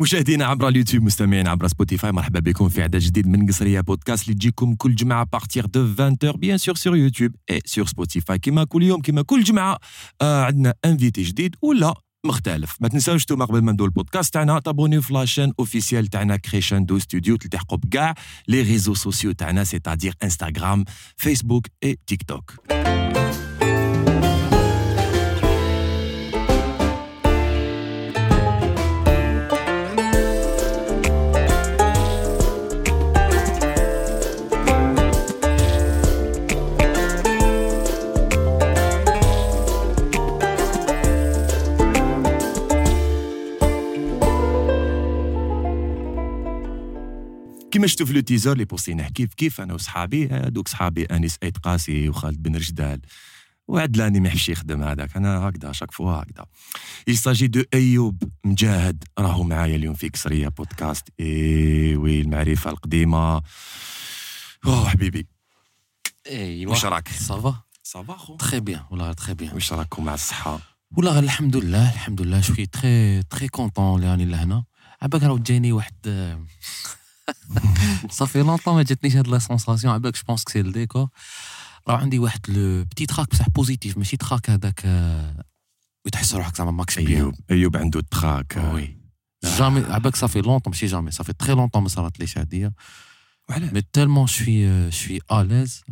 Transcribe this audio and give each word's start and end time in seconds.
مشاهدينا 0.00 0.44
عبر 0.44 0.68
اليوتيوب 0.68 1.02
مستمعين 1.04 1.48
عبر 1.48 1.66
سبوتيفاي 1.68 2.12
مرحبا 2.12 2.40
بكم 2.40 2.68
في 2.68 2.82
عدد 2.82 2.96
جديد 2.96 3.26
من 3.28 3.46
قصرية 3.46 3.80
بودكاست. 3.80 4.24
اللي 4.24 4.34
تجيكم 4.34 4.74
كل 4.74 4.94
جمعة 4.94 5.26
à 5.32 5.37
partir 5.37 5.66
de 5.66 5.92
20 5.98 6.16
bien 6.36 6.58
sûr 6.58 6.74
sur 6.74 6.96
YouTube 6.96 7.32
et 7.50 7.60
sur 7.64 7.86
Spotify 7.86 8.38
كيما 8.38 8.64
كل 8.64 8.82
يوم 8.82 9.00
كيما 9.00 9.22
كل 9.22 9.42
جمعة 9.42 9.78
آه 10.22 10.44
عندنا 10.44 10.74
invité 10.84 11.22
جديد 11.22 11.56
ولا 11.62 11.94
مختلف. 12.26 12.76
ما 12.80 12.88
تنساوش 12.88 13.24
توما 13.24 13.44
قبل 13.44 13.62
ما 13.62 13.72
ندو 13.72 13.84
البودكاست 13.84 14.34
تاعنا 14.34 14.58
تابونيو 14.58 15.02
في 15.02 15.14
la 15.14 15.24
chaîne 15.24 15.52
officielle 15.58 16.06
تاعنا 16.06 16.36
Crescendo 16.36 16.98
Studio 16.98 17.36
تلتحقوا 17.36 17.78
بكاع 17.78 18.14
les 18.48 18.62
réseaux 18.62 18.94
sociaux 18.94 19.32
تاعنا 19.32 19.64
c'est-à-dire 19.64 20.14
Instagram 20.22 20.84
Facebook 21.16 21.66
et 21.84 21.98
TikTok 22.06 22.54
كيما 47.80 47.88
شفتوا 47.88 48.06
في 48.06 48.12
le 48.12 48.20
teaser 48.20 48.52
اللي 48.52 48.64
بوستيناه 48.64 49.08
كيف 49.08 49.34
كيف 49.34 49.60
أنا 49.60 49.74
وصحابي؟ 49.74 50.28
هذوك 50.28 50.68
صحابي 50.68 51.04
أنيس 51.04 51.36
ايت 51.42 51.58
قاسي 51.58 52.08
وخالد 52.08 52.42
بن 52.42 52.56
رجدال 52.56 53.00
وعدلاني 53.68 54.20
ما 54.20 54.28
يحبش 54.28 54.48
يخدم 54.48 54.82
هذاك. 54.82 55.16
أنا 55.16 55.38
هكذا 55.38 55.72
chaque 55.72 55.90
fois 55.90 56.12
هكذا. 56.12 56.46
Il 57.06 57.46
s'agit 57.46 57.58
de 57.58 57.62
ايوب 57.74 58.22
مجاهد 58.44 59.04
راهو 59.18 59.42
معايا 59.42 59.76
اليوم 59.76 59.94
في 59.94 60.08
قصرية 60.08 60.48
بودكاست. 60.48 61.08
Eh 61.20 61.96
oui 61.96 62.20
المعرفة 62.20 62.70
القديمة. 62.70 63.42
أوه 64.66 64.88
حبيبي. 64.88 65.26
ايوا 66.26 66.70
واش 66.70 66.84
راك؟ 66.84 67.08
Ça 67.08 67.35
va 67.35 67.62
ça 67.82 67.99
va 67.99 68.16
خو؟ 68.16 68.36
Très 68.36 68.60
bien 68.60 68.84
والله 68.90 69.12
très 69.12 69.34
bien 69.34 69.54
واش 69.54 69.72
راكم 69.72 70.04
مع 70.04 70.14
الصحة؟ 70.14 70.60
والله 70.96 71.12
غير 71.12 71.22
الحمد 71.22 71.56
لله 71.56 71.92
الحمد 71.92 72.20
لله. 72.20 72.40
Je 72.40 72.49
suis 72.49 72.66
très 72.66 73.22
très 73.22 73.48
content 73.48 73.96
اللي 73.96 74.10
راني 74.10 74.24
لهنا. 74.24 74.64
عباك 75.02 75.22
راه 75.22 75.38
جاني 75.38 75.72
واحد 75.72 75.94
ça 78.10 78.19
fait 78.19 78.38
longtemps 78.38 78.74
ما 78.74 78.82
جاتنيش 78.82 79.16
هاد 79.16 79.28
la 79.28 79.38
sensation 79.38 79.94
عباك 79.94 80.14
je 80.14 80.22
pense 80.28 80.44
que 80.44 80.52
c'est 80.52 80.60
le 80.60 80.74
décor 80.74 81.08
راه 81.88 81.96
عندي 81.96 82.18
واحد 82.18 82.40
le 82.50 82.84
petit 82.84 83.06
trac 83.06 83.30
بصح 83.30 83.48
positif 83.48 83.98
ماشي 83.98 84.16
trac 84.16 84.50
هذاك 84.50 84.86
وتحس 86.06 86.34
روحك 86.34 86.56
زعما 86.56 86.70
ماكش 86.70 86.98
ايوب 86.98 87.34
ايوب 87.50 87.76
عنده 87.76 88.00
trac 88.10 88.56
oui 88.74 88.96
jamais 89.44 89.80
عباك 89.80 90.16
ça 90.16 90.24
fait 90.24 90.40
longtemps 90.40 90.70
ماشي 90.70 90.86
jamais 90.86 91.10
ça 91.10 91.17
fait 91.17 91.32
très 91.32 91.54
longtemps 91.54 91.82
ما 91.82 91.88
صارت 91.88 92.20
ليش 92.20 92.38
هاديه 92.38 92.72
وعلاش 93.48 93.72
mais 93.72 93.82
tellement 93.92 94.26
je 94.26 94.90
suis 94.90 95.02
je 95.02 95.08
suis 95.08 95.20
à 95.32 95.39
l'aise 95.39 95.82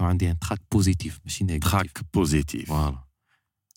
عندي 0.00 0.30
un 0.30 0.38
trac 0.38 0.60
positif 0.72 1.20
ماشي 1.24 1.44
négatif 1.44 1.70
trac 1.70 2.00
positif 2.14 2.68
voilà 2.68 3.11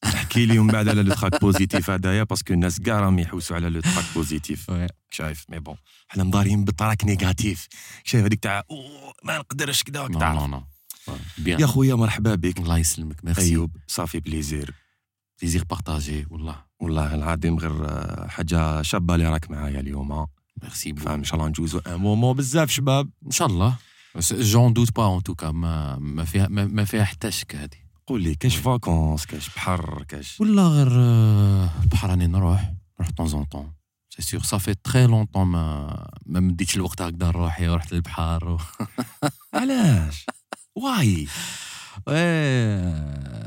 احكي 0.06 0.46
لي 0.46 0.60
من 0.60 0.68
بعد 0.68 0.88
على 0.90 1.04
le 1.04 1.14
trac 1.14 1.42
positif 1.42 1.90
هذايا 1.90 2.24
parce 2.24 2.43
que 2.43 2.54
الناس 2.54 2.80
كاع 2.80 3.00
راهم 3.00 3.20
يحوسوا 3.20 3.56
على 3.56 3.70
le 3.70 3.82
trac 3.82 4.06
positif. 4.16 4.72
شايف؟ 5.10 5.46
mais 5.50 5.60
bon 5.60 5.76
حنا 6.08 6.24
مضارين 6.24 6.66
بال 6.66 6.79
trac 6.79 7.06
négatif. 7.06 7.68
شايف؟ 8.04 8.26
هذيك 8.26 8.40
تاع 8.40 8.64
ما 9.24 9.38
نقدرش 9.38 9.84
كذا 9.84 10.08
تاع 10.08 10.34
non 10.34 10.48
non 10.48 10.64
bien 11.38 11.60
يا 11.60 11.66
خويا 11.66 11.96
مرحبا 11.96 12.36
بك. 12.36 12.60
الله 12.60 12.78
يسلمك. 12.78 13.26
ميرسي 13.26 13.42
أيوب 13.42 13.78
ça 13.88 13.99
fait 13.99 14.20
plaisir 14.20 14.74
plaisir 15.42 15.64
partagé 15.64 16.28
والله 16.30 16.56
والله 16.80 17.16
العظيم 17.16 17.60
غير 17.60 17.86
آه، 17.86 18.28
حاجة 18.28 18.82
شابة 18.82 19.16
اللي 19.16 19.28
راك 19.30 19.52
معايا 19.52 19.80
اليوم 19.80 20.28
merci 20.64 20.92
bon 20.92 21.10
ان 21.14 21.24
شاء 21.24 21.36
الله 21.36 21.48
ندوزو 21.50 21.80
un 21.80 21.96
moment 21.96 22.36
بزاف 22.36 22.70
شباب. 22.70 23.10
إن 23.26 23.32
شاء 23.32 23.48
الله. 23.48 23.76
J'en 24.32 24.74
doute 24.74 24.96
pas 24.96 25.18
en 25.18 25.24
tout 25.24 25.40
cas 25.40 25.52
ما 25.52 25.98
ما 26.00 26.26
فيها 26.26 26.48
ما, 26.48 26.66
ما 26.66 26.84
فيها 26.86 27.04
حتى 27.04 27.32
شك 27.32 27.56
هذه. 27.56 27.85
قول 28.08 28.24
لي 28.24 28.36
كاش 28.36 28.56
vacances 28.56 29.26
كاش 29.26 29.50
بحر 29.56 30.04
كاش 30.04 30.42
ولا 30.42 30.62
غير 30.68 30.88
آه، 30.92 31.70
البحر 31.84 32.10
راني 32.10 32.28
نروح 32.28 32.74
نروح 33.00 33.12
temps 33.12 33.28
en 33.28 33.44
temps 33.44 34.22
c'est 34.22 34.44
sûr 34.44 34.74
ça 34.74 34.81
fait 34.81 34.94
très 34.94 35.08
longtemps 35.08 35.48
ما 35.48 36.08
ما 36.26 36.40
مديتش 36.40 36.76
الوقت 36.76 37.02
هكذا 37.02 37.32
لروحي 37.32 37.68
ورحت 37.68 37.94
للبحر 37.94 38.50
و... 38.50 38.60
علاش؟ 39.54 40.26
واي 40.76 41.28
وي 42.08 42.76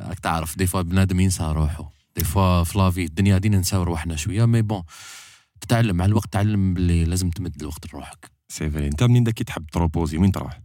راك 0.09 0.19
تعرف 0.19 0.59
des 0.59 0.67
fois 0.67 0.83
بنادم 0.83 1.21
ينسى 1.21 1.45
روحو. 1.45 1.85
des 2.17 2.25
fois 2.25 2.65
في 2.65 2.79
la 2.79 2.89
vie 2.89 3.05
الدنيا 3.05 3.35
هادي 3.35 3.49
ننساو 3.49 3.83
روحنا 3.83 4.17
شوية 4.17 4.45
mais 4.45 4.63
bon 4.63 4.83
تتعلم 5.61 5.97
مع 5.97 6.05
الوقت 6.05 6.33
تعلم 6.33 6.75
باللي 6.75 7.05
لازم 7.05 7.31
تمد 7.31 7.61
الوقت 7.61 7.87
لروحك. 7.87 8.31
C'est 8.49 8.71
vrai 8.71 8.87
انت 8.87 9.03
منين 9.03 9.25
داك 9.25 9.43
تحب 9.43 9.67
ت 9.67 9.73
reposer؟ 9.73 10.19
وين 10.19 10.33
تروح؟ 10.33 10.61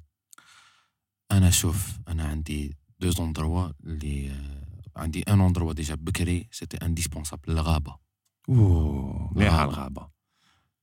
أنا 1.32 1.50
شوف 1.50 1.88
أنا 2.08 2.24
عندي 2.24 2.78
deux 3.04 3.10
endroits 3.10 3.70
اللي 3.84 4.32
عندي 4.96 5.22
ان 5.22 5.42
endroit 5.42 5.74
déjà 5.74 5.96
بكري 5.96 6.48
c'était 6.52 6.78
indispensable 6.78 7.52
الغابه 7.52 7.96
اوه 8.50 9.32
مليحه. 9.36 9.64
الغابه 9.64 10.08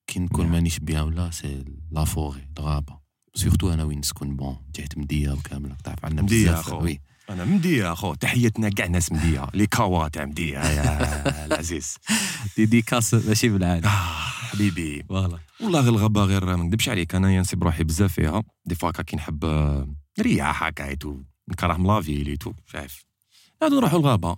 كي 0.06 0.20
نكون. 0.20 0.46
مانيش 0.46 0.78
bien 0.78 1.02
ولا 1.02 1.30
c'est 1.30 1.64
la 1.90 2.04
forêt 2.04 2.48
الغابه 2.58 2.98
surtout 3.34 3.72
أنا 3.72 3.84
وين 3.84 3.98
نسكن 3.98 4.36
bon 4.36 4.56
جهه 4.76 4.88
مديه 4.96 5.30
وكامل 5.30 5.70
راك 5.70 5.80
تعرف 5.80 6.04
عندنا 6.04 6.22
مدية 6.22 6.50
بزاف 6.50 6.68
أخو. 6.68 6.82
Oui 6.84 7.00
أنا 7.30 7.44
مديه 7.44 7.92
اخو 7.92 8.14
تحياتنا 8.14 8.68
كاع 8.68 8.86
ناس 8.86 9.12
مديه 9.12 9.46
les 9.54 9.66
coins 9.66 10.08
تاع 10.08 10.24
مديه 10.24 10.58
يا 10.58 11.46
العزيز 11.46 11.96
dédicace 12.56 13.14
ماشي 13.14 13.48
بالعالم 13.48 13.84
آه 13.84 13.88
حبيبي 14.50 15.04
والله 15.08 15.40
غير 15.80 15.88
الغابة 15.88 16.24
غير 16.24 16.56
ما 16.56 16.64
نكذبش 16.64 16.88
عليك 16.88 17.14
أنا 17.14 17.32
نصيب 17.32 17.64
روحي 17.64 17.84
بزاف 17.84 18.12
فيها 18.12 18.42
des 18.66 18.74
fois 18.74 18.90
كي 18.90 19.16
نحب 19.16 19.44
نريح 20.18 20.62
هكا 20.64 20.96
et 21.50 21.56
tout 21.56 21.66
نكره 21.66 21.76
من 21.76 21.86
la 21.86 21.98
ville 21.98 22.26
et 22.26 22.35
tout 22.35 22.52
شايف؟ 22.66 23.04
هادو 23.62 23.76
نروحو 23.76 23.96
الغابة 23.96 24.36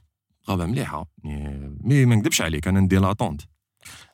غابة 0.50 0.66
مليحة 0.66 1.06
يعني 1.24 1.78
mais 1.80 2.06
ما 2.06 2.16
نكذبش 2.16 2.42
عليك 2.42 2.68
أنا 2.68 2.80
ندير 2.80 3.00
la 3.00 3.12
tente 3.12 3.42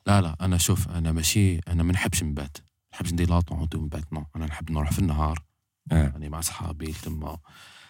لا 0.07 0.21
لا 0.21 0.35
أنا 0.41 0.57
شوف 0.57 0.87
أنا 0.87 1.11
ماشي 1.11 1.57
أنا 1.57 1.83
ما 1.83 1.93
نحبش 1.93 2.23
نبات 2.23 2.57
ما 2.57 2.93
نحبش 2.93 3.13
ندير 3.13 3.29
la 3.29 3.40
tente 3.40 3.67
من 3.75 3.87
بعد 3.87 4.05
non 4.11 4.25
أنا 4.35 4.45
نحب 4.45 4.71
نروح 4.71 4.91
في 4.91 4.99
النهار. 4.99 5.43
آه. 5.91 5.95
يعني 5.95 6.29
مع 6.29 6.41
صحابي 6.41 6.91
تما. 6.91 7.37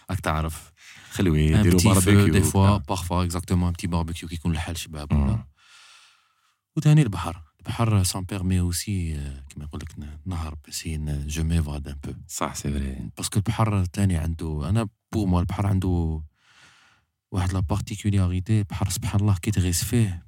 راك 0.09 0.20
تعرف. 0.20 0.72
خلوي 1.12 1.56
نديروا 1.56 1.79
petit 1.79 1.94
feu 1.94 1.94
barbecue 1.94 2.28
des 2.28 2.41
fois 2.41 2.67
آه. 2.68 2.78
Parfois 2.78 3.23
exactement 3.23 3.67
un 3.67 3.73
petit 3.73 3.88
barbecue 3.88 4.29
كي 4.30 4.36
يكون 4.36 4.52
الحال 4.52 4.78
شباب. 4.78 5.14
ولا 5.14 5.46
وثاني 6.76 7.02
البحر. 7.02 7.48
البحر 7.60 8.03
سان 8.03 8.22
بيرمي 8.25 8.60
اوسي 8.60 9.12
كيما 9.48 9.65
يقول 9.65 9.81
لك 9.81 9.94
نهار 10.26 10.54
بسي 10.69 10.97
جو 11.26 11.44
ميفاد 11.44 11.88
ان 11.88 11.97
بو 12.04 12.12
صح 12.28 12.54
سي 12.54 12.72
فري 12.72 13.10
باسكو 13.16 13.37
البحر 13.37 13.84
ثاني 13.84 14.16
عنده 14.16 14.69
انا 14.69 14.88
بور 15.12 15.26
موا 15.26 15.41
البحر 15.41 15.66
عنده 15.66 16.22
واحد 17.32 17.53
لا 17.53 17.60
بارتيكولاريتي 17.60 18.59
البحر 18.59 18.88
سبحان 18.88 19.20
الله 19.20 19.37
كي 19.42 19.50
تغيس 19.50 19.84
فيه 19.84 20.26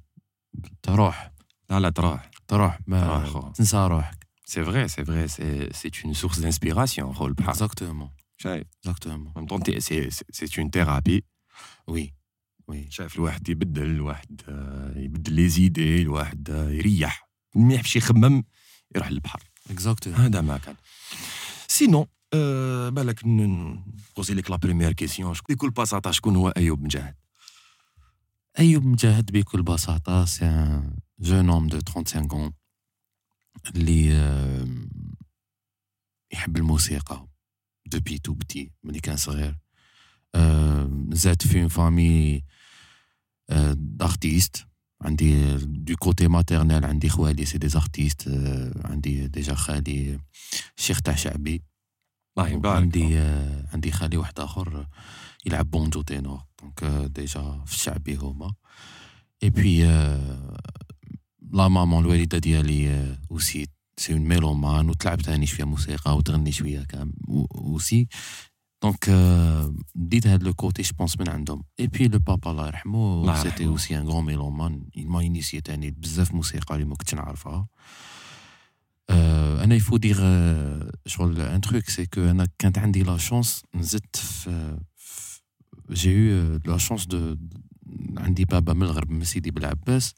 تروح 0.83 1.31
لا 1.69 1.79
لا 1.79 1.89
تروح 1.89 2.31
تروح 2.47 2.79
ما 2.87 3.01
تروح 3.01 3.25
خو. 3.25 3.51
تنسى 3.51 3.77
روحك 3.87 4.27
سي 4.45 4.63
فري 4.65 4.87
سي 4.87 5.05
فري 5.05 5.27
سي 5.27 5.69
سي 5.73 5.91
اون 6.05 6.13
سورس 6.13 6.39
دانسبيراسيون 6.39 7.13
خو 7.13 7.27
البحر 7.27 7.49
اكزاكتومون 7.51 8.09
شايف 8.37 8.67
اكزاكتومون 8.79 9.33
ان 9.37 9.45
طون 9.45 9.79
سي 9.79 10.09
سي 10.09 10.61
اون 10.61 10.69
ثيرابي 10.69 11.25
وي 11.87 12.13
Oui. 12.72 12.86
شايف 12.90 13.16
الواحد 13.16 13.48
يبدل 13.48 13.82
الواحد 13.82 14.42
آه، 14.48 14.98
يبدل 14.98 15.32
les 15.32 15.48
idées 15.48 16.02
الواحد 16.02 16.50
آه، 16.50 16.70
يريح. 16.70 17.28
ما 17.54 17.74
يحبش 17.74 17.96
يخمم 17.96 18.44
يروح 18.94 19.10
للبحر. 19.10 19.42
Exactement 19.70 20.20
هذا 20.20 20.40
ما 20.40 20.58
كان. 20.58 20.76
Sinon 21.68 22.06
آه 22.34 22.88
بالك 22.88 23.20
ن 23.26 23.44
poser 23.44 24.34
لك 24.34 24.50
la 24.50 24.56
première 24.56 24.92
question 24.92 25.34
بكل 25.48 25.70
بساطه 25.70 26.10
شكون 26.10 26.36
هو 26.36 26.48
أيوب 26.48 26.82
مجاهد؟ 26.82 27.14
أيوب 28.58 28.84
مجاهد 28.84 29.32
بكل 29.32 29.62
بساطه 29.62 30.24
c'est 30.24 30.44
un 30.44 30.96
jeune 31.18 31.50
homme 31.50 31.66
de 31.68 31.80
35 31.88 32.50
ans 32.50 32.52
اللي 33.76 34.12
آه، 34.12 34.68
يحب 36.32 36.56
الموسيقى 36.56 37.26
depuis 37.86 38.18
tout 38.18 38.34
petit 38.34 38.72
ملي 38.82 39.00
كان 39.00 39.16
صغير. 39.16 39.58
زاد 41.12 41.42
في 41.42 41.68
famille 41.68 42.44
d'artistes 43.74 44.66
عندي 45.02 45.56
de 45.56 45.96
côté 45.96 46.28
maternel 46.28 46.84
عندي 46.84 47.08
خوالي 47.08 47.44
c'est 47.44 47.58
des 47.58 47.68
artistes 47.68 48.28
عندي 48.84 49.28
déjà 49.28 49.54
خالي 49.54 50.18
شيخ 50.76 51.00
تاع 51.00 51.14
شعبي 51.14 51.62
الله 52.38 52.48
يبارك 52.48 52.76
عندي 52.76 53.18
آه، 53.18 53.66
عندي 53.72 53.92
خالي 53.92 54.16
واحد 54.16 54.40
آخر 54.40 54.86
يلعب 55.46 55.70
banjo 55.70 56.02
ténor 56.02 56.40
donc 56.62 56.84
déjà 57.10 57.62
في 57.66 57.74
الشعبي 57.74 58.16
هما 58.16 58.54
et 59.42 59.50
puis 59.50 59.84
la 61.52 61.68
maman 61.68 62.04
الوالده 62.04 62.38
ديالي 62.38 63.16
aussi 63.30 63.66
c'est 63.96 64.12
une 64.12 64.20
mélomane 64.20 64.90
وتلعب 64.90 65.22
ثاني 65.22 65.46
شوية 65.46 65.66
موسيقى 65.66 66.16
وتغني 66.16 66.52
شوية 66.52 66.82
comme 66.82 67.12
aussi 67.54 68.08
Donc, 68.82 69.08
dit 69.94 70.20
le 70.48 70.52
côté, 70.52 70.82
je 70.82 70.92
pense, 70.92 71.16
من 71.18 71.26
Et 71.78 71.88
puis 71.88 72.08
le 72.08 72.18
papa, 72.18 72.50
الله 72.50 72.70
يرحمو, 72.70 73.24
c'était 73.42 73.66
aussi 73.66 73.94
un 73.94 74.04
grand 74.04 74.22
mélomane. 74.22 74.80
Il 74.94 75.08
m'a 75.08 75.22
initié 75.22 75.60
à 75.68 75.76
بزاف 75.76 76.34
موسيقى 76.34 76.74
اللي 76.74 76.84
ما 76.84 76.94
كنتش 76.94 77.14
نعرفها. 77.14 77.66
أنا 79.10 79.78
faut 79.78 79.98
dire 79.98 80.20
شغل 81.06 81.56
un 81.56 81.60
truc 81.60 81.90
c'est 81.90 82.06
que 82.06 82.18
أنا 82.18 82.48
كانت 82.58 82.78
عندي 82.78 83.04
la 83.04 83.18
chance 83.18 83.62
نزدت 83.74 84.16
في 84.16 84.76
j'ai 85.90 86.14
eu 86.14 86.58
la 86.70 86.78
chance 86.78 87.06
de 87.06 87.38
عندي 88.16 88.44
بابا 88.44 88.72
من 88.72 88.82
الغرب 88.82 89.10
من 89.10 89.24
سيدي 89.24 89.50
بالعباس 89.50 90.14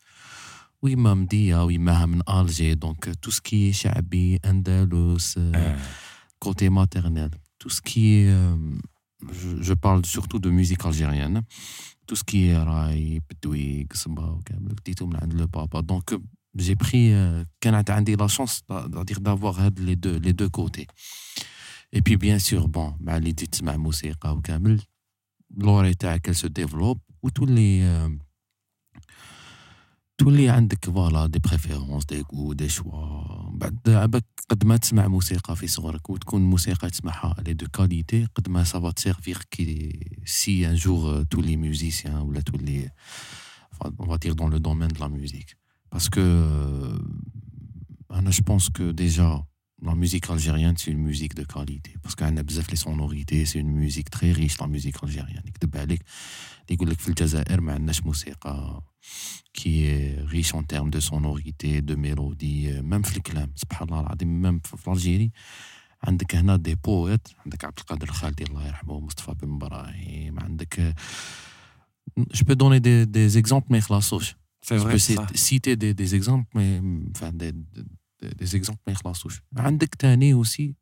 ويما 0.82 1.14
مدية 1.14 1.64
ويماها 1.64 2.06
من 2.06 2.22
الجي 2.28 2.75
دونك 2.75 3.14
تو 3.22 3.31
سكي 3.31 3.72
شعبي 3.72 4.40
اندلس 4.44 5.40
كوتي 6.38 6.69
ماتيرنيل 6.69 7.31
tout 7.64 7.70
ce 7.70 7.81
qui 7.81 8.16
est. 8.16 8.28
Euh, 8.28 8.55
je, 9.32 9.72
parle 9.72 10.05
surtout 10.05 10.38
de 10.38 10.50
musique 10.50 10.84
algérienne. 10.84 11.40
Tout 12.06 12.14
ce 12.14 12.22
qui 12.22 12.49
est 12.49 12.58
raï, 12.58 13.20
ptoui, 13.26 13.87
ksba, 13.88 14.37
le 15.32 15.46
papa. 15.46 15.81
Donc, 15.81 16.12
euh, 16.12 16.19
j'ai 16.55 16.76
pris 16.76 17.14
euh, 17.14 17.43
Canada 17.61 17.99
la 18.19 18.28
chance 18.28 18.61
d'avoir 18.69 19.70
les 19.78 19.96
deux, 19.96 20.19
les 20.19 20.34
deux 20.34 20.50
côtés. 20.50 20.87
Et 21.90 22.02
puis, 22.02 22.19
bien 22.19 22.38
sûr, 22.38 22.69
bon, 22.69 22.93
l'idée 23.22 23.46
de 23.46 23.64
ma 23.64 23.78
musique, 23.78 24.22
l'oreille, 25.56 25.96
qu'elle 26.22 26.34
se 26.34 26.49
développe, 26.49 26.99
ou 27.22 27.31
tous 27.31 27.46
les. 27.46 27.82
تولي 30.17 30.50
عندك 30.50 30.85
فوالا 30.85 31.27
دي 31.27 31.39
بريفيرونس 31.39 32.06
دي 32.06 32.25
غو 32.33 32.53
دي 32.53 32.69
شوا 32.69 33.50
بعد 33.51 33.79
عباك 33.88 34.25
قد 34.50 34.65
ما 34.65 34.77
تسمع 34.77 35.07
موسيقى 35.07 35.56
في 35.56 35.67
صغرك 35.67 36.09
وتكون 36.09 36.41
موسيقى 36.41 36.89
تسمعها 36.89 37.35
لي 37.45 37.53
دو 37.53 37.67
كاليتي 37.67 38.27
قد 38.35 38.50
ما 38.50 38.63
سافا 38.63 38.91
تسيرفير 38.91 39.38
كي 39.51 40.00
سي 40.25 40.69
ان 40.69 40.75
جور 40.75 41.23
تولي 41.23 41.57
ميوزيسيان 41.57 42.17
ولا 42.17 42.41
تولي 42.41 42.89
on 44.03 44.06
va 44.11 44.17
dire 44.17 44.35
dans 44.35 44.50
le 44.56 44.59
domaine 44.59 44.91
de 44.91 45.00
la 45.00 45.09
musique 45.09 45.56
parce 45.89 46.09
que 46.09 46.19
انا 48.11 48.31
je 48.31 48.41
pense 48.41 48.69
que 48.69 48.91
déjà 48.91 49.29
la 49.83 49.95
musique 49.95 50.29
algérienne 50.29 50.75
c'est 50.77 50.91
une 50.91 51.03
musique 51.11 51.35
de 51.35 51.44
qualité 51.44 51.91
parce 52.03 52.15
qu'elle 52.15 52.38
a 52.38 52.44
بزاف 52.44 52.67
les 52.71 52.75
sonorités 52.75 53.45
c'est 53.45 53.59
une 53.59 53.71
musique 53.71 54.09
très 54.09 54.31
riche 54.31 54.57
la 54.59 54.67
musique 54.67 54.97
algérienne 55.03 55.47
يكتب 55.47 55.77
عليك 55.77 56.01
اللي 56.61 56.75
يقول 56.75 56.89
لك 56.89 57.00
في 57.00 57.09
الجزائر 57.09 57.61
ما 57.61 57.73
عندناش 57.73 58.03
موسيقى 58.06 58.81
qui 59.57 59.83
est 59.85 60.21
riche 60.35 60.53
en 60.53 60.63
termes 60.63 60.91
de 60.91 61.00
sonorité, 61.00 61.81
de 61.81 61.95
mélodie, 61.95 62.67
même 62.83 63.01
في 63.01 63.17
الكلام 63.17 63.51
سبحان 63.56 63.88
الله 63.88 64.00
العظيم 64.00 64.59
même 64.59 64.77
في 64.77 64.88
الجيري 64.88 65.31
عندك 66.03 66.35
هنا 66.35 66.56
دي 66.56 66.75
بويت 66.75 67.27
عندك 67.45 67.65
عبد 67.65 67.79
القادر 67.79 68.09
الخالدي 68.09 68.44
الله 68.44 68.67
يرحمه 68.67 69.00
مصطفى 69.00 69.33
بن 69.41 69.53
ابراهيم 69.53 70.39
عندك 70.39 70.95
je 72.33 72.44
peux 72.44 72.56
donner 72.56 72.79
des, 72.79 73.06
des 73.06 73.38
exemples 73.38 73.67
mais 73.71 73.77
يخلصوش 73.77 74.35
C'est 74.61 74.77
vrai, 74.77 74.97
je 75.00 75.15
peux 75.15 75.38
citer 75.38 75.75
des, 75.77 75.94
des 75.94 76.15
exemples 76.15 76.47
mais 76.56 76.81
enfin 77.15 77.31
des, 77.31 77.53
des, 78.23 78.29
des 78.35 78.56
exemples 78.56 78.81
ما 78.88 78.94
يخلصوش 78.94 79.41
عندك 79.57 79.95
تاني 79.95 80.44
aussi 80.44 80.73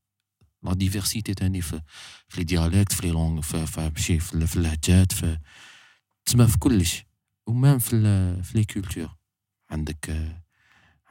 لا 0.64 0.74
ديفيرسيتي 0.74 1.34
تاني 1.34 1.62
في 1.62 1.82
في 2.28 2.38
لي 2.38 2.44
ديالكت 2.44 2.94
في 2.94 3.06
لي 3.08 3.12
لونغ 3.12 3.42
في 3.42 3.66
في, 3.66 3.92
في, 4.20 4.20
في 4.20 4.56
اللهجات 4.56 5.12
في 5.12 5.40
تسمى 6.26 6.48
في 6.48 6.58
كلش 6.58 7.06
ومام 7.48 7.80
في 7.80 7.90
في 8.44 8.58
لي 8.58 8.64
كولتور 8.66 9.16
عندك 9.70 10.34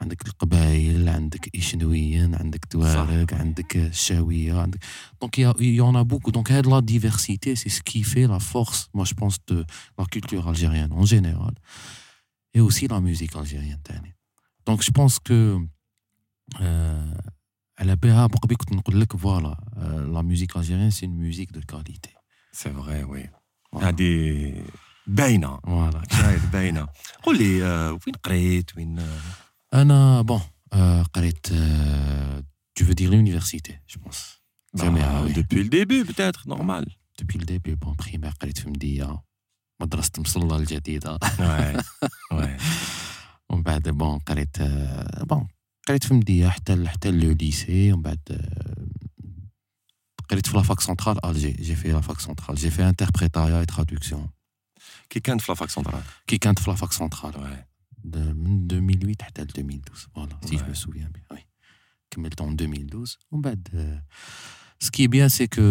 عندك 0.01 0.27
القبائل 0.27 1.09
عندك 1.09 1.55
إشنويين 1.55 2.35
عندك 2.35 2.65
توارق 2.65 3.33
عندك 3.33 3.75
الشاوية 3.77 4.53
عندك 4.61 4.79
دونك 5.21 5.39
يون 5.61 5.95
ا 5.95 6.01
بوكو 6.01 6.31
دونك 6.31 6.51
هاد 6.51 6.67
لا 6.67 6.79
ديفيرسيتي 6.79 7.55
سي 7.55 7.69
سكي 7.69 8.03
في 8.03 8.25
لا 8.25 8.37
فورس 8.37 8.89
موا 8.93 9.03
جو 9.05 9.15
بونس 9.15 9.39
دو 9.47 9.63
لا 9.99 10.05
كولتور 10.13 10.49
الجيريان 10.49 10.91
اون 10.91 11.03
جينيرال 11.03 11.55
اي 12.55 12.61
اوسي 12.61 12.87
لا 12.87 12.99
ميوزيك 12.99 13.35
الجيريان 13.35 13.83
تاني 13.83 14.15
دونك 14.67 14.79
جو 14.81 14.91
بونس 14.91 15.19
كو 15.19 15.67
على 17.79 17.95
بها 17.95 18.27
بقبي 18.27 18.55
كنت 18.55 18.71
نقول 18.71 19.01
لك 19.01 19.15
فوالا 19.17 19.57
لا 20.13 20.21
ميوزيك 20.21 20.57
الجيريان 20.57 20.89
سي 20.91 21.05
اون 21.05 21.15
ميوزيك 21.15 21.51
دو 21.51 21.61
كاليتي 21.61 22.09
سي 22.51 22.73
فري 22.73 23.03
وي 23.03 23.29
هادي 23.73 24.53
باينه 25.07 25.59
فوالا 25.59 26.03
شايف 26.11 26.51
باينه 26.51 26.87
قول 27.23 27.37
لي 27.37 27.65
آه 27.65 27.91
وين 27.91 28.15
قريت 28.23 28.77
وين 28.77 28.99
آه 28.99 29.19
انا 29.73 30.21
بون 30.21 30.41
آه 30.73 31.03
قريت 31.03 31.47
tu 32.79 32.83
veux 32.83 32.97
dire 33.01 33.09
l'université 33.15 33.71
je 33.91 33.97
pense 34.03 34.21
bah, 34.73 34.83
depuis 35.39 35.63
le 35.65 35.69
début 35.79 36.01
peut-être 36.09 36.41
normal 36.47 36.85
depuis 37.19 37.37
le 37.39 37.45
début 37.45 37.75
bon 37.75 37.93
primaire 37.95 38.33
قريت 38.41 38.57
في 38.59 38.69
مدية 38.69 39.21
مدرسة 39.81 40.11
مصلى 40.17 40.55
الجديدة 40.55 41.19
وي 42.31 42.57
ومن 43.49 43.63
بعد 43.63 43.89
بون 43.89 44.19
قريت 44.19 44.61
بون 45.21 45.47
قريت 45.88 46.04
في 46.04 46.14
مدية 46.14 46.48
حتى 46.48 46.88
حتى 46.88 47.10
لو 47.10 47.32
ليسي 47.32 47.92
ومن 47.92 48.02
بعد 48.02 48.18
قريت 50.30 50.46
في 50.46 50.56
la 50.56 50.66
fac 50.66 50.80
centrale 50.80 51.24
Alger 51.26 51.52
j'ai 51.52 51.76
fait 51.76 51.92
la 51.92 52.03
fac 52.03 52.20
centrale 52.20 52.56
j'ai 52.56 52.70
fait 52.70 52.88
interprétariat 52.88 53.51
et 53.51 53.60
traduction 53.60 54.28
كي 55.10 55.20
كانت 55.20 55.40
في 55.40 55.52
la 55.52 55.59
fac 55.59 55.70
centrale 55.70 56.02
كي 56.26 56.38
كانت 56.38 56.58
في 56.58 56.70
la 56.70 56.79
fac 56.79 56.92
centrale 56.92 57.64
من 58.04 58.70
2008 58.72 59.14
حتى 59.22 59.42
ل 59.42 59.44
2012 59.44 60.08
voilà 60.14 60.38
si 60.44 60.56
je 60.56 60.74
souviens 60.74 61.12
bien 61.12 61.24
oui 61.30 61.46
كملت 62.10 62.40
en 62.40 62.52
2012 62.52 63.18
ومن 63.30 63.42
بعد 63.42 63.68
ce 64.80 64.90
qui 64.90 65.06
est 65.06 65.15
bien 65.15 65.28
c'est 65.28 65.46
que 65.46 65.62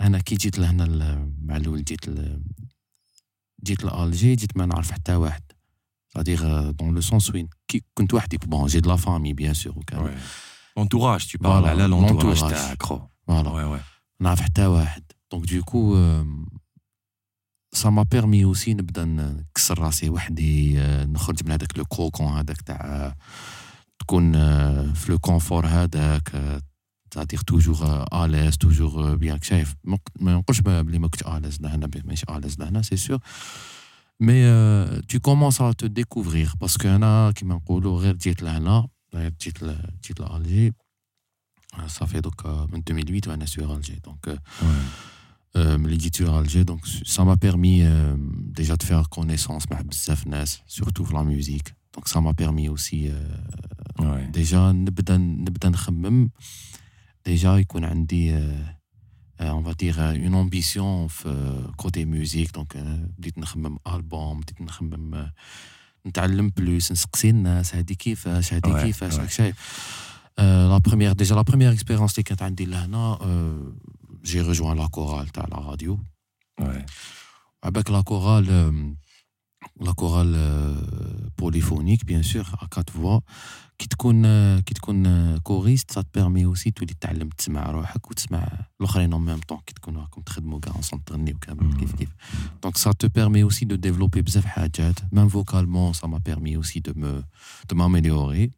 أنا 0.00 0.18
كي 0.18 0.34
جيت 0.34 0.58
لهنا 0.58 0.86
مع 1.42 1.56
الأول 1.56 1.84
جيت 1.84 2.10
جيت 3.64 3.84
لالجي 3.84 4.34
جيت 4.34 4.56
ما 4.56 4.66
نعرف 4.66 4.90
حتى 4.90 5.14
واحد. 5.14 5.42
c'est-à-dire 6.09 6.73
dans 6.73 6.91
le 6.91 7.01
sens 7.01 7.33
وين 7.33 7.49
كي 7.67 7.83
كنت 7.93 8.13
وحدي 8.13 8.37
بون 8.37 8.67
جي 8.67 8.79
دو 8.79 8.89
لا 8.89 8.95
فامي 8.95 9.33
بيان 9.33 9.53
سور 9.53 9.79
وكان 9.79 10.17
l'entourage 10.79 11.27
tu 11.27 11.37
parles 11.37 11.65
على 11.65 11.87
l'entourage 11.87 12.39
تاعك 12.39 12.83
فوالا 12.83 13.79
نعرف 14.19 14.41
حتى 14.41 14.65
واحد 14.65 15.03
دونك 15.31 15.53
دوكو 15.53 15.95
سا 17.73 17.89
ما 17.89 18.03
بيرمي 18.03 18.43
اوسي 18.43 18.73
نبدا 18.73 19.05
نكسر 19.05 19.79
راسي 19.79 20.09
وحدي 20.09 20.77
نخرج 21.05 21.43
من 21.43 21.51
هذاك 21.51 21.77
لو 21.77 21.85
كوكون 21.85 22.27
هذاك 22.27 22.61
تاع 22.61 23.15
تكون 23.99 24.33
في 24.93 25.11
لو 25.11 25.19
كونفور 25.19 25.65
هذاك 25.65 26.61
تادير 27.11 27.39
توجور 27.39 28.05
اليز 28.13 28.57
توجور 28.57 29.15
بيان 29.15 29.41
شايف 29.41 29.75
ما 29.83 29.97
نقولش 30.21 30.59
بلي 30.59 30.99
ما 30.99 31.07
كنتش 31.07 31.27
اليز 31.27 31.61
لهنا 31.61 31.89
ماشي 32.05 32.25
اليز 32.29 32.59
لهنا 32.59 32.81
سي 32.81 32.97
سور 32.97 33.19
mais 34.20 34.44
euh, 34.44 35.00
tu 35.08 35.18
commences 35.18 35.60
à 35.60 35.72
te 35.72 35.86
découvrir 35.86 36.56
parce 36.58 36.76
qu'on 36.76 37.02
a, 37.02 37.32
qui 37.32 37.46
oh, 37.68 37.80
l'Algérie, 40.20 40.72
euh, 41.78 41.88
ça 41.88 42.06
fait 42.06 42.20
donc 42.20 42.44
euh, 42.44 42.66
2008 42.86 43.28
on 43.28 43.40
est 43.40 43.46
sur 43.46 43.70
Alger. 43.70 43.98
Donc, 44.02 44.28
euh, 44.28 44.36
ouais. 44.62 44.68
Euh, 45.56 45.78
Alger, 46.32 46.64
donc 46.64 46.86
ça 46.86 47.24
m'a 47.24 47.36
permis 47.36 47.82
déjà 48.18 48.76
de 48.76 48.82
faire 48.82 49.08
connaissance 49.08 49.66
bah, 49.66 49.78
avec 49.78 49.92
surtout 50.66 51.06
la 51.12 51.24
musique. 51.24 51.74
Donc 51.92 52.08
ça 52.08 52.20
m'a 52.20 52.34
permis 52.34 52.68
aussi 52.68 53.10
déjà 53.98 54.10
ouais. 54.10 54.28
déjà 54.32 54.72
déjà 57.24 57.58
il 57.58 58.28
y 58.28 58.30
a 58.30 58.79
on 59.39 59.61
va 59.61 59.73
dire 59.73 59.99
une 59.99 60.35
ambition 60.35 61.07
côté 61.77 62.05
musique 62.05 62.53
donc 62.53 62.77
بديت 63.17 63.37
نخمم 63.37 63.77
البوم 63.87 64.39
بديت 64.39 64.61
نخمم 64.61 65.31
نتعلم 66.07 66.49
بلوس 66.49 66.91
نسقسي 66.91 67.29
الناس 67.29 67.75
هذه 67.75 67.93
كيفاش 67.93 68.53
هذه 68.53 68.83
كيفاش 68.83 69.35
شايف 69.35 69.55
لا 70.37 70.77
بروميير 70.77 71.13
ديجا 71.13 71.35
لا 71.35 71.41
بروميير 71.41 71.71
اكسبيريونس 71.71 72.11
اللي 72.11 72.23
كانت 72.23 72.41
عندي 72.41 72.65
لهنا 72.65 73.19
j'ai 74.25 74.41
rejoint 74.41 74.75
la 74.75 74.87
chorale 74.87 75.27
à 75.37 75.47
la 75.49 75.57
radio. 75.57 75.99
Ouais. 76.59 76.83
Avec 77.61 77.89
la 77.89 78.01
chorale, 78.03 78.47
euh, 78.49 78.71
la 79.79 79.93
chorale 79.93 80.33
euh, 80.35 80.75
polyphonique, 81.35 82.05
bien 82.05 82.23
sûr, 82.23 82.45
à 82.61 82.67
quatre 82.67 82.93
voix, 82.93 83.21
qui 83.77 83.87
تكون 83.87 84.59
كي 84.59 84.73
تكون 84.73 85.39
choriste, 85.39 85.91
ça 85.91 86.03
te 86.03 86.09
permet 86.09 86.45
aussi 86.45 86.71
تولي 86.71 86.93
تتعلم 86.93 87.29
تسمع 87.29 87.71
روحك 87.71 88.11
وتسمع 88.11 88.47
الاخرين 88.81 89.13
en 89.13 89.19
même 89.19 89.45
temps 89.51 89.61
كي 89.65 89.73
تكونوا 89.73 90.01
راكم 90.01 90.21
تخدموا 90.21 90.59
كاع 90.59 90.73
ensemble 90.73 91.03
تغنيو 91.05 91.37
كامل 91.37 91.77
كيف 91.77 91.95
كيف. 91.95 92.09
Donc 92.65 92.77
ça 92.77 92.93
te 92.93 93.07
permet 93.07 93.43
aussi 93.43 93.65
de 93.65 93.75
développer 93.75 94.19
بزاف 94.19 94.45
حاجات, 94.45 94.99
même 95.11 95.27
vocalement, 95.27 95.93
ça 95.93 96.07
m'a 96.07 96.19
permis 96.19 96.55
aussi 96.55 96.81
de 96.81 96.93
me 96.93 97.23
de 97.69 97.75
m'améliorer. 97.75 98.51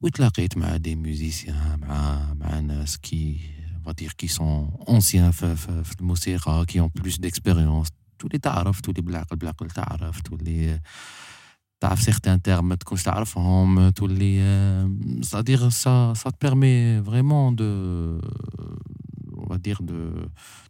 وتلاقيت 0.00 0.58
مع 0.58 0.76
دي 0.76 0.96
ميوزيسيان 0.96 1.80
مع 1.80 2.34
مع 2.34 2.60
ناس 2.60 2.98
كي 2.98 3.40
va 3.86 3.92
dire 3.92 4.12
qui 4.16 4.28
sont 4.28 4.70
anciens 4.86 5.30
في 5.30 5.94
الموسيقى 6.00 6.66
qui 6.66 6.80
ont 6.80 6.90
plus 7.00 7.20
d'expérience 7.20 7.88
تولي 8.18 8.38
تعرف 8.38 8.80
تولي 8.80 9.02
بالعقل 9.02 9.36
بالعقل 9.36 9.70
تعرف 9.70 10.20
تولي 10.20 10.80
تعرف 11.80 12.10
certains 12.10 12.38
termes 12.48 12.62
ما 12.62 12.74
تكونش 12.74 13.02
تعرفهم 13.02 13.88
تولي 13.90 14.42
c'est-à-dire 15.22 15.72
ça 15.72 16.12
ça 16.22 16.30
te 16.30 16.36
permet 16.46 17.00
vraiment 17.00 17.52
de 17.52 17.70
on 19.42 19.46
va 19.52 19.58
dire, 19.58 19.82
de, 19.82 19.98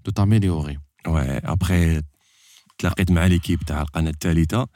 de 0.05 0.11
t'améliorer. 0.11 0.79
Ouais, 1.07 1.41
après, 1.45 2.03
تلاقيت 2.79 3.11
مع 3.11 3.27
ليكيب 3.27 3.61
تاع 3.63 3.83
القناه 3.83 4.11
الثالثه 4.11 4.69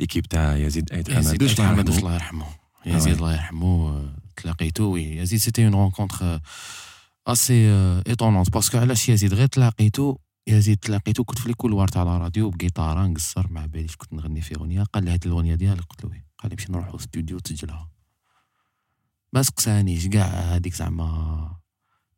ليكيب 0.00 0.26
تاع 0.26 0.56
يزيد 0.56 0.92
ايد 0.92 1.08
يزيد 1.08 1.22
حمادوش 1.22 1.60
حمد 1.60 1.88
الله 1.88 1.98
الله 1.98 2.14
يرحمه 2.14 2.46
يزيد 2.86 3.14
الله 3.14 3.32
يرحمه 3.32 4.04
تلاقيتو 4.36 4.84
وي 4.84 5.16
يزيد 5.16 5.38
سيتي 5.38 5.64
اون 5.64 5.74
رونكونتر 5.74 6.40
اسي 7.26 7.70
ايتونونت 8.06 8.50
باسكو 8.50 8.78
علاش 8.78 9.08
يزيد 9.08 9.34
غير 9.34 9.46
تلاقيتو 9.46 10.16
يزيد 10.47 10.77
تلاقيتو 10.77 11.23
كنت 11.23 11.39
في 11.39 11.47
les 11.47 11.53
couloirs 11.53 11.87
تاع 11.87 12.03
la 12.03 12.17
radio 12.17 12.49
بقيطاره 12.49 13.07
نقصر 13.07 13.47
ما 13.47 13.65
باليش 13.65 13.95
كنت 13.95 14.13
نغني 14.13 14.41
في 14.41 14.55
أغنية 14.55 14.83
قال 14.83 15.03
لي 15.03 15.13
هاد 15.13 15.25
الأغنية 15.25 15.55
ديالك 15.55 15.83
قلت 15.83 16.03
له 16.03 16.09
oui 16.09 16.25
قال 16.37 16.49
لي 16.49 16.55
نمشي 16.55 16.71
نروحو 16.71 16.97
ستوديو 16.97 17.39
تسجلها 17.39 17.91
ما 19.33 19.43
سقسانيش 19.43 20.07
كاع 20.07 20.25
هذيك 20.25 20.73
زعما 20.73 21.57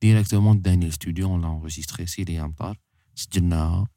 ديريكتومون 0.01 0.62
داني 0.62 0.86
الاستوديو 0.86 1.27
اون 1.27 1.42
لانغوجيستري 1.42 2.06
سيدي 2.06 2.42
امطار 2.42 2.80
سجلناها 3.15 3.88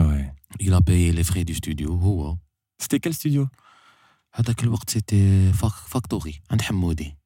Ouais. 0.00 0.26
il 0.58 0.72
a 0.74 0.80
payé 0.80 1.12
les 1.12 1.24
frais 1.24 1.44
du 1.44 1.54
studio 1.54 1.90
هو 1.90 2.36
C'était 2.82 2.98
quel 2.98 3.14
studio 3.14 3.48
هذاك 4.32 4.64
الوقت 4.64 4.90
سيتي 4.90 5.52
فاك 5.52 5.72
فاكتوري 5.72 6.42
عند 6.50 6.62
حمودي. 6.62 7.16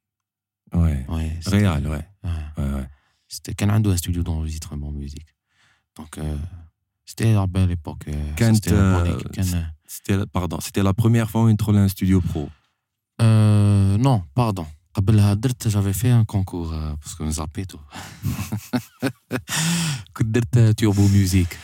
وي 0.74 1.04
ouais. 1.04 1.44
آه. 2.24 2.52
ouais, 2.56 2.82
ouais. 2.82 2.88
C'était 3.34 3.54
كان 3.56 3.70
عنده 3.70 3.96
studio 3.96 4.22
d'enregistrement 4.22 4.92
musique. 4.92 5.37
Donc, 5.97 6.17
euh, 6.17 6.37
c'était 7.05 7.33
la 7.33 7.45
belle 7.47 7.71
époque. 7.79 8.03
euh, 8.07 8.33
Quand, 8.39 8.53
c'était 8.55 8.71
la 8.71 8.87
bonne 8.99 9.07
euh, 9.11 9.17
époque. 9.19 9.31
كان- 9.37 9.71
C'était, 9.95 10.17
la- 10.17 10.25
pardon, 10.37 10.57
c'était 10.65 10.83
la 10.89 10.93
première 11.01 11.27
fois 11.31 11.41
où 11.43 11.49
on 11.49 11.55
trouvait 11.63 11.83
un 11.87 11.91
studio 11.95 12.17
pro. 12.29 12.43
Euh, 13.21 13.97
non, 13.97 14.21
pardon. 14.35 14.65
قبلها 14.93 15.33
درت 15.33 15.67
j'avais 15.67 15.93
fait 15.93 16.09
un 16.11 16.23
concours 16.25 16.73
euh, 16.73 16.95
parce 17.01 17.15
que 17.15 17.23
زابيتو 17.29 17.77
كنت 20.17 20.25
درت 20.27 20.57
توربو 20.59 21.07
ميوزيك 21.07 21.57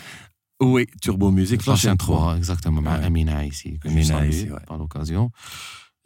Oui, 0.63 0.86
Turbo 1.05 1.31
Music, 1.31 1.65
la 1.67 1.75
chaîne 1.77 1.98
3 1.98 1.98
3. 1.98 2.38
exactement 2.39 2.67
مع 2.67 3.01
Ouais. 3.01 3.05
امينه 3.05 3.31
عيسي 3.34 3.79
que 3.86 3.88
je 3.89 3.91
Amina 3.91 4.03
salue 4.05 4.29
Aissi, 4.29 4.51
ouais. 4.51 4.65
par 4.69 4.77
l'occasion 4.77 5.29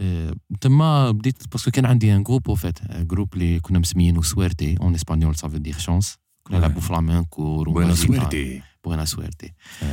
Euh, 0.01 0.35
تما 0.61 1.11
بديت 1.11 1.47
باسكو 1.51 1.71
كان 1.71 1.85
عندي 1.85 2.15
ان 2.15 2.23
جروب 2.23 2.47
وفات 2.47 2.79
جروب 2.91 3.33
اللي 3.33 3.59
كنا 3.59 3.79
مسميينه 3.79 4.21
سويرتي 4.21 4.77
اون 4.81 4.93
اسبانيول 4.95 5.35
سا 5.35 5.47
فو 5.47 5.57
دير 5.57 5.77
شانس 5.77 6.17
كنا 6.47 6.57
Ouais. 6.57 6.59
نلعبوا 6.59 6.81
فلامينكو 6.81 7.63
Buena 7.63 7.67
رومبا 7.67 7.95
suerte. 7.95 8.63
بوينا 8.83 9.05
سويرتي 9.05 9.53
Ouais. 9.81 9.85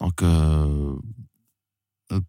دونك 0.00 0.20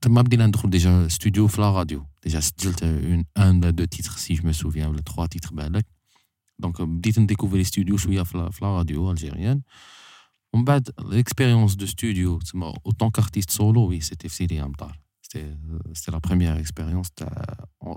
تما 0.02 0.22
بدينا 0.22 0.46
ندخل 0.46 0.70
ديجا 0.70 1.08
ستوديو 1.08 1.48
في 1.48 1.62
لا 1.62 1.72
راديو 1.72 2.06
ديجا 2.24 2.40
سجلت 2.40 2.84
اون 2.84 3.26
ان 3.38 3.62
لا 3.62 3.70
دو 3.70 3.86
تيتر 3.86 4.12
سي 4.12 4.34
جو 4.34 4.44
مو 4.44 4.52
سوفيان 4.52 4.88
ولا 4.90 5.02
تخوا 5.02 5.26
تيتر 5.26 5.50
بالك 5.54 5.86
دونك 6.60 6.82
بديت 6.82 7.20
نديكوفري 7.20 7.64
ستوديو 7.64 7.98
شويه 7.98 8.24
في 8.24 8.38
لا- 8.38 8.50
في 8.50 8.66
لا 8.66 8.72
راديو 8.78 9.12
الجيريان 9.12 9.62
ومن 10.54 10.64
بعد 10.66 10.90
ليكسبيريونس 11.00 11.76
دو 11.76 11.86
ستوديو 11.86 12.40
تما 12.40 12.74
اوتون 12.86 13.10
كارتيست 13.10 13.50
سولو 13.50 13.82
وي 13.88 14.00
سيتي 14.02 14.30
في 14.30 14.36
سيدي 14.36 14.64
امطار 14.64 15.00
سيتي 15.28 15.58
سيتي 15.94 16.12
لا 16.12 16.18
بروميير 16.18 16.60
اكسبيريونس 16.60 17.12
تاع 17.12 17.56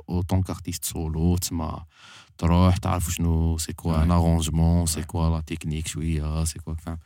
اوتون 0.08 0.42
كارتيست 0.42 0.84
سولو 0.84 1.36
تما 1.36 1.84
تروح 2.38 2.76
تعرف 2.76 3.10
شنو 3.10 3.58
سي 3.58 3.72
كوا 3.72 4.02
ان 4.02 4.08
Ouais. 4.08 4.12
ارونجمون 4.12 4.86
سي 4.86 5.02
كوا 5.02 5.30
لا 5.30 5.40
تكنيك 5.40 5.86
شويه 5.86 6.44
سي 6.44 6.58
كوا 6.58 6.74
فاهم 6.74 6.98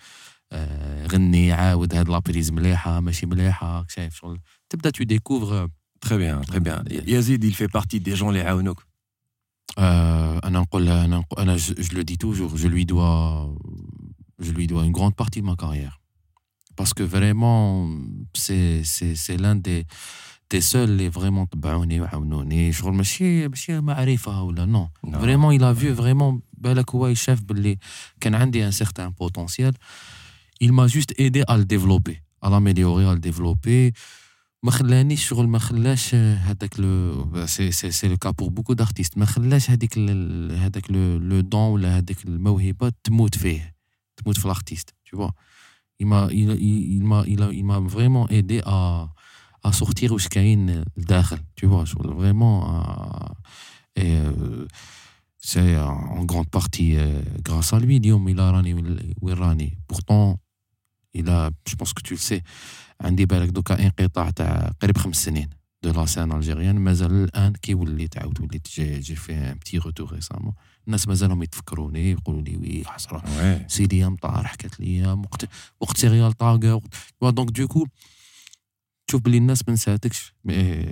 آه، 0.52 1.06
غني 1.06 1.52
عاود 1.52 1.94
هاد 1.94 2.08
لابريز 2.08 2.50
مليحه 2.52 3.00
ماشي 3.00 3.26
مليحه 3.26 3.78
راك 3.78 3.90
شايف 3.90 4.14
شغل 4.14 4.40
تبدا 4.68 4.90
تو 4.90 5.04
ديكوفر 5.04 5.68
Très 6.06 6.18
bien, 6.24 6.40
très 6.50 6.60
bien. 6.66 6.78
Yazid, 7.14 7.44
il 7.50 7.54
fait 7.60 7.72
partie 7.78 8.00
des 8.00 8.16
gens 8.16 8.30
les 8.30 8.40
Aounok. 8.40 8.86
آه، 9.78 10.38
انا 10.44 10.60
نقول 10.60 10.88
انا 10.88 11.18
نقول 11.18 11.42
انا 11.42 11.56
جو 11.56 11.74
لو 11.92 12.02
دي 12.02 12.16
توجور 12.16 12.56
جو 12.56 12.68
لوي 12.68 12.84
دوا 12.84 13.56
je 14.42 14.50
lui 14.52 14.66
dois 14.66 14.84
une 14.84 14.92
grande 14.92 15.14
partie 15.14 15.40
de 15.42 15.46
ma 15.46 15.56
carrière 15.56 16.00
parce 16.76 16.92
que 16.94 17.02
vraiment 17.16 17.60
c'est 18.44 18.82
c'est 18.94 19.14
c'est 19.24 19.36
l'un 19.42 19.56
des 19.56 19.84
des 20.52 20.60
seuls 20.60 20.88
اللي 20.88 21.10
vraiment 21.10 21.44
تبعوني 21.50 22.00
وعاونوني 22.00 22.72
شغل 22.72 22.92
ماشي 22.94 23.48
ماشي 23.48 23.80
معرفه 23.80 24.42
ولا 24.42 24.64
نو 24.64 24.88
Non. 25.06 25.18
Vraiment, 25.18 25.50
il 25.52 25.62
a 25.64 25.72
vu 25.72 25.92
vraiment 26.02 26.40
بالك 26.52 26.90
هو 26.90 27.06
يشاف 27.06 27.42
باللي 27.42 27.78
كان 28.20 28.34
عندي 28.34 28.70
un 28.70 28.72
certain 28.74 29.10
potentiel. 29.22 29.72
Il 30.64 30.72
m'a 30.72 30.86
juste 30.88 31.12
aidé 31.18 31.42
à 31.52 31.56
le 31.56 31.64
développer, 31.64 32.16
à 32.42 32.50
l'améliorer, 32.50 33.04
à 33.06 33.14
le 33.14 33.20
développer. 33.20 33.92
ما 34.62 34.70
خلانيش 34.70 35.28
شغل 35.28 35.48
ما 35.48 35.58
خلاش 35.58 36.14
هذاك 36.14 36.80
لو 36.80 37.46
سي 37.46 37.72
سي 37.72 37.90
سي 37.90 38.08
لو 38.08 38.16
كا 38.16 38.30
بور 38.30 38.48
بوكو 38.48 38.72
دارتيست 38.72 39.18
ما 39.18 39.24
خلاش 39.24 39.70
هذيك 39.70 39.92
ال- 39.96 40.58
هذاك 40.58 40.90
لو 40.90 41.16
لو 41.18 41.40
دون 41.40 41.60
ولا 41.72 41.98
هذيك 41.98 42.24
الموهبه 42.24 42.92
تموت 43.04 43.38
فيه 43.38 43.74
تموت 44.16 44.38
في 44.38 44.44
الارتيست 44.44 44.90
tu 45.06 45.16
vois 45.18 45.32
il 46.02 46.06
m'a 46.06 46.28
il, 46.30 46.50
il, 46.68 46.78
il 46.96 47.04
m'a 47.10 47.20
il, 47.26 47.42
a- 47.42 47.52
il 47.60 47.64
m'a 47.64 47.78
vraiment 47.96 48.26
aidé 48.28 48.60
à 48.66 49.08
à 49.68 49.72
sortir 49.72 50.12
واش 50.12 50.28
كاين 50.28 50.84
لداخل 50.96 51.38
tu 51.60 51.66
vois 51.66 51.84
شغل 51.84 52.14
vraiment 52.14 52.56
à- 52.66 53.32
et 53.96 54.16
euh, 54.16 54.66
c'est 55.38 55.76
en 55.78 56.24
grande 56.24 56.48
partie 56.50 56.96
euh, 56.96 57.22
grâce 57.42 57.72
à 57.72 57.78
lui 57.78 57.96
اليوم 57.96 58.28
il 58.28 58.40
a 58.40 58.50
راني 58.50 58.74
وين 59.22 59.34
راني 59.38 59.78
pourtant 59.92 60.36
il 61.18 61.28
a 61.28 61.50
je 61.68 61.74
pense 61.74 61.92
que 61.92 62.02
tu 62.02 62.14
le 62.14 62.20
sais 62.20 62.42
عندي 63.00 63.26
بالك 63.26 63.48
دوكا 63.48 63.84
انقطاع 63.84 64.30
تاع 64.30 64.72
قريب 64.82 64.98
خمس 64.98 65.24
سنين 65.24 65.48
دو 65.82 65.90
لا 65.92 66.06
سين 66.06 66.32
الجيريان 66.32 66.76
مازال 66.76 67.12
الان 67.24 67.52
كيولي 67.52 68.08
تعاود 68.08 68.40
وليت 68.40 68.68
جي 68.68 68.98
جي 69.00 69.14
في 69.16 69.32
ان 69.32 69.54
بتي 69.54 69.78
روتور 69.78 70.12
ريسامون 70.12 70.52
الناس 70.86 71.08
مازالهم 71.08 71.42
يتفكروني 71.42 72.10
يقولوا 72.10 72.42
لي 72.42 72.56
وي 72.56 72.84
حسره 72.86 73.18
Ouais. 73.20 73.68
سيدي 73.72 74.06
امطار 74.06 74.46
حكت 74.46 74.80
لي 74.80 75.06
وقت 75.12 75.48
وقت 75.80 75.96
سيريال 75.96 76.32
طاقه 76.32 76.80
دونك 77.22 77.50
دوكو 77.50 77.86
تشوف 79.06 79.20
بلي 79.22 79.36
الناس 79.36 79.68
ما 79.68 79.74
نساتكش 79.74 80.34
مي 80.44 80.86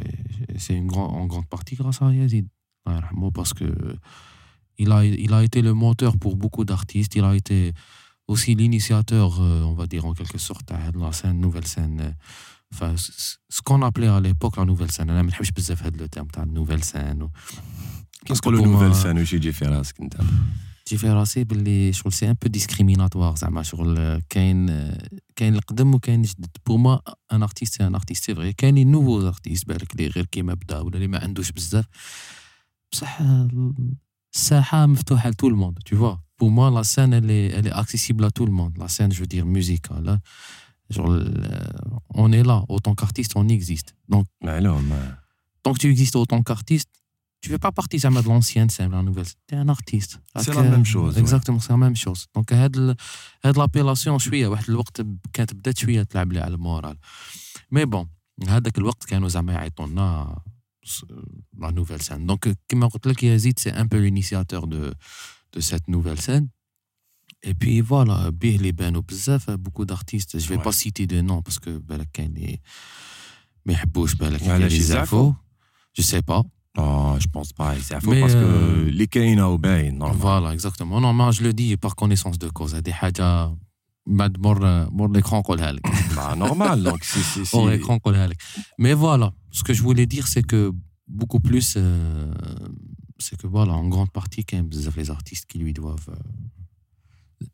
سي 0.57 0.79
اون 0.79 0.91
اون 0.95 1.31
غراند 1.31 1.47
بارتي 1.53 1.77
غراس 1.81 2.03
ا 2.03 2.11
يزيد 2.13 2.49
الله 2.87 2.97
يرحمه 2.99 3.31
باسكو 3.31 3.67
il 4.85 4.93
a, 4.93 5.05
il 5.27 5.33
a 5.39 5.41
été 5.49 5.61
le 5.69 5.73
moteur 5.87 6.13
pour 6.23 6.35
beaucoup 6.43 6.65
d'artistes. 6.69 7.15
Il 7.21 7.25
a 7.31 7.35
été 7.43 7.59
aussi 8.33 8.51
l'initiateur, 8.61 9.29
euh, 9.41 9.71
on 9.71 9.75
va 9.81 9.87
dire 9.93 10.05
en 10.11 10.13
quelque 10.19 10.39
sorte, 10.49 10.69
de 10.95 11.01
la 11.05 11.11
scène, 11.19 11.37
nouvelle 11.47 11.67
scène. 11.75 11.99
euh, 12.01 12.13
Enfin, 12.73 12.91
c- 12.97 13.13
ce 13.57 13.61
qu'on 13.67 13.83
appelait 13.89 14.13
à 14.19 14.21
l'époque 14.27 14.57
la 14.57 14.65
nouvelle 14.71 14.93
scène. 14.93 15.11
أنا 15.11 15.23
ما 15.23 15.29
نحبش 15.29 15.51
بزاف 15.51 15.83
هذا 15.83 16.05
le 16.05 16.09
terme 16.09 16.31
تاع 16.33 16.45
nouvelle 16.45 16.85
scène. 16.85 17.29
كيسكو 18.26 18.50
لو 18.50 18.66
نوفيل 18.66 18.96
سان 18.96 19.18
واش 19.18 19.34
يجي 19.34 19.52
في 19.52 19.66
راسك 19.66 20.02
انت 20.02 20.16
يجي 20.88 20.98
في 20.98 21.10
راسي 21.10 21.44
باللي 21.44 21.94
شغل 21.94 22.14
c'est 22.14 22.30
un 22.30 22.36
peu 22.42 22.48
discriminatoire 22.48 23.36
زعما 23.36 23.64
شغل 23.64 24.22
كاين 24.30 24.92
كاين 25.36 25.56
القدم 25.56 25.96
وكاين 25.96 26.22
الجدد 26.22 26.58
pour 26.68 26.87
moi 26.87 27.02
un 27.32 27.44
artiste 27.44 27.82
un 27.82 27.96
artiste 27.96 28.24
c'est 28.24 28.36
vrai 28.36 28.54
كاين 28.54 28.76
les 28.76 28.84
nouveaux 28.84 29.28
artistes 29.28 29.68
بالك 29.68 29.92
اللي 29.94 30.08
غير 30.08 30.26
كيما 30.26 30.54
بدا 30.54 30.80
ولا 30.80 30.96
اللي 30.96 31.08
ما 31.08 31.24
عندوش 31.24 31.52
بزاف 31.52 31.86
بصح 32.92 33.22
الساحة 34.34 34.86
مفتوحة 34.86 35.30
ل 35.30 35.33
tout 35.33 35.48
le 35.48 35.57
monde 35.57 35.80
toutefois 35.86 36.16
pour 36.40 36.50
moi 36.50 36.70
la 36.70 36.84
scène 36.84 37.14
elle 37.14 37.60
est 37.60 37.64
elle 37.64 37.70
est 37.70 37.83
accessible 37.83 38.26
ل 38.26 38.29
tout 38.29 38.44
le 38.44 38.53
monde 38.53 38.78
la 38.78 38.88
scène 38.88 39.10
je 39.10 39.26
veux 39.26 39.36
dire 39.36 39.46
musicale 39.46 40.20
شغل 40.92 41.44
on 42.16 42.34
est 42.34 42.44
là 42.44 42.66
autant 42.70 42.96
qu'artiste 42.96 43.38
on 43.38 43.52
existe 43.52 43.96
donc 44.10 44.26
معلوم 44.44 44.90
donc 45.66 45.78
tu 45.78 45.90
existes 45.90 46.16
autant 46.16 46.44
qu'artiste 46.44 47.03
tu 47.43 47.49
existes 47.49 47.49
autant 47.49 47.49
qu'artiste, 47.49 47.49
tu 47.49 47.49
fais 47.51 47.59
pas 47.67 47.73
partie 47.81 47.99
jamais 48.05 48.23
de 48.23 48.29
l'ancienne 48.33 48.71
scène, 48.77 48.91
la 48.99 49.03
nouvelle. 49.09 49.31
Tu 49.47 49.55
es 49.55 49.59
un 49.59 49.69
artiste. 49.79 50.13
C'est 50.37 50.47
Donc, 50.47 50.55
la 50.57 50.69
euh, 50.69 50.71
même 50.77 50.85
chose, 50.95 51.13
ouais. 51.15 51.21
Exactement, 51.25 51.61
c'est 51.65 51.75
la 51.79 51.83
même 51.87 51.97
chose. 52.05 52.21
Donc, 52.37 52.53
هاد 52.53 52.77
ال- 52.77 52.97
هاد 53.45 53.59
l'apellation 53.59 54.17
شوية 54.17 54.47
واحد 54.49 54.65
الوقت 54.71 55.01
ب- 55.01 55.19
كانت 55.33 55.55
بدات 55.55 55.79
شوية 55.79 56.03
تلعب 56.03 56.33
لي 56.33 56.41
على 56.41 56.55
المورال. 56.55 56.99
مي 57.71 57.85
بون 57.85 58.09
هذاك 58.49 58.79
الوقت 58.79 59.05
كانوا 59.05 59.29
زعما 59.29 59.53
يعيطوا 59.53 59.87
لنا 59.87 60.39
لا 61.59 61.71
نوفيل 61.71 62.01
سين. 62.01 62.27
دونك 62.27 62.59
كما 62.69 62.87
قلت 62.87 63.07
لك 63.07 63.23
يزيد 63.23 63.59
سي 63.59 63.71
ان 63.71 63.87
بو 63.87 63.97
l'initiateur 63.97 64.67
de 64.67 64.95
de 65.57 65.61
cette 65.61 65.89
nouvelle 65.89 66.21
scène. 66.21 66.49
Et 67.47 67.55
puis 67.55 67.81
voilà, 67.81 68.29
بيه 68.31 68.57
اللي 68.57 68.73
بانوا 68.73 69.03
بزاف 69.03 69.51
beaucoup 69.51 69.85
d'artistes. 69.85 70.39
Je 70.39 70.49
vais 70.49 70.57
Ouais. 70.59 70.63
pas 70.69 70.73
citer 70.73 71.07
des 71.07 71.23
noms 71.23 71.43
parce 71.43 71.59
que 71.59 71.69
بالك 71.71 72.09
كاين 72.13 72.37
اللي 72.37 72.61
ما 73.67 73.73
يحبوش 73.73 74.15
بالك 74.15 74.43
علاش 74.43 74.73
يدير 74.73 74.81
يزعفوا؟ 74.81 75.33
infos. 75.33 75.37
Je 76.01 76.05
sais 76.05 76.23
pas. 76.23 76.43
Non, 76.79 77.19
je 77.25 77.29
pense 77.37 77.51
pas. 77.53 77.71
C'est 77.87 78.01
faux 78.05 78.11
Mais, 78.13 78.21
parce 78.25 78.35
que 78.35 78.39
euh, 78.39 78.91
les 79.01 79.09
Kaina 79.15 79.45
au 79.55 79.59
bain, 79.67 79.83
normal. 80.03 80.17
Voilà, 80.27 80.49
exactement. 80.57 80.97
Non, 81.05 81.13
moi, 81.21 81.31
je 81.37 81.43
le 81.47 81.53
dis 81.61 81.77
par 81.77 81.95
connaissance 81.97 82.39
de 82.39 82.49
cause. 82.49 82.75
هذه 82.75 82.93
حاجة 82.93 83.57
بعد 84.07 84.39
مر 84.39 84.91
مر 84.91 85.21
l'écran 85.21 85.35
نقولها 85.35 85.73
لك. 85.73 85.87
Bah, 85.87 86.35
normal. 86.37 86.83
Donc, 86.85 87.01
c'est. 87.03 87.23
c'est- 87.23 87.55
Hors 87.55 87.69
c'est- 87.69 87.79
l'écran 87.79 87.91
نقولها 87.91 88.27
لك. 88.27 88.37
Mais 88.83 88.95
voilà, 88.95 89.33
ce 89.51 89.63
que 89.65 89.73
je 89.75 89.83
voulais 89.83 90.07
dire, 90.07 90.27
c'est 90.29 90.47
que 90.53 90.73
beaucoup 91.09 91.41
plus, 91.41 91.75
euh, 91.77 92.33
c'est 93.25 93.37
que 93.41 93.47
voilà, 93.47 93.73
en 93.73 93.89
grande 93.89 94.11
partie, 94.21 94.45
quand 94.45 94.57
même, 94.57 94.69
بزاف 94.69 94.97
les 94.97 95.11
artistes 95.11 95.47
qui 95.51 95.59
lui 95.59 95.73
doivent 95.73 96.09
euh, 96.11 97.47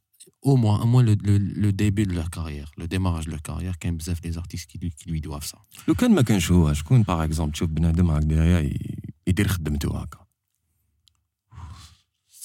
au 0.43 0.57
moins, 0.57 0.79
au 0.85 0.87
moins 0.93 1.03
le, 1.09 1.15
le, 1.29 1.39
le 1.39 1.71
début 1.73 2.05
de 2.11 2.15
leur 2.19 2.29
carrière, 2.31 2.69
le 2.77 2.87
démarrage 2.95 3.25
de 3.27 3.31
leur 3.31 3.43
carrière, 3.51 3.75
quand 3.81 3.89
même, 3.89 3.97
بزاف 3.97 4.19
les 4.27 4.37
artistes 4.43 4.67
qui 4.71 4.77
lui, 4.83 4.91
qui 4.99 5.07
lui 5.11 5.21
doivent 5.21 5.47
ça. 5.53 5.59
لو 5.89 5.95
كان 5.95 6.15
ما 6.15 6.23
كانش 6.23 6.51
هو 6.53 6.73
شكون 6.73 7.03
باغ 7.03 7.25
اكزومبل 7.25 7.53
تشوف 7.53 7.69
بنادم 7.71 8.11
هكذايا 8.11 8.61
ي- 8.61 9.08
يدير 9.40 9.48
خدمته 9.48 10.02
هكا 10.02 10.26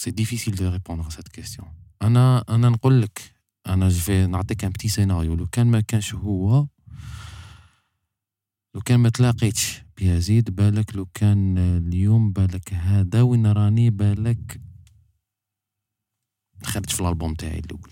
difficile 0.06 0.54
de 0.54 0.66
répondre 0.66 1.06
à 1.06 1.10
cette 1.10 1.30
question. 1.30 1.64
أنا 2.02 2.44
أنا 2.48 2.68
نقول 2.68 3.02
لك 3.02 3.34
أنا 3.66 3.88
je 3.88 4.01
vais 4.01 4.26
نعطيك 4.26 4.64
un 4.64 4.70
petit 4.70 4.88
scénario 4.88 5.34
لو 5.34 5.46
كان 5.46 5.66
ما 5.66 5.80
كانش 5.80 6.14
هو 6.14 6.66
لو 8.74 8.80
كان 8.80 9.00
ما 9.00 9.08
تلاقيتش. 9.08 9.82
بيزيد 9.96 10.50
بالك 10.50 10.96
لو 10.96 11.06
كان 11.14 11.58
اليوم 11.58 12.32
بالك 12.32 12.74
هذا. 12.74 13.22
وين 13.22 13.46
راني؟ 13.46 13.90
بالك 13.90 14.60
خرجت 16.62 16.90
في 16.90 17.00
الألبوم 17.00 17.34
تاعي 17.34 17.58
الأول. 17.58 17.90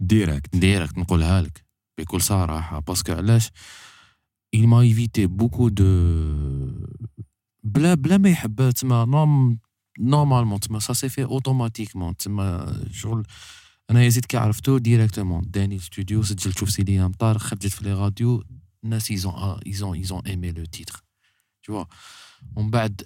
directe. 0.00 0.56
directe 0.56 0.98
نقولها 0.98 1.42
لك. 1.42 1.64
بكل 1.98 2.22
صراحة. 2.22 2.78
parce 2.78 2.99
que 2.99 3.12
علاش؟ 3.12 3.50
Il 4.56 4.66
m'a 4.66 4.82
évité 4.86 5.26
beaucoup 5.26 5.70
de 5.70 5.90
بلا 7.68 7.94
بلا 7.94 8.18
ما 8.18 8.28
يحب 8.28 8.70
تما 8.70 9.04
norm- 9.04 9.58
normalement 10.00 10.60
تما 10.60 10.78
ça 10.78 10.92
se 10.92 11.08
fait 11.08 11.24
automatiquement 11.24 12.16
تما 12.16 12.76
شغل 12.92 13.26
أنا 13.90 14.04
يزيد 14.04 14.24
كي 14.24 14.36
عرفتو 14.36 14.78
directement 14.78 15.50
داني 15.50 15.74
الاستوديو 15.74 16.22
سجلت 16.22 16.58
شوف 16.58 16.70
سيدي 16.70 17.00
امطار 17.00 17.38
خرجت 17.38 17.66
في 17.66 17.84
les 17.84 17.92
radios 17.92 18.44
الناس 18.84 19.10
ils 19.10 19.35
ont 19.35 19.60
ils 19.66 19.82
ont 19.82 19.98
ils 19.98 20.10
ont 20.10 20.22
aimé 20.26 20.52
le 20.52 20.64
titre 20.64 21.04
tout 21.62 21.84
ومن 22.56 22.70
بعد 22.70 23.02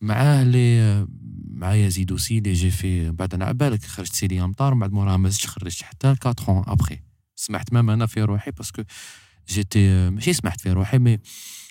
معاه 0.00 0.44
لي 0.44 1.06
مع 1.50 1.74
يزيد 1.74 2.10
aussi 2.12 2.40
اللي 2.40 2.52
j'ai 2.52 2.70
fait 2.70 3.10
بعد 3.10 3.34
أنا 3.34 3.44
عبالك 3.44 3.84
خرجت 3.84 4.14
سيدي 4.14 4.42
امطار 4.42 4.74
من 4.74 4.80
بعد 4.80 4.92
موراها 4.92 5.16
ما 5.16 5.28
زدتش 5.28 5.46
خرجت 5.46 5.82
حتى 5.82 6.06
4 6.06 6.34
ans 6.48 6.64
après 6.66 7.00
سمعت 7.36 7.72
même 7.72 7.90
أنا 7.90 8.06
في 8.06 8.22
روحي 8.22 8.50
parce 8.50 8.70
que 8.70 8.82
جيتي 9.48 10.10
ماشي 10.10 10.32
سمعت 10.32 10.60
في 10.60 10.72
روحي 10.72 10.98
مي 10.98 11.16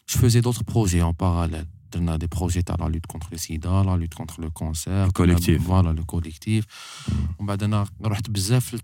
جو 0.10 0.20
فوزي 0.22 0.42
دوطر 0.42 0.64
بروجي 0.64 1.02
اون 1.02 1.12
باراليل 1.12 1.68
on 1.98 2.08
a 2.08 2.18
des 2.18 2.28
projets 2.28 2.64
dans 2.64 2.76
la 2.78 2.90
lutte 2.90 3.08
contre 3.08 3.28
le 3.32 3.38
sida, 3.38 3.84
la 3.84 3.98
lutte 3.98 4.16
contre 4.16 4.42
le 4.42 4.50
cancer. 4.50 5.08
Le 5.08 5.12
collectif. 5.12 5.60
Voilà, 5.62 5.94
le 5.94 6.04
collectif. 6.04 6.66
Mm. 7.08 7.14
On 7.40 7.46
va 7.46 7.58
donner 7.58 7.84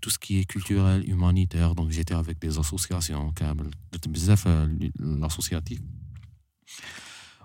tout 0.00 0.10
ce 0.10 0.18
qui 0.18 0.38
est 0.38 0.44
culturel, 0.44 1.08
humanitaire. 1.08 1.74
Donc 1.74 1.90
j'étais 1.90 2.14
avec 2.14 2.38
des 2.38 2.58
associations, 2.58 3.32
euh, 3.42 4.66
l'associatif. 5.00 5.80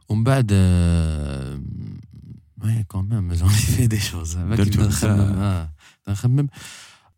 On 0.10 0.22
va 0.22 0.42
Oui, 2.64 2.74
quand 2.88 3.04
même, 3.04 3.34
j'en 3.36 3.48
ai 3.48 3.52
fait 3.52 3.88
des 3.88 4.00
choses. 4.00 4.38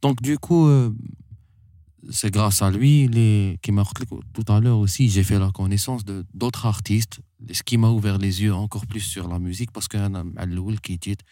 Donc 0.02 0.22
du 0.22 0.38
coup, 0.38 0.68
euh, 0.68 0.92
c'est 2.10 2.32
grâce 2.32 2.62
à 2.62 2.70
lui, 2.70 3.08
les... 3.08 3.60
tout 4.34 4.46
à 4.48 4.60
l'heure 4.60 4.78
aussi, 4.78 5.10
j'ai 5.10 5.24
fait 5.24 5.40
la 5.40 5.52
connaissance 5.52 6.04
d'autres 6.34 6.66
artistes 6.66 7.20
ce 7.53 7.63
qui 7.63 7.77
m'a 7.83 7.89
ouvert 7.97 8.19
les 8.19 8.35
yeux 8.43 8.55
encore 8.65 8.87
plus 8.87 9.05
sur 9.15 9.29
la 9.29 9.39
musique 9.39 9.71
parce 9.73 9.89
que 9.89 9.97
انا 9.97 10.23
مع 10.23 10.43
الاول 10.43 10.79
كي 10.79 10.99
جيت 11.05 11.23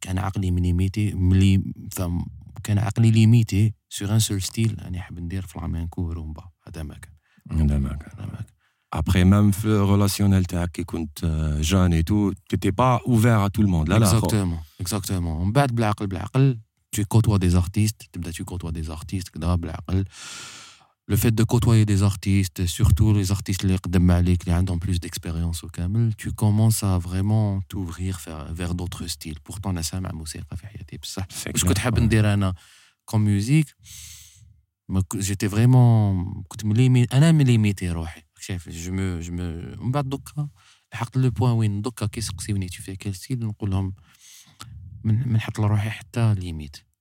كان 0.00 0.18
عقلي 0.18 0.50
مليميتي 0.50 1.14
ملي 1.14 1.62
فهم 1.92 2.26
كان 2.64 2.78
عقلي 2.78 3.10
ليميتي 3.10 3.74
سور 3.88 4.14
ان 4.14 4.18
سول 4.18 4.42
ستيل 4.42 4.76
راني 4.82 5.00
حاب 5.00 5.18
ندير 5.18 5.46
فلامينكو 5.46 6.02
ورومبا 6.02 6.44
هذا 6.68 6.82
ما 6.82 6.94
كان 6.94 7.12
هذا 7.60 7.78
ما 7.78 7.88
كان 7.88 8.08
هذا 8.18 8.26
ما 8.26 8.36
كان 8.36 8.46
Après, 8.96 9.24
même 9.24 9.52
في 9.52 9.86
relationnel 9.86 10.46
تاعك 10.46 10.70
كي 10.70 10.84
كنت 10.84 11.24
آه، 11.24 11.62
jeune 11.62 11.92
et 11.92 12.02
tout, 12.04 12.32
t'étais 12.48 12.72
pas 12.72 13.00
ouvert 13.06 13.40
à 13.40 13.50
tout 13.50 13.62
le 13.62 13.68
monde. 13.68 13.88
لا 13.88 13.98
لا 13.98 14.06
خو. 14.06 14.16
اكزاكتومون 14.16 14.58
اكزاكتومون 14.80 15.40
ومن 15.40 15.52
بعد 15.52 15.74
بالعقل 15.74 16.06
بالعقل 16.06 16.58
tu 16.96 17.00
côtoies 17.14 17.38
des 17.38 17.54
artistes 17.54 18.08
تبدا 18.12 18.32
tu 18.32 18.44
côtoies 18.44 18.72
des 18.72 18.90
artistes 18.90 19.28
كذا 19.32 19.54
بالعقل 19.54 20.04
le 21.07 21.15
fait 21.15 21.31
de 21.31 21.43
côtoyer 21.43 21.85
des 21.85 22.01
artistes, 22.01 22.65
surtout 22.65 23.13
les 23.13 23.31
artistes 23.31 23.65
de 23.65 23.99
Malik, 23.99 24.45
qui 24.45 24.51
ont 24.51 24.79
plus 24.79 24.99
d'expérience 24.99 25.63
au 25.63 25.67
Kamel, 25.67 26.15
tu 26.17 26.31
commences 26.31 26.83
à 26.83 26.97
vraiment 26.97 27.61
t'ouvrir 27.67 28.19
vers 28.51 28.73
d'autres 28.73 29.05
styles. 29.07 29.39
Pourtant, 29.43 29.71
Nassam 29.71 30.05
a 30.05 30.13
moussé 30.13 30.41
la 30.49 30.57
fiaté. 30.57 30.97
Parce 30.97 31.63
que 31.63 31.73
tu 31.73 32.17
as 32.17 32.31
un 32.31 32.53
comme 33.05 33.23
musique, 33.23 33.69
j'étais 35.19 35.47
vraiment. 35.47 36.25
Un 37.11 37.21
ami 37.21 37.43
limité, 37.43 37.91
Rohé. 37.91 38.25
Chef, 38.39 38.67
je 38.69 38.91
me. 38.91 39.21
Je 39.21 39.31
me 39.31 39.75
bats 39.91 40.01
d'oka. 40.01 40.33
Hein, 40.37 40.49
le 41.15 41.29
point 41.29 41.53
où 41.53 41.61
il 41.61 41.71
y 41.71 41.77
a 41.77 42.07
qu'est-ce 42.07 42.31
que 42.31 42.41
c'est 42.41 42.53
que 42.53 42.67
tu 42.67 42.81
fais 42.81 42.95
quel 42.97 43.13
style? 43.13 43.37
Donc, 43.37 43.55
on 43.61 43.67
me. 43.67 43.91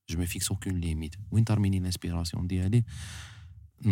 Je 0.06 0.16
me 0.18 0.26
fixe 0.26 0.50
aucune 0.50 0.78
limite. 0.78 1.14
Où 1.30 1.38
est-ce 1.38 1.44
que 1.46 1.54
tu 1.54 1.76
as 1.76 1.80
l'inspiration 1.80 2.42
d'y 2.42 2.58
aller 2.58 2.84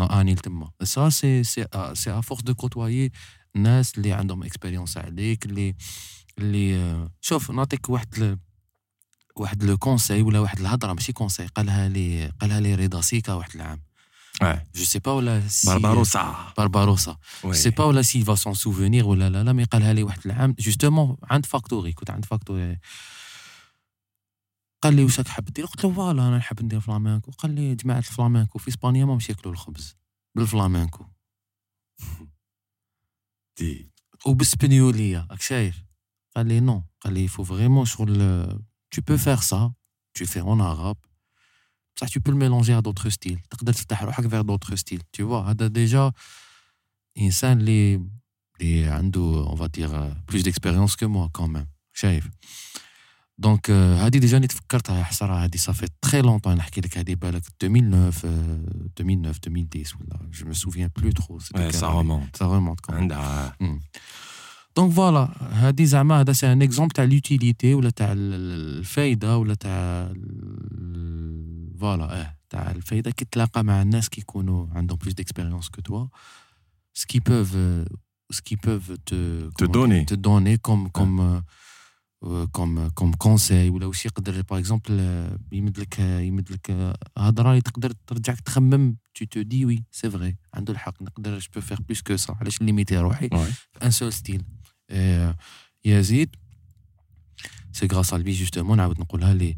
اني 0.00 0.35
لتما 0.35 0.70
ça 0.83 1.09
c'est 1.09 1.45
c'est 1.45 1.66
c'est 1.95 2.11
à 2.11 2.21
force 2.21 2.42
de 2.42 2.55
côtoyer 2.55 3.12
الناس 3.57 3.98
اللي 3.98 4.12
عندهم 4.12 4.42
expérience 4.42 4.97
عليك 4.98 5.46
اللي 5.46 5.74
اللي 6.38 6.76
آه، 6.76 7.11
شوف 7.20 7.50
نعطيك 7.50 7.88
واحد 7.90 8.18
ل- 8.18 8.38
واحد 9.37 9.64
le 9.64 9.79
conseil 9.79 10.23
ولا 10.22 10.38
واحد 10.38 10.61
الهضرة 10.61 10.92
ماشي 10.92 11.12
conseil 11.12 11.47
قالها 11.46 11.88
لي 11.88 12.33
قالها 12.40 12.61
لي 12.61 12.74
رضا 12.74 13.00
سيكا 13.00 13.33
واحد 13.33 13.55
العام 13.55 13.83
Ouais. 14.42 14.59
je 14.75 14.85
sais 14.85 14.99
pas 14.99 15.12
ولا 15.12 15.48
s'il 15.49 15.66
Barbarossa. 15.70 16.57
بارباروسا 16.57 17.16
Ouais. 17.46 17.50
sais 17.53 17.71
pas 17.71 17.85
ولا 17.85 18.02
s'il 18.03 18.25
va 18.25 18.35
s'en 18.35 18.55
souvenir 18.55 19.07
ولا 19.07 19.31
لا 19.31 19.44
لا 19.44 19.52
mais 19.53 19.64
قالها 19.64 19.92
لي 19.92 20.02
واحد 20.02 20.18
العام 20.26 20.55
justement 20.59 21.16
عند 21.31 21.46
فاكتوري 21.46 21.92
كنت 21.92 22.11
عند 22.11 22.24
فاكتوري 22.24 22.78
قال 24.83 24.95
لي 24.97 25.05
واش 25.05 25.18
راك 25.18 25.29
حاب 25.29 25.45
دير 25.45 25.66
قلت 25.66 25.85
له 25.85 25.92
voilà 25.92 26.29
أنا 26.29 26.38
نحب 26.38 26.62
ندير 26.62 26.81
فلامينكو. 26.81 27.31
قال 27.31 27.55
لي 27.55 27.75
جماعة 27.75 27.99
الفلامينكو 27.99 28.59
في 28.59 28.68
إسبانيا 28.68 29.05
ما 29.05 29.18
ياكلوا 29.29 29.53
الخبز. 29.53 29.97
بالفلامينكو. 30.35 31.07
Dis. 33.61 33.92
وبالسبنيوليه 34.27 35.27
راك 35.31 35.40
شايف؟ 35.40 35.85
قال 36.37 36.47
لي 36.47 36.61
non 36.61 36.83
قال 37.01 37.14
لي 37.14 37.29
faut 37.29 37.45
vraiment 37.45 37.85
شغل 37.85 38.47
tu 38.95 39.03
peux 39.03 39.16
faire 39.16 39.42
ça. 39.42 39.73
Tu 40.14 40.27
fais 40.27 40.40
en 40.40 40.61
arabe. 40.61 40.99
بصح 41.97 42.18
peux 42.18 42.31
le 42.31 42.37
mélanger 42.37 42.73
à 42.73 42.83
d'autres 42.83 43.11
styles. 43.11 43.40
تقدر 43.51 43.73
تفتح 43.73 44.03
روحك 44.03 44.25
vers 44.25 44.45
d'autres 44.45 44.77
styles. 44.77 45.03
Tu 45.12 45.23
vois 45.23 45.49
هذا 45.49 45.66
déjà 45.66 46.12
إنسان 47.18 47.61
اللي 47.61 48.07
اللي 48.61 48.87
عنده 48.87 49.55
va 49.57 49.68
dire 49.68 50.14
plus 50.33 50.42
d'expérience 50.42 50.97
que 50.97 51.05
moi 51.05 51.29
quand 51.38 51.49
même. 51.49 51.66
شايف؟ 51.92 52.29
دونك 53.38 53.72
هذه 53.72 54.08
ديجا 54.17 54.38
اللي 54.38 54.48
تفكرتها 54.48 55.04
حسرة 55.04 55.34
هذه 55.46 55.56
صافي 55.58 55.88
تري 56.02 56.22
لونطون 56.22 56.56
نحكي 56.56 56.82
لك 56.82 56.98
هذه 56.98 57.15
بالك 57.15 57.43
2009 57.63 58.30
آه، 58.30 58.62
2009 59.00 59.39
2010 59.48 59.98
ولا 60.02 60.20
je 60.32 60.43
me 60.43 60.54
souviens 60.54 60.89
plus 61.02 61.13
trop 61.13 61.39
c'était 61.39 61.60
Ouais, 61.60 61.72
quelle 61.72 61.80
ça 61.82 61.88
année. 61.88 61.98
remonte. 62.00 62.38
ça 62.38 62.46
remonte 62.46 62.82
quand 62.82 62.93
même 62.93 63.02
عندها 63.02 63.56
دونك 64.76 64.91
فوالا 64.93 65.30
هادي 65.52 65.86
زعما 65.86 66.20
هذا 66.22 66.34
سي 66.34 66.52
ان 66.54 66.62
اكزومبل 66.62 66.91
تاع 66.93 67.04
لوتيليتي 67.06 67.74
ولا 67.74 67.89
تاع 67.89 68.12
ال- 68.12 68.34
ال- 68.34 68.78
الفايده 68.80 69.38
ولا 69.38 69.54
تاع 69.54 70.12
ال- 70.15 71.78
فوالا 71.80 72.22
اه 72.22 72.38
تاع 72.50 72.72
الفايده 72.72 73.12
كي 73.12 73.26
تلاقى 73.26 73.63
مع 73.63 73.82
الناس 73.82 74.10
كي 74.10 74.22
يكونوا 74.22 74.67
عندهم 74.72 74.98
بلوس 74.98 75.13
ديكسبيريونس 75.13 75.70
كو 75.70 75.82
توا 75.82 76.08
سكي 76.93 77.20
بوف 77.20 77.58
سكي 78.32 78.56
بوف 78.56 78.91
te 78.91 79.15
Te 79.63 79.65
donner. 79.67 80.06
te 80.06 80.15
donner 80.15 80.58
comme 80.67 80.86
comme 80.98 81.20
euh, 81.20 81.38
euh, 81.38 81.41
comme 82.53 82.91
comme 83.01 83.17
conseil 83.17 83.71
ولا 83.71 83.87
واش 83.87 84.07
يقدر 84.07 84.43
par 84.42 84.59
exemple 84.59 85.27
يمد 85.53 85.79
لك 85.79 85.99
يمد 85.99 86.53
لك 86.53 86.97
هضره 87.19 87.51
اللي 87.51 87.61
تقدر 87.61 87.93
ترجعك 88.07 88.41
تخمم. 88.41 88.97
Tu 89.19 89.27
te 89.27 89.39
dis 89.39 89.65
oui 89.65 89.83
c'est 89.91 90.09
vrai 90.09 90.35
عنده 90.55 90.73
الحق. 90.73 91.03
نقدر 91.03 91.41
je 91.41 91.49
peux 91.49 91.61
faire 91.61 91.83
plus 91.83 92.03
que 92.03 92.17
ça. 92.17 92.31
علاش 92.41 92.63
limiter 92.62 92.99
روحي 92.99 93.29
seul 93.83 94.13
style. 94.13 94.43
Et 94.91 94.95
euh, 94.95 95.33
Yazid, 95.85 96.31
c'est 97.73 97.89
grâce 97.89 98.13
à 98.13 98.19
lui 98.19 98.35
justement, 98.35 98.77
نعاود 98.77 99.01
نقولها 99.01 99.35
لي 99.35 99.57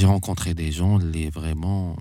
j'ai 0.00 0.06
rencontré 0.06 0.54
des 0.54 0.72
gens 0.72 0.96
اللي 1.00 1.30
vraiment 1.30 1.96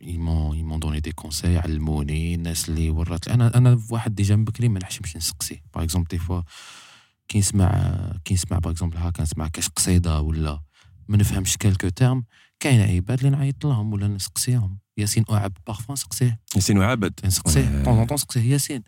ils 0.00 0.18
m'ont 0.18 0.54
ils 0.54 0.64
m'ont 0.64 0.78
donné 0.78 1.00
des 1.00 1.12
conseils. 1.12 1.56
علموني 1.56 2.34
الناس 2.34 2.68
اللي 2.68 2.90
ورات 2.90 3.28
أنا 3.28 3.56
أنا 3.56 3.80
واحد 3.90 4.14
déjà 4.14 4.36
من 4.36 4.44
بكري 4.44 4.68
ما 4.68 4.78
نحشمش 4.78 5.16
نسقسي. 5.16 5.62
par 5.74 5.84
exemple 5.84 6.08
des 6.08 6.18
fois 6.18 6.42
كي 7.28 7.38
نسمع 7.38 7.70
كي 8.24 8.34
نسمع 8.34 8.58
par 8.58 8.72
exemple 8.72 8.96
هاكا 8.96 9.22
نسمع 9.22 9.48
كاش 9.48 9.68
قصيدة 9.68 10.20
ولا 10.20 10.60
ما 11.08 11.16
نفهمش 11.16 11.56
quelques 11.56 11.88
termes 11.88 12.24
كاين 12.60 12.80
عباد 12.80 13.18
اللي 13.18 13.30
نعيط 13.30 13.66
لهم 13.66 13.92
ولا 13.92 14.08
نسقسيهم. 14.08 14.78
ياسين 14.98 15.24
وعبد 15.30 15.52
parfois 15.66 15.92
نسقسيه. 15.92 16.40
ياسين 16.56 16.78
وعبد 16.78 17.20
نسقسيه. 17.24 17.82
طون 17.84 18.06
طون 18.06 18.14
نسقسيه. 18.14 18.52
ياسين. 18.52 18.82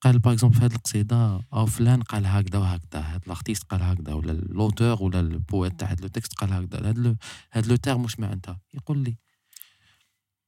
قال 0.00 0.18
par 0.18 0.32
exemple 0.32 0.56
في 0.56 0.64
هذه 0.64 0.74
القصيدة 0.74 1.40
أو 1.52 1.66
فلان 1.66 2.02
قال 2.02 2.26
هكذا 2.26 2.58
وهكذا. 2.58 3.00
هذا 3.00 3.20
ال 3.26 3.31
artiste 3.31 3.62
قال 3.62 3.82
هكذا 3.82 4.14
ولا 4.14 4.32
l'auteur 4.32 5.02
ولا 5.02 5.20
ال 5.20 5.30
poète 5.30 5.80
تاع 5.80 5.88
هذا 5.88 6.02
le 6.02 6.08
texte 6.08 6.34
قال 6.34 6.52
هكذا. 6.52 6.90
هذا 6.90 6.92
le 6.92 7.16
هذا 7.50 7.68
le 7.68 7.76
terme 7.76 8.02
واش 8.02 8.20
معناتها 8.20 8.60
يقول 8.74 8.98
لي. 8.98 9.16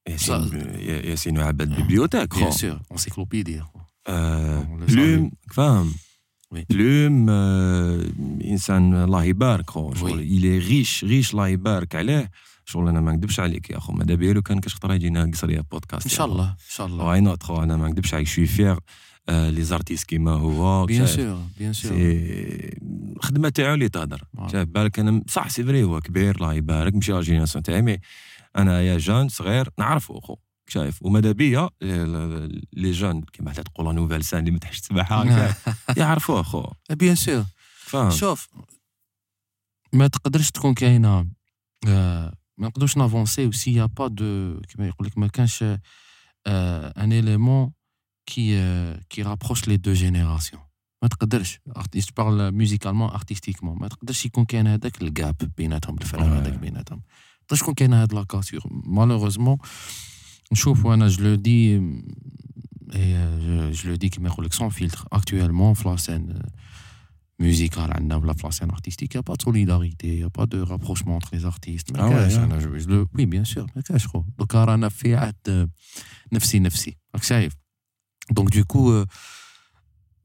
ياسين 0.09 0.53
ياسين 0.81 1.39
وعبد 1.39 1.75
bibliothèque 1.77 2.35
bien 2.35 2.51
sûr 2.51 2.81
encyclopédie 2.93 3.63
آه، 4.07 4.63
On 4.63 4.81
le 4.81 4.93
بلوم 4.93 5.33
فاهم 5.53 5.95
Oui. 6.55 6.65
انسان 8.45 8.95
الله 8.95 9.25
يبارك 9.25 9.71
خو 9.71 9.95
شغل. 9.95 10.21
الي 10.21 10.59
ريش 10.59 11.05
ريش 11.05 11.31
الله 11.31 11.49
يبارك 11.49 11.95
عليه 11.95 12.31
شغل 12.65 12.89
أنا 12.89 13.01
ما 13.01 13.13
نكذبش 13.13 13.41
عليك 13.41 13.71
يا 13.71 13.79
خو 13.79 13.93
ماذا 13.93 14.15
بيا 14.15 14.33
لو 14.33 14.43
كان 14.43 14.61
كاش 14.61 14.75
خطره 14.75 14.95
يجينا 14.95 15.31
قصريه 15.33 15.61
بودكاست 15.61 16.07
ان 16.07 16.11
شاء 16.11 16.27
الله 16.27 16.49
ان 16.49 16.57
شاء 16.69 16.87
الله 16.87 17.05
واي 17.05 17.21
نوت 17.21 17.43
خو 17.43 17.63
أنا 17.63 17.77
ما 17.77 17.89
نكذبش 17.89 18.15
عليك 18.15 18.27
شوي 18.27 18.47
فيغ 18.47 18.79
لي 19.29 19.63
زارتيست 19.63 20.09
كيما 20.09 20.33
هو 20.33 20.87
بيان؟ 20.87 21.07
سور 21.07 21.39
بيان 21.59 21.73
سور 21.73 21.93
الخدمه 23.17 23.49
تاعو 23.49 23.75
اللي 23.75 23.89
تهدر. 23.89 24.25
شايف 24.53 24.69
بالك 24.69 24.99
أنا 24.99 25.23
صح 25.29 25.49
سي 25.49 25.65
فري 25.65 25.83
هو 25.83 26.01
كبير 26.01 26.37
الله 26.37 26.55
يبارك 26.55 26.95
ماشي 26.95 27.13
لا 27.13 27.21
جينيراسيون 27.21 27.63
تاعي 27.63 27.83
مي 27.83 27.99
أنا 28.57 28.83
يا 28.83 28.99
جون 28.99 29.29
صغير 29.29 29.69
نعرفو 29.79 30.21
خو 30.21 30.37
شايف. 30.69 31.03
وماذا 31.03 31.33
بيا؟ 31.33 31.71
les 32.73 32.91
jeunes 32.91 33.21
كيما 33.23 33.53
تقول 33.53 33.95
nouvelle 33.95 34.25
scène 34.25 34.41
اللي 34.41 34.51
ما 34.51 34.59
تحش 34.59 34.81
تسبحها 34.81 35.23
هكا، 35.23 35.75
يعرفوه 36.01 36.43
خو 36.43 36.65
bien 36.91 37.15
sûr 37.15 37.45
شوف 38.11 38.49
ما 39.93 40.07
تقدرش 40.07 40.51
تكون 40.51 40.75
كاينة. 40.75 41.29
آه، 41.89 42.35
ما 42.59 42.69
نقدروش 42.69 42.97
ن 42.97 43.03
avancer 43.03 43.47
و 43.47 43.54
s'y 43.54 43.75
a 43.75 43.87
pas 43.87 44.07
de 44.09 44.61
كيما 44.61 44.87
يقول 44.89 45.07
لك 45.07 45.19
ما 45.19 45.27
كانش 45.27 45.63
un 46.47 47.13
élément 47.13 47.73
qui 48.27 48.59
آه، 48.59 49.01
qui 49.11 49.23
rapproche 49.23 49.69
les 49.69 49.77
deux 49.77 49.93
générations 49.93 50.63
ما 51.03 51.09
تقدرش. 51.09 51.61
artiste 51.77 52.17
parle 52.17 52.53
musicalement 52.53 53.11
artistiquement 53.11 53.79
ما 53.79 53.89
تقدرش 53.89 54.27
يكون 54.27 54.45
كاين 54.45 54.67
هذاك 54.67 55.03
ال 55.03 55.11
gap 55.11 55.37
بيناتهم 55.57 55.97
Ouais. 55.99 56.15
هذاك 56.15 56.53
بيناتهم. 56.53 56.99
ما 56.99 57.47
تقدرش 57.47 57.61
تكون 57.61 57.75
كاين 57.75 57.93
هاد 57.93 58.13
la 58.15 58.25
cassure 58.25 58.61
malheureusement 58.71 59.59
نشوف 60.52 60.86
وانا 60.86 61.08
جو 61.08 61.24
لو 61.24 61.36
دي 61.36 61.80
et 62.94 63.76
je 63.78 63.88
le 63.90 63.98
dis 63.98 64.08
كيما 64.10 64.30
يقول 64.30 64.46
لك 64.46 64.54
سون 64.54 64.70
فيلتر 64.70 65.06
اكtuellement 65.16 65.74
في 65.74 65.90
لا 65.90 65.96
سين 65.98 66.40
musicale 67.44 67.78
عندنا 67.96 68.16
ولا 68.16 68.34
في 68.34 68.44
لا 68.44 68.52
سين 68.52 68.72
artistique 68.72 69.16
y 69.16 69.20
a 69.20 69.24
pas 69.24 69.36
de 69.36 69.44
solidarité 69.44 70.08
y 70.20 70.24
a 70.24 70.30
pas 70.40 70.46
de 70.46 70.60
rapprochement 70.62 71.16
entre 71.18 71.36
les 71.36 71.46
artistes 71.46 71.92
ما 71.92 72.00
Ah 72.00 72.10
ouais, 72.10 72.14
كاش 72.14 72.34
hein. 72.34 72.38
انا 72.38 72.60
جو- 72.60 72.80
je 72.80 72.84
le- 72.88 73.08
oui 73.20 73.26
bien 73.26 73.54
sûr 73.54 73.66
ما 73.76 73.82
كاش 73.82 74.08
خو 74.08 74.24
دوكا 74.40 74.64
رانا 74.66 74.90
في 74.90 75.16
عهد 75.16 75.70
نفسي 76.34 76.60
نفسي 76.60 76.98
راك 77.16 77.24
شايف 77.24 77.54
دونك 78.32 78.58
دو 78.58 78.64
كو 78.64 79.06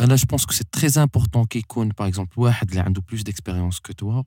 انا 0.00 0.14
جو 0.16 0.26
بونس 0.30 0.44
كو 0.46 0.52
سي 0.52 0.64
تري 0.72 1.02
امبورطون 1.02 1.44
كي 1.44 1.58
يكون 1.58 1.88
باغ 1.88 2.08
اكزومبل 2.08 2.32
واحد 2.36 2.68
اللي 2.68 2.80
عنده 2.80 3.00
بلوس 3.08 3.22
ديكسبيريونس 3.22 3.78
كو 3.80 3.92
توا 3.92 4.22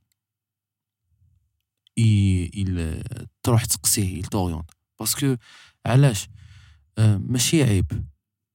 il 2.00 3.04
تروح 3.44 3.66
تسقسيه 3.66 4.22
il 4.22 4.26
t'oriente 4.26 4.72
باسكو 5.01 5.37
علاش؟ 5.87 6.29
آه، 6.99 7.17
ماشي 7.17 7.63
عيب. 7.63 8.05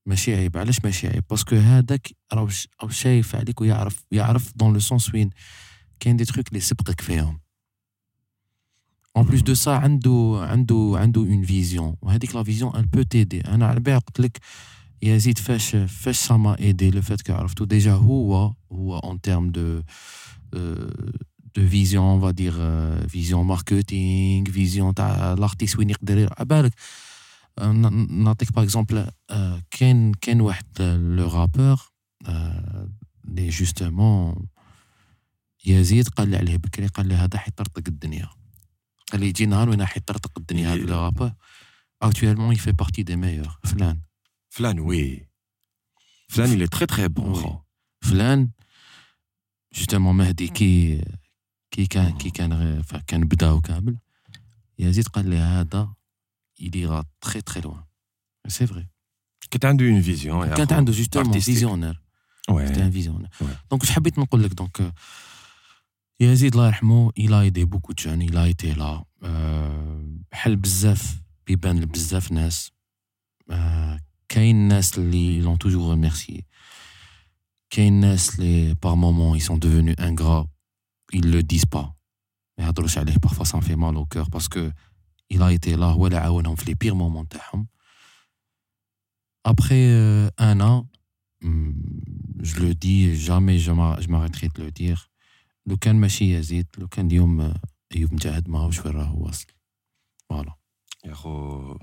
ماشي 0.06 0.36
عيب. 0.36 0.58
علاش 0.58 0.78
ماشي 0.84 1.08
عيب؟ 1.08 1.24
parce 1.30 1.46
que 1.46 1.56
هذاك 1.56 2.08
راه 2.34 2.50
شايف 2.90 3.36
عليك 3.36 3.62
ويعرف 3.62 4.06
يعرف 4.12 4.58
dans 4.58 4.74
le 4.74 4.80
sens 4.80 5.14
وين. 5.14 5.30
كاين 6.00 6.18
des 6.18 6.26
trucs 6.26 6.48
اللي 6.48 6.60
سبقك 6.60 7.02
فيهم. 7.02 7.40
en 9.18 9.26
plus 9.26 9.42
de 9.42 9.54
ça 9.54 9.72
عنده 9.72 10.40
عنده 10.50 10.94
عنده 10.96 11.22
une 11.22 11.44
vision 11.44 11.96
وهذيك 12.02 12.36
la 12.36 12.44
vision 12.44 12.76
elle 12.76 12.86
peut 12.86 13.02
t'aider 13.02 13.42
أنا 13.42 13.68
على 13.68 13.80
بالي 13.80 13.98
قلت 13.98 14.20
لك 14.20 14.40
يزيد 15.02 15.38
فاش 15.38 15.76
فاش 15.76 16.18
ça 16.18 16.34
m'a 16.34 16.60
aidé 16.60 16.92
le 16.92 17.02
fait 17.02 17.22
que 17.22 17.34
عرفتو 17.34 17.66
déjà 17.66 17.94
هو 17.94 18.54
هو 18.72 18.98
en 19.00 19.22
termes 19.22 19.52
de 19.52 19.82
دو 21.57 21.69
فيزيون 21.69 22.05
اون 22.05 22.21
va 22.21 22.35
dire 22.37 23.09
فيزيون 23.09 23.47
ماركتينغ 23.47 24.51
فيزيون 24.51 24.95
تاع 24.95 25.33
لارتيست 25.33 25.79
وين 25.79 25.91
يقدر 25.91 26.19
يروح 26.19 26.33
على 26.39 26.47
بالك 26.49 26.73
آه، 27.59 27.73
ن- 27.73 28.25
نعطيك 28.25 28.53
باغ 28.53 28.65
اكزومبل 28.65 29.11
كاين 29.71 30.15
كاين 30.15 30.41
واحد 30.41 30.83
لو 31.19 31.29
رابور 31.29 31.81
اللي 33.25 33.49
جوستومون 33.49 34.47
يزيد 35.67 36.09
قال 36.09 36.29
لي 36.29 36.37
عليه 36.37 36.57
بكري 36.57 36.87
قال 36.87 37.07
لي 37.09 37.15
هذا 37.15 37.39
حيطرطق 37.39 37.83
الدنيا 37.89 38.29
قال 39.12 39.21
لي 39.21 39.27
يجي 39.29 39.47
نهار 39.47 39.69
وين 39.69 39.85
حيطرطق 39.87 40.33
الدنيا 40.39 40.69
هذا 40.75 40.77
لو 40.83 40.97
رابور 41.05 41.33
اكtuellement 42.05 42.53
il 42.53 42.59
fait 42.61 42.77
partie 42.85 43.05
des 43.05 43.17
meilleurs 43.17 43.59
فلان 43.71 44.01
فلان 44.51 44.79
وي 44.81 45.29
فلان 46.29 46.59
il 46.59 46.62
est 46.69 46.73
très 46.79 46.87
très 46.87 47.09
bon 47.09 47.23
Oui. 47.23 47.37
خو 47.39 47.59
فلان 48.01 48.51
جوستومون 49.75 50.17
مهدي 50.17 50.49
كي 51.71 51.87
كي 51.87 51.87
كان 51.87 52.17
كي 52.19 52.31
كان 52.31 52.53
غير- 52.53 52.83
ف- 52.83 52.97
كان 52.97 53.25
بدا 53.25 53.61
كامل 53.61 53.99
يزيد 54.79 55.09
قال 55.09 55.29
لي 55.31 55.37
هذا 55.37 55.95
il 56.61 56.75
ira 56.77 57.03
très 57.27 57.41
très 57.51 57.61
loin 57.62 57.83
سي 58.49 58.67
فري 58.67 58.87
كانت 59.51 59.65
عنده 59.65 59.85
اون 59.85 60.03
فيزيون 60.03 60.49
يا 60.49 60.55
كانت 60.55 60.71
خو. 60.71 60.77
عنده 60.77 60.93
جوستومون 60.93 61.33
artistique. 61.33 61.45
فيزيونير 61.45 62.01
Ouais. 62.51 62.67
سيتي 62.67 62.83
ان 62.83 62.91
فيزيونير 62.91 63.29
Ouais. 63.41 63.45
دونك 63.71 63.83
واش 63.83 63.91
حبيت 63.91 64.19
نقول 64.19 64.43
لك 64.43 64.53
دونك 64.55 64.81
euh, 64.83 64.93
يزيد 66.21 66.53
الله 66.55 66.67
يرحمه 66.67 67.12
il 67.21 67.33
a 67.33 67.45
aidé 67.51 67.65
beaucoup 67.65 67.93
de 67.95 67.99
jeunes 67.99 68.23
il 68.23 68.37
a 68.37 68.49
été 68.49 68.75
là 68.79 69.03
euh, 69.25 70.27
حل 70.33 70.57
بزاف 70.57 71.23
بيبان 71.47 71.81
لبزاف 71.81 72.33
ناس 72.33 72.73
آه، 73.51 74.01
كاين 74.29 74.69
ناس 74.69 74.99
اللي 74.99 75.41
لون 75.41 75.59
توجور 75.59 75.91
ريميرسي 75.91 76.45
كاين 77.71 77.93
ناس 78.01 78.39
اللي 78.41 78.75
par 78.75 78.97
moment 78.97 79.39
ils 79.41 79.45
sont 79.49 79.59
devenus 79.59 79.97
ingrats 79.99 80.47
ils 81.12 81.31
le 81.31 81.43
disent 81.43 81.67
pas 81.77 81.87
ما 82.59 82.65
يهضروش 82.67 82.99
عليه 82.99 83.15
parfois 83.27 83.45
ça 83.45 83.57
me 83.57 83.62
fait 83.62 83.77
mal 83.77 83.97
au 83.97 84.07
cœur 84.07 84.31
parce 84.31 84.49
que 84.49 84.73
il 85.35 85.43
a 85.43 85.53
été 85.53 85.77
là 85.77 85.85
هو 85.85 86.07
اللي 86.07 86.17
عاونهم 86.19 86.55
في 86.57 86.71
les 86.71 86.75
pires 86.75 86.95
moments 86.97 87.27
تاعهم 87.31 87.67
après 89.49 89.71
euh, 89.73 90.29
un 90.39 90.61
an 90.61 90.87
hum, 91.45 91.75
je 92.43 92.55
le 92.61 92.75
dis 92.75 93.17
jamais 93.29 93.59
je 93.59 93.73
m'ar- 93.79 94.01
je 94.03 94.09
m'arrêterai 94.09 94.49
de 94.49 94.62
le 94.62 94.71
dire 94.71 95.09
لو 95.67 95.77
كان 95.77 95.97
ماشي 95.97 96.33
يزيد 96.39 96.67
لو 96.79 96.89
كان 96.89 97.07
اليوم 97.07 97.41
آه، 97.41 97.61
ايوب 97.95 98.12
مجاهد 98.15 98.49
ما 98.49 98.59
هوش 98.59 98.85
وين 98.87 98.95
راهو 98.95 99.25
واصل 99.27 99.47
فوالا 100.29 100.55
يا 101.05 101.15
خو 101.15 101.75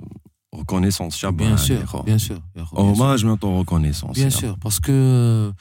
reconnaissance 0.55 1.07
شابة 1.15 1.37
بيان 1.37 1.51
هذه 1.51 1.57
سور 1.65 1.77
يا 1.77 1.85
خو 1.85 2.01
بيان 2.01 2.17
سور 2.17 2.41
يا 2.55 2.63
خو 2.63 2.75
بيان 2.75 2.95
سور. 2.95 3.17
hommage 3.17 3.21
maintenant 3.21 3.65
reconnaissance 3.65 4.13
بيان 4.15 4.25
يا. 4.25 4.29
سور 4.29 4.51
باسكو 4.53 4.91
آه، 4.91 5.55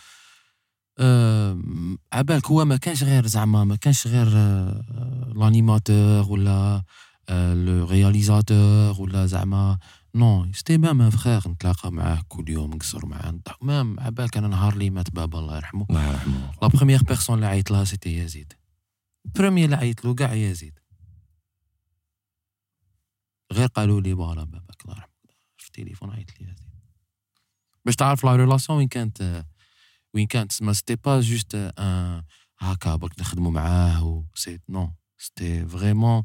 عبالك 2.13 2.47
هو 2.47 2.65
ما 2.65 2.77
كانش 2.77 3.03
غير 3.03 3.27
زعما 3.27 3.63
ما 3.63 3.75
كانش 3.75 4.07
غير 4.07 4.27
آه، 4.35 5.33
l'animateur 5.35 6.31
ولا 6.31 6.83
آه، 7.29 7.53
le 7.53 7.85
réalisateur 7.85 9.01
ولا 9.01 9.25
زعما. 9.25 9.79
non 10.15 10.53
c'était 10.53 10.77
même 10.77 11.01
un 11.01 11.09
frère 11.09 11.47
نتلاقى 11.47 11.91
معاه 11.91 12.23
كل 12.27 12.49
يوم 12.49 12.73
نقصر 12.73 13.05
معاه 13.05 13.31
نضحك. 13.31 13.63
même 13.63 13.99
عبالك 13.99 14.37
أنا 14.37 14.47
نهار 14.47 14.73
اللي 14.73 14.89
مات 14.89 15.11
بابا 15.11 15.39
الله 15.39 15.55
يرحمه. 15.55 15.85
الله 15.89 16.07
يرحمه. 16.09 16.51
la 16.61 16.67
première 16.67 17.03
personne 17.03 17.35
اللي 17.35 17.47
عيط 17.47 17.71
لها 17.71 17.83
c'était 17.83 18.17
يزيد. 18.17 18.53
première 19.25 19.65
اللي 19.65 19.75
عيط 19.75 20.05
له 20.05 20.15
كاع 20.15 20.33
يزيد. 20.33 20.79
غير 23.53 23.67
قالوا 23.67 24.01
لي 24.01 24.15
voilà 24.15 24.43
باباك 24.43 24.81
الله 24.85 24.95
يرحمه. 24.95 25.11
في 25.57 25.67
التليفون 25.67 26.09
عيط 26.09 26.29
لي 26.39 26.47
يزيد. 26.47 26.67
باش 27.85 27.95
تعرف 27.95 28.25
la 28.25 28.35
relation 28.35 28.77
وين 28.77 28.87
كانت 28.87 29.21
آه، 29.21 29.45
وين 30.17 30.27
كانت؟ 30.27 30.63
mais 30.63 30.73
c'était 30.73 30.95
pas 30.95 31.21
juste 31.21 31.55
en 31.55 32.23
هكا 32.59 32.95
برك 32.95 33.19
نخدموا 33.19 33.51
معاه 33.51 34.05
و 34.05 34.23
c'est 34.35 34.59
non 34.69 34.91
c'était 35.17 35.67
vraiment 35.67 36.23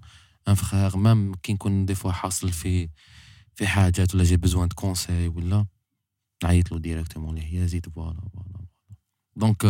un 0.48 0.54
frère 0.54 0.96
même 0.96 1.34
كي 1.34 1.52
نكون 1.52 1.86
des 1.86 1.94
fois 1.94 2.12
حاصل 2.12 2.52
في 2.52 2.88
في 3.54 3.66
حاجات 3.66 4.14
ولا 4.14 4.24
جي 4.24 4.36
besoin 4.36 4.68
de 4.68 4.74
conseils 4.74 5.28
ولا 5.28 5.66
نعيط 6.44 6.72
له 6.72 6.78
directement 6.78 7.34
ليه؟ 7.34 7.54
يزيد 7.54 7.88
voilà 7.88 8.20
voilà 8.20 8.66
دونك 9.36 9.62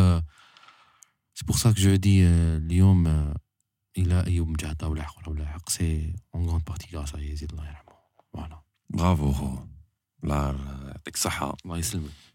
سي 1.34 1.44
بور 1.44 1.56
سا 1.56 1.72
كو 1.72 1.80
جو 1.80 1.94
دي 1.94 2.26
اليوم 2.26 3.06
آه، 3.06 3.36
إلى 3.98 4.26
ايوب 4.26 4.48
مجاهد 4.48 4.84
ولا 4.84 5.02
حق 5.02 5.28
ولا 5.28 5.46
حق 5.46 5.68
سي 5.68 6.16
اون 6.34 6.48
غون 6.48 6.62
بارتي 6.66 6.96
غاس 6.96 7.14
يزيد 7.14 7.52
الله 7.52 7.68
يرحمه. 7.68 7.92
فوالا 8.32 8.62
برافو 8.90 9.32
خو 9.32 9.58
الله 10.24 10.36
يعطيك 10.88 11.14
الصحة 11.14 11.56
الله 11.64 11.78
يسلمك. 11.78 12.31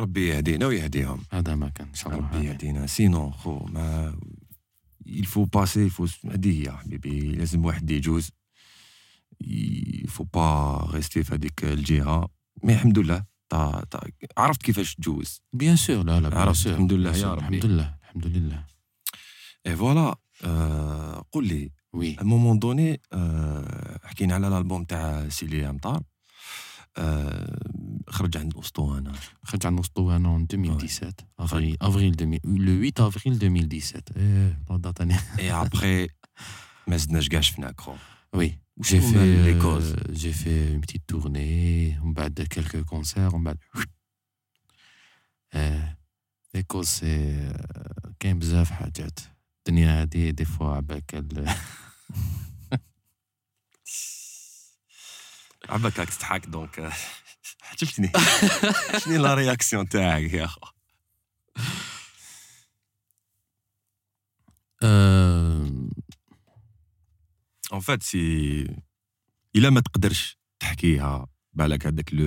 ربي 0.00 0.28
يهدينا 0.28 0.66
ويهديهم. 0.66 1.24
هذا 1.32 1.54
ما 1.54 1.68
كان 1.68 1.86
إن 1.88 1.94
شاء 1.94 2.14
الله. 2.14 2.28
ربي. 2.28 2.46
يهدينا. 2.46 2.86
سينون 2.86 3.30
خو 3.32 3.66
mais 3.66 4.16
passer 5.56 5.82
il 5.88 5.90
faut 5.90 6.30
هذه 6.32 6.62
هي 6.62 6.72
حبيبي. 6.72 7.20
لازم 7.20 7.64
واحد 7.64 7.90
يجوز. 7.90 8.30
faut 10.06 10.28
pas 10.36 10.86
rester 10.92 11.22
في 11.22 11.34
هذيك 11.34 11.64
الجهة. 11.64 12.28
mais 12.64 12.72
الحمد 12.72 12.98
لله 12.98 13.24
تا 13.48 13.84
تا 13.90 14.00
عرفت 14.38 14.62
كيفاش 14.62 14.94
تجوز. 14.94 15.40
bien 15.52 15.76
sûr 15.76 16.04
لا 16.04 16.20
لا 16.20 16.28
bien 16.28 16.40
عرفت، 16.40 16.60
sûr 16.60 16.72
الحمد 16.72 16.92
لله 16.92 17.16
يا 17.16 17.34
ربي. 17.34 17.56
الحمد 17.56 17.66
لله 17.66 17.94
الحمد 18.02 18.26
لله 18.26 18.64
et 19.66 19.76
voilà 19.76 20.16
آه 20.44 21.24
قول 21.32 21.46
لي 21.46 21.70
oui 21.92 22.16
moment 22.22 22.58
donné 22.58 23.00
حكينا 24.04 24.34
على 24.34 24.48
الالبوم 24.48 24.84
تاع 24.84 25.28
سيلي 25.28 25.70
امطار 25.70 26.02
خرج 28.07 28.37
عند 28.37 28.53
الاسطوانه 28.53 29.11
خرج 29.43 29.65
عن 29.65 29.75
الاسطوانه 29.75 30.37
en 30.37 30.41
2017 30.53 31.13
افريل 31.39 31.77
افريل 31.81 32.13
2000 32.21 32.39
le 32.39 32.91
8 32.97 33.07
افريل 33.07 33.33
2017 33.33 34.03
ايه 34.17 34.59
لا 34.69 34.77
دات 34.77 35.01
انا 35.01 35.19
اي 35.39 35.51
ابخي 35.51 36.07
ما 36.87 36.97
زدناش 36.97 37.29
كاع 37.29 37.41
شفنا 37.41 37.71
كرو 37.71 37.95
وي 38.33 38.59
وش 38.77 38.91
j'ai 38.91 38.95
هما 38.95 39.11
fait 39.11 39.45
les 39.47 39.63
causes 39.63 39.95
euh, 39.95 40.13
j'ai 40.13 40.33
fait 40.33 40.73
une 40.73 40.81
petite 40.81 41.05
tournée 41.07 42.01
ومن 42.01 42.13
بعد 42.13 42.47
quelques 42.53 42.85
concerts 42.89 43.33
ومن 43.33 43.43
بعد 43.43 43.57
آه، 45.53 45.97
les 46.57 46.61
causes 46.73 46.83
سي 46.83 47.53
كاين 48.19 48.39
بزاف 48.39 48.71
حاجات 48.71 49.19
الدنيا 49.67 50.01
هادي 50.01 50.31
دي 50.31 50.45
فوا 50.45 50.75
عباك 50.75 51.25
عباك 55.70 55.98
راك 55.98 56.10
تضحك 56.10 56.46
دونك 56.46 56.92
عجبتني 57.72 58.12
شنو 59.04 59.22
لا 59.22 59.34
رياكسيون 59.34 59.88
تاعك 59.88 60.32
يا 60.32 60.44
اخو 60.44 60.60
اون 67.72 67.80
فات 67.80 68.02
سي 68.02 68.66
الا 69.56 69.70
ما 69.70 69.80
تقدرش 69.80 70.38
تحكيها 70.60 71.26
بالك 71.52 71.86
هذاك 71.86 72.14
لو 72.14 72.26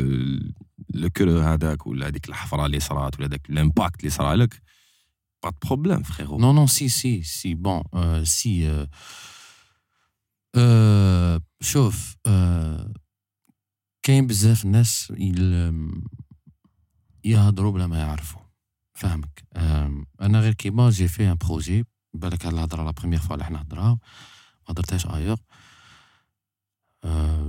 لو 0.94 1.10
كرو 1.10 1.40
هذاك 1.40 1.88
ولا 1.88 2.08
هذيك 2.08 2.30
الحفره 2.30 2.66
اللي 2.66 2.80
صرات 2.80 3.20
ولا 3.20 3.28
هذاك 3.28 3.50
الامباكت 3.50 4.00
اللي 4.00 4.10
صرا 4.10 4.36
لك 4.36 4.62
با 5.44 5.50
دو 5.50 5.58
بروبليم 5.64 6.04
فريرو 6.04 6.68
si, 6.68 7.24
si. 7.24 7.56
Bon, 7.56 7.84
euh, 7.94 8.24
si. 8.26 8.66
Euh, 8.66 8.86
euh, 10.58 11.40
شوف 11.62 12.16
كاين 14.04 14.28
بزاف 14.28 14.66
ناس 14.66 15.14
يل- 15.18 16.02
يهضروا 17.24 17.72
بلا 17.72 17.88
ما 17.88 17.98
يعرفوا. 18.00 18.42
فاهمك 18.94 19.44
أنا 20.22 20.40
غير 20.40 20.54
كيما 20.54 20.90
جي 20.90 21.08
في 21.08 21.32
un 21.32 21.36
projet 21.36 21.86
بالك 22.14 22.46
هاد 22.46 22.54
الهضرة 22.54 22.84
la 22.84 22.92
première 22.92 23.20
fois 23.22 23.34
اللي 23.34 23.46
حنا 23.46 23.62
هضرها 23.62 23.90
ما 23.94 24.00
هضرتهاش 24.70 25.06
ailleurs 25.06 25.38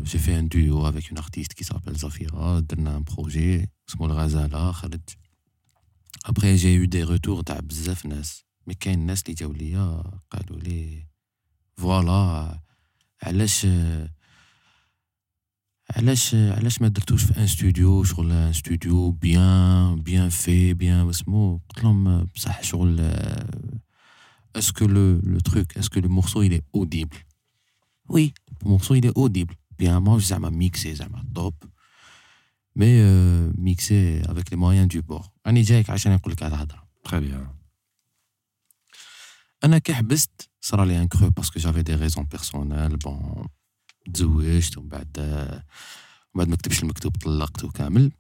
j'ai 0.02 0.18
fait 0.18 0.38
un 0.38 0.48
duo 0.48 0.88
avec 0.88 1.08
une 1.08 1.18
artiste 1.18 1.52
qui 1.52 1.64
s'appelle 1.64 1.94
زافيرا 1.94 2.60
درنا 2.60 2.96
un 2.96 3.02
projet 3.02 3.70
اسمو 3.88 4.06
الغزالة 4.06 4.72
خرج. 4.72 5.00
après 6.26 6.56
j'ai 6.56 6.74
eu 6.74 6.84
des 6.84 7.02
retours 7.02 7.42
تاع 7.42 7.60
بزاف 7.60 8.06
ناس 8.06 8.44
mais 8.66 8.74
كاين 8.74 9.06
ناس 9.06 9.22
اللي 9.22 9.34
جاو 9.34 9.52
ليا 9.52 10.02
قالوا 10.30 10.58
لي 10.60 11.06
فوالا 11.76 12.60
علاش 13.22 13.66
علاش 15.95 16.35
علاش 16.35 16.81
ما 16.81 16.87
درتوش 16.87 17.23
في 17.23 17.37
ان 17.37 17.47
ستوديو 17.47 18.03
شغل 18.03 18.31
ان 18.31 18.53
ستوديو 18.53 19.11
بيان 19.11 20.01
بيان 20.01 20.29
في 20.29 20.73
بيان 20.73 21.09
اسمو 21.09 21.61
قلت 21.69 21.83
لهم 21.83 22.23
بصح 22.23 22.63
شغل 22.63 22.99
اسكو 24.55 24.85
لو 24.85 25.19
لو 25.23 25.39
تروك 25.39 25.77
اسكو 25.77 25.99
لو 25.99 26.09
مورسو 26.09 26.49
il 26.49 26.51
est 26.51 26.79
audible 26.79 27.17
وي 28.09 28.33
المورسو 28.63 29.01
il 29.01 29.03
est 29.03 29.13
audible 29.19 29.55
بيان 29.79 29.97
ماهوش 29.97 30.25
زعما 30.25 30.49
ميكسي 30.49 30.95
زعما 30.95 31.25
توب 31.35 31.53
مي 32.75 33.03
ميكسي 33.57 34.21
افيك 34.21 34.51
لي 34.51 34.57
مويان 34.57 34.87
دو 34.87 35.01
بور 35.01 35.21
راني 35.47 35.61
جايك 35.61 35.89
عشان 35.89 36.13
نقول 36.13 36.33
لك 36.33 36.43
هاد 36.43 36.53
الهضره 36.53 36.87
تري 37.03 37.19
بيان 37.19 37.47
انا 39.63 39.77
كي 39.77 39.93
حبست 39.93 40.49
صرا 40.61 40.85
لي 40.85 41.01
ان 41.01 41.07
كرو 41.07 41.29
باسكو 41.29 41.59
جافي 41.59 41.81
دي 41.81 41.95
ريزون 41.95 42.23
بيرسونيل 42.25 42.97
بون 42.97 43.47
تزوجت 44.14 44.78
ومن 44.78 44.88
بعد 44.88 45.18
ومن 45.18 46.44
بعد 46.44 46.48
ما 46.48 46.56
كتبش 46.56 46.82
المكتوب 46.82 47.16
طلقت 47.16 47.64
وكامل 47.64 48.12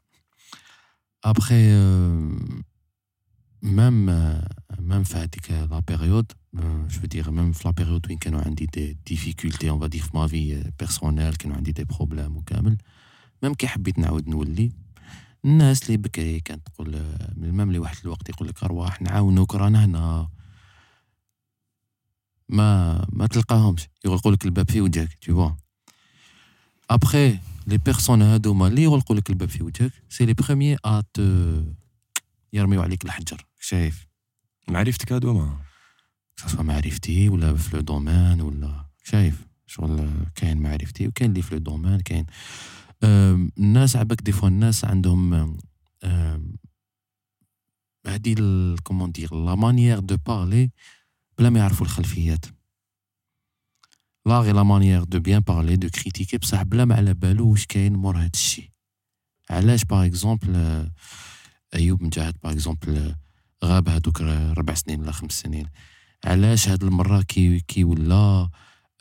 après 1.24 1.74
même 3.62 4.06
même 4.78 5.04
في 5.04 5.16
هذيك 5.16 5.50
la 5.50 5.78
période 5.88 6.32
je 6.54 6.88
veux 6.88 7.06
dire 7.06 7.30
même 7.30 7.52
في 7.52 7.68
la 7.68 7.70
période 7.70 8.06
وين 8.08 8.18
كانوا 8.18 8.40
عندي 8.40 8.66
des 8.66 8.98
difficultés 9.06 9.70
on 9.70 9.88
va 9.88 10.02
dire 10.02 10.16
ma 10.16 10.26
vie 10.26 10.72
personnelle 10.78 11.34
كانوا 11.34 11.56
عندي 11.56 11.72
des 11.72 11.84
problèmes 11.84 12.36
وكامل. 12.36 12.78
même 13.42 13.54
كي 13.54 13.66
حبيت 13.66 13.98
نعاود 13.98 14.28
نولي 14.28 14.72
الناس 15.44 15.82
اللي 15.86 15.96
بكري 15.96 16.40
كانت 16.40 16.68
تقول 16.68 17.02
ميم 17.36 17.72
لي 17.72 17.78
واحد 17.78 17.96
الوقت 18.04 18.28
يقول 18.28 18.48
لك 18.48 18.64
أرواح 18.64 19.02
نعاونوك 19.02 19.54
رانا 19.54 19.84
هنا. 19.84 20.28
ما 22.48 23.06
ما 23.12 23.26
تلقاهمش. 23.26 23.88
يغلقوا 24.04 24.32
لك 24.32 24.44
الباب 24.44 24.70
في 24.70 24.80
وجهك 24.80 25.18
vois. 25.30 25.63
ابخي 26.90 27.38
لي 27.66 27.78
بيرسون 27.78 28.22
هادوما 28.22 28.66
اللي 28.68 28.82
يغلقوا 28.82 29.16
لك 29.16 29.30
الباب 29.30 29.48
في 29.48 29.62
وجهك 29.62 29.92
سي 30.08 30.26
لي 30.26 30.34
بروميي 30.34 30.76
ا 30.84 31.00
ت 31.14 31.20
يرميو 32.52 32.82
عليك 32.82 33.04
الحجر 33.04 33.46
شايف 33.60 34.06
معرفتك 34.68 35.12
هادو 35.12 35.34
ما 35.34 35.58
سواء 36.46 36.62
معرفتي 36.62 37.28
ولا 37.28 37.54
في 37.56 37.76
لو 37.76 37.82
دومين 37.82 38.40
ولا 38.40 38.84
شايف 39.04 39.46
شغل 39.66 40.10
كاين 40.34 40.58
معرفتي 40.62 41.08
وكاين 41.08 41.30
اللي 41.30 41.42
في 41.42 41.54
لو 41.54 41.60
دومين 41.60 42.00
كاين 42.00 42.26
الناس 43.58 43.96
عباك 43.96 44.22
دي 44.22 44.32
فوا 44.32 44.48
الناس 44.48 44.84
عندهم 44.84 45.56
هادي 48.06 48.34
كومون 48.82 49.12
دير 49.12 49.34
لا 49.34 49.54
مانيير 49.54 49.98
دو 49.98 50.16
بارلي 50.26 50.70
بلا 51.38 51.50
ما 51.50 51.58
يعرفوا 51.58 51.86
الخلفيات 51.86 52.46
لا 54.25 54.39
غير 54.39 54.55
لا 54.55 54.63
مانيير 54.63 55.03
دو 55.03 55.19
بيان 55.19 55.39
بارلي 55.39 55.75
دو 55.75 55.89
كريتيكي 55.89 56.37
بصح 56.37 56.63
بلا 56.63 56.85
ما 56.85 56.95
على 56.95 57.13
بالو 57.13 57.51
واش 57.51 57.65
كاين 57.65 57.93
مور 57.93 58.17
هاد 58.17 58.29
الشيء 58.33 58.69
علاش 59.49 59.83
باغ 59.85 60.05
اكزومبل 60.05 60.89
ايوب 61.75 62.03
مجاهد 62.03 62.35
باغ 62.43 62.51
اكزومبل 62.53 63.15
غاب 63.63 63.89
هادوك 63.89 64.21
ربع 64.21 64.73
سنين 64.73 65.01
ولا 65.01 65.11
خمس 65.11 65.31
سنين 65.39 65.65
علاش 66.25 66.69
هاد 66.69 66.83
المره 66.83 67.21
كي 67.21 67.59
كي 67.59 67.83
ولا 67.83 68.49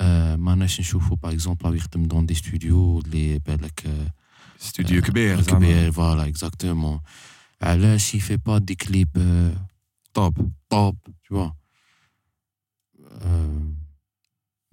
آه 0.00 0.36
ماناش 0.36 0.80
نشوفو 0.80 1.14
باغ 1.14 1.32
اكزومبل 1.32 1.66
راه 1.66 1.74
يخدم 1.74 2.02
دون 2.02 2.26
دي 2.26 2.34
ستوديو 2.34 2.98
اللي 2.98 3.38
بالك 3.38 3.86
آه 3.86 4.12
ستوديو 4.58 5.02
كبير 5.02 5.40
كبير 5.40 5.40
زعما 5.40 5.90
فوالا 5.90 6.28
اكزاكتومون 6.28 7.00
علاش 7.62 8.14
يفي 8.14 8.36
با 8.36 8.58
دي 8.58 8.74
كليب 8.74 9.08
آه 9.16 9.66
طوب 10.14 10.52
توب 10.70 10.96
tu 11.06 11.34
vois 11.34 11.52
آه، 13.22 13.72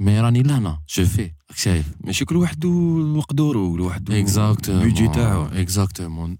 مي 0.01 0.21
راني 0.21 0.43
لهنا. 0.43 0.83
جو 0.89 1.05
في 1.05 1.23
راك 1.23 1.59
شايف 1.59 1.87
ماشي 2.01 2.25
كل 2.25 2.37
واحد 2.37 2.65
وقدورو 2.65 3.73
كل 3.73 3.81
واحد 3.81 4.11
اكزاكتومون 4.11 4.83
البيجي 4.83 5.09
تاعو. 5.09 5.47
اكزاكتومون 5.47 6.39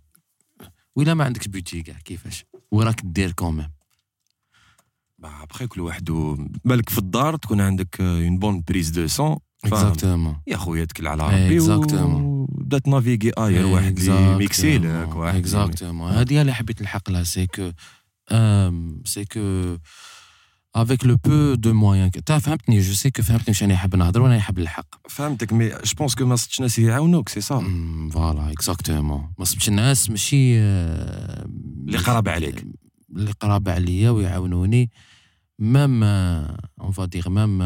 ولا 0.97 1.15
ما 1.15 1.25
عندكش 1.25 1.49
بيجي 1.49 1.83
كاع 1.83 1.99
كيفاش؟ 2.05 2.45
وراك 2.71 3.01
دير 3.05 3.33
كوميم 3.33 3.71
ابخي 5.25 5.67
كل 5.67 5.81
واحد 5.81 6.05
بالك 6.65 6.89
في 6.89 6.99
الدار 6.99 7.37
تكون 7.37 7.61
عندك 7.61 8.01
une 8.01 8.39
bonne 8.39 8.63
prise 8.69 8.91
de 8.91 9.07
son 9.07 9.37
exactement 9.65 10.37
يا 10.47 10.57
خويا 10.57 10.85
تكل 10.85 11.07
على 11.07 11.23
ربي 11.23 11.61
Exactement. 11.61 11.93
وبدات 11.93 12.89
نافيغي 12.89 13.33
ailleurs 13.39 13.67
واحد 13.67 13.99
اللي 13.99 14.37
ميكسي 14.37 14.79
لك 14.79 15.17
واحد. 15.17 15.37
exactement 15.37 16.13
هذه 16.13 16.41
اللي 16.41 16.53
حبيت 16.55 16.81
نلحق 16.83 17.11
لها 17.11 17.23
c'est 17.23 17.47
que 17.47 17.71
c'est 19.05 19.25
que 19.25 19.77
avec 20.75 21.05
le 21.05 21.17
peu 21.17 21.55
de 21.55 21.73
moyens 21.73 22.11
تا 22.11 22.39
فهمتني 22.39 22.81
je 22.81 22.93
sais 22.93 23.11
que 23.11 23.23
فهمتني 23.23 23.45
واش 23.49 23.63
راني 23.63 23.77
حاب 23.77 23.97
نهضر 23.97 24.23
وأنا 24.23 24.41
حاب 24.41 24.61
نلحق 24.61 24.87
فهمتك 25.09 25.53
mais 25.53 25.69
je 25.69 25.95
pense 25.99 26.15
que 26.15 26.25
ما 26.27 26.37
صدتش 26.37 26.61
ناس 26.61 26.79
يعاونوك 26.79 27.29
c'est 27.29 27.55
مم، 27.55 28.11
voilà 28.11 28.53
exactement 28.53 29.33
ما 29.39 29.45
صبتش 29.45 29.69
الناس 29.69 30.11
ماشي 30.11 30.59
اللي 30.59 31.99
قراب 31.99 32.29
عليك. 32.29 32.65
اللي 33.17 33.31
قراب 33.33 33.69
عليا 33.69 34.11
ويعاونوني 34.11 34.91
مام 35.59 36.03
اون 36.81 36.91
فا 36.93 37.05
دير 37.05 37.29
مام 37.29 37.59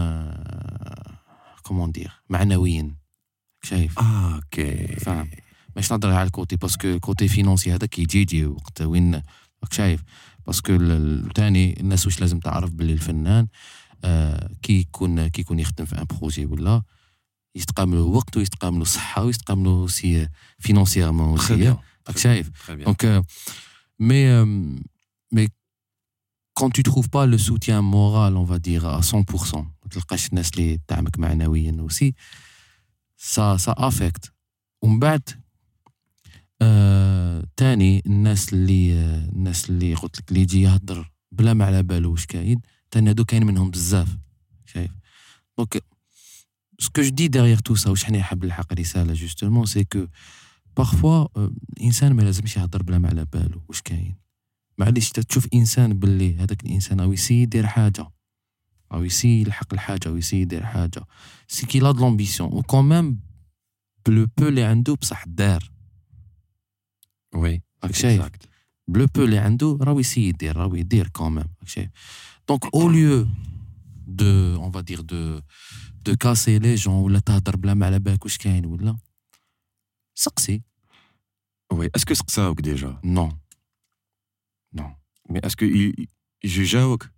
كومون 1.62 1.92
دير 1.92 2.12
معنويا 2.28 2.96
شايف 3.62 3.98
آه، 3.98 4.34
أوكي 4.34 4.86
فاهم 4.86 5.30
باش 5.76 5.92
نهضر 5.92 6.10
على 6.12 6.26
الكوتي 6.26 6.56
باسكو 6.56 6.88
الكوتي 6.88 7.28
فينونسي 7.28 7.72
هذا 7.74 7.86
كيجي 7.86 8.20
يجي 8.20 8.46
وقت 8.46 8.82
وين 8.82 9.14
راك 9.62 9.72
شايف 9.72 10.02
باسكو 10.46 10.72
الثاني 10.72 11.80
الناس 11.80 12.06
واش 12.06 12.20
لازم 12.20 12.38
تعرف 12.38 12.70
باللي 12.70 12.92
الفنان 12.92 13.46
آه 14.04 14.50
كي 14.62 14.80
يكون 14.80 15.28
كي 15.28 15.40
يكون 15.40 15.58
يخدم 15.58 15.84
في 15.84 15.98
ان 15.98 16.04
بروجي 16.04 16.46
ولا 16.46 16.82
يستقام 17.56 17.94
له 17.94 18.00
وقت 18.00 18.36
ويستقام 18.36 18.78
له 18.78 18.84
صحة 18.84 19.24
ويستقام 19.24 19.64
له 19.64 19.86
سي 19.88 20.28
bien 21.56 21.76
راك 22.08 22.18
شايف 22.18 22.50
mais, 23.98 24.26
euh, 24.26 24.46
mais 25.32 25.48
quand 26.54 26.70
tu 26.70 26.82
trouves 26.82 27.08
pas 27.08 27.26
le 27.26 27.38
soutien 27.38 27.82
moral, 27.82 28.36
on 28.36 28.44
va 28.44 28.58
dire, 28.58 28.86
à 28.86 29.02
100%, 29.02 29.56
ما 29.56 29.88
تلقاش 29.90 30.28
الناس 30.28 30.50
اللي 30.54 30.78
تدعمك 30.88 31.18
معنويا 31.18 31.86
aussi, 31.88 32.14
ça, 33.16 33.56
ça 33.58 33.72
affecte. 33.76 34.32
آه 36.62 37.44
تاني 37.56 38.02
الناس 38.06 38.52
اللي 38.52 38.94
آه 38.94 39.28
الناس 39.28 39.70
اللي 39.70 39.94
قلت 39.94 40.18
لك 40.18 40.28
اللي 40.28 40.40
يجي 40.40 40.62
يهضر 40.62 41.12
بلا 41.32 41.54
ما 41.54 41.64
على 41.64 41.82
بالو 41.82 42.10
واش 42.12 42.26
كاين 42.26 42.60
تاني 42.90 43.10
هادو 43.10 43.24
كاين 43.24 43.46
منهم 43.46 43.70
بزاف 43.70 44.16
شايف؟ 44.66 44.90
donc 45.58 45.84
que 46.98 47.02
je 47.02 47.10
dis 47.10 47.28
derrière 47.28 47.62
tout 47.62 47.76
ça 47.76 47.86
واش 47.86 48.04
حنا 48.04 48.22
حاب 48.22 48.44
نلحق 48.44 48.72
رسالة 48.72 49.14
justement 49.14 49.66
c'est 49.66 49.84
que 49.84 50.08
parfois 50.76 51.26
الإنسان 51.78 52.12
ما 52.12 52.22
لازمش 52.22 52.56
يهضر 52.56 52.82
بلا 52.82 52.98
ما 52.98 53.08
على 53.08 53.24
بالو 53.24 53.62
واش 53.68 53.82
كاين. 53.82 54.14
معليش 54.78 55.10
تشوف 55.10 55.48
إنسان 55.54 55.98
باللي 55.98 56.36
هذاك 56.36 56.64
الإنسان 56.64 57.00
أو 57.00 57.12
يسي 57.12 57.42
يدير 57.42 57.66
حاجة 57.66 58.10
أو 58.92 59.04
يسي 59.04 59.40
يلحق 59.40 59.72
الحاجة 59.72 60.08
أو 60.08 60.16
يسي 60.16 60.40
يدير 60.40 60.66
حاجة 60.66 61.04
c'est 61.48 61.66
qu'il 61.66 61.78
a 61.78 61.92
de 61.92 62.00
l'ambition 62.00 62.48
و 62.52 62.62
quand 62.62 62.95
même 62.95 63.20
ب 64.06 64.13
le 64.13 64.26
peu 64.38 64.48
اللي 64.48 64.62
عنده 64.62 64.94
بصح 64.94 65.24
دار. 65.26 65.73
وي 67.35 67.61
راك 67.83 67.95
شايف 67.95 68.29
بلو 68.87 69.05
بو 69.15 69.23
اللي 69.23 69.37
عنده 69.37 69.77
راهو 69.81 69.99
يسي 69.99 70.21
يدير 70.21 70.57
راهو 70.57 70.75
يدير 70.75 71.07
كومام 71.07 71.47
راك 71.59 71.67
شايف 71.67 71.89
دونك 72.47 72.65
او 72.75 72.89
ليو 72.89 73.27
دو 74.07 74.55
اون 74.55 74.71
فا 74.71 74.81
دير 74.81 75.01
دو 75.01 75.41
دو 76.05 76.15
كاسي 76.15 76.59
لي 76.59 76.75
جون 76.75 76.93
ولا 76.93 77.19
تهضر 77.19 77.55
بلا 77.55 77.73
ما 77.73 77.85
على 77.85 77.99
بالك 77.99 78.23
واش 78.23 78.37
كاين 78.37 78.65
ولا 78.65 78.97
سقسي 80.15 80.61
وي 81.71 81.89
اسكو 81.95 82.13
سقساوك 82.13 82.61
ديجا 82.61 82.99
نو 83.03 83.31
نو 84.73 84.95
مي 85.29 85.39
اسكو 85.39 85.65
يجوجاوك 86.43 87.09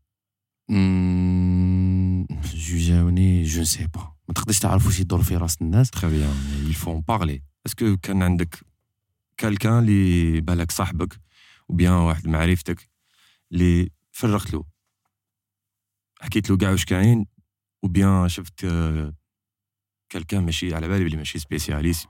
جوجاوني 2.54 3.44
جو 3.44 3.64
سي 3.64 3.88
با 3.88 4.14
ما 4.28 4.34
تقدرش 4.34 4.60
تعرف 4.60 4.86
واش 4.86 5.00
يدور 5.00 5.24
في 5.24 5.36
راس 5.38 5.62
الناس 5.62 5.90
تخي 5.90 6.08
بيان 6.10 6.36
il 6.70 6.76
faut 6.76 6.90
en 6.90 7.02
parler 7.14 7.40
اسكو 7.66 7.98
كان 7.98 8.24
عندك 8.24 8.66
كالكان 9.38 9.80
اللي 9.80 10.42
بالك 10.42 10.72
صاحبك 10.72 11.20
وبيان 11.70 11.94
واحد 11.94 12.28
معرفتك 12.28 12.90
اللي 13.52 13.90
فرغت 14.12 14.54
له 14.54 14.64
حكيت 16.22 16.50
له 16.50 16.58
كاع 16.58 16.72
واش 16.72 16.86
كاين 16.86 17.26
وبيان 17.84 18.30
شفت 18.30 18.66
كالكان 20.10 20.44
ماشي 20.46 20.76
على 20.76 20.88
بالي 20.88 21.04
بلي 21.04 21.18
ماشي 21.18 21.40
سبيسياليست 21.40 22.08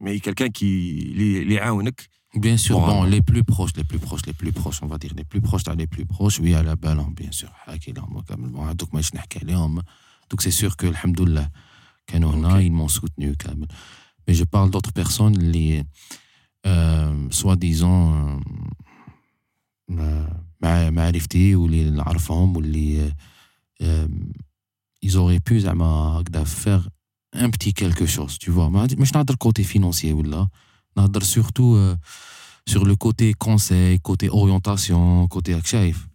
مي 0.00 0.18
كالكان 0.18 0.48
كي 0.48 0.98
اللي 0.98 1.54
يعاونك 1.54 2.08
Bien 2.36 2.58
sûr, 2.58 2.74
Bon, 2.76 2.86
bon, 2.90 3.04
euh, 3.04 3.08
les 3.14 3.22
plus 3.30 3.42
proches, 3.52 3.74
les 3.80 3.84
plus 3.90 3.98
proches, 4.06 4.24
les 4.30 4.34
plus 4.40 4.52
proches, 4.60 4.80
on 4.82 4.86
va 4.92 4.98
dire 5.04 5.14
les 5.20 5.24
plus 5.32 5.40
proches, 5.48 5.64
t'as 5.66 5.74
les 5.82 5.86
plus 5.94 6.04
proches, 6.14 6.38
oui, 6.44 6.52
à 6.60 6.62
la 6.62 6.76
balle, 6.76 7.00
hein, 7.00 7.10
bien 7.20 7.32
sûr. 7.32 7.48
حكي 7.52 7.92
لهم 7.92 8.20
كامل 8.20 8.76
دوك 8.76 8.94
ماشي 8.94 9.16
نحكي 9.16 9.38
عليهم 9.38 9.82
دوك 10.30 10.40
سي 10.40 10.50
سور 10.50 10.74
كو 10.74 10.86
الحمد 10.88 11.20
لله 11.20 11.50
كانوا 12.06 12.34
هنا 12.34 12.48
Ok. 12.58 12.62
ils 12.62 12.72
m'ont 12.72 12.94
soutenu 13.00 13.36
كامل 13.38 13.66
mais 14.30 14.34
je 14.34 14.44
parle 14.44 14.70
d'autres 14.70 14.92
personnes 15.02 15.20
اللي 15.38 15.84
euh, 16.65 17.29
soi-disant 17.29 18.39
euh, 19.91 20.43
مع 20.63 20.89
معرفتي 20.89 21.55
واللي 21.55 21.89
نعرفهم 21.89 22.55
واللي 22.57 23.13
euh, 23.83 24.07
ils 25.05 25.39
pu 25.49 25.53
زعما 25.53 25.85
هكذا 25.85 26.43
faire 26.43 26.89
un 27.35 27.49
petit 27.49 27.73
quelque 27.73 28.05
chose 28.05 28.37
tu 28.39 28.51
vois 28.51 28.69
مش 28.69 29.15
نهضر 29.15 29.35
كوتي 29.35 29.63
فينانسيي 29.63 30.13
ولا 30.13 30.47
نهضر 30.97 31.21
euh, 31.21 31.95
sur 32.65 32.85
le 32.85 32.95
côté 32.95 33.33
conseil, 33.33 33.99
côté 33.99 34.29
orientation, 34.29 35.27
côté 35.27 35.59
شايف 35.65 36.07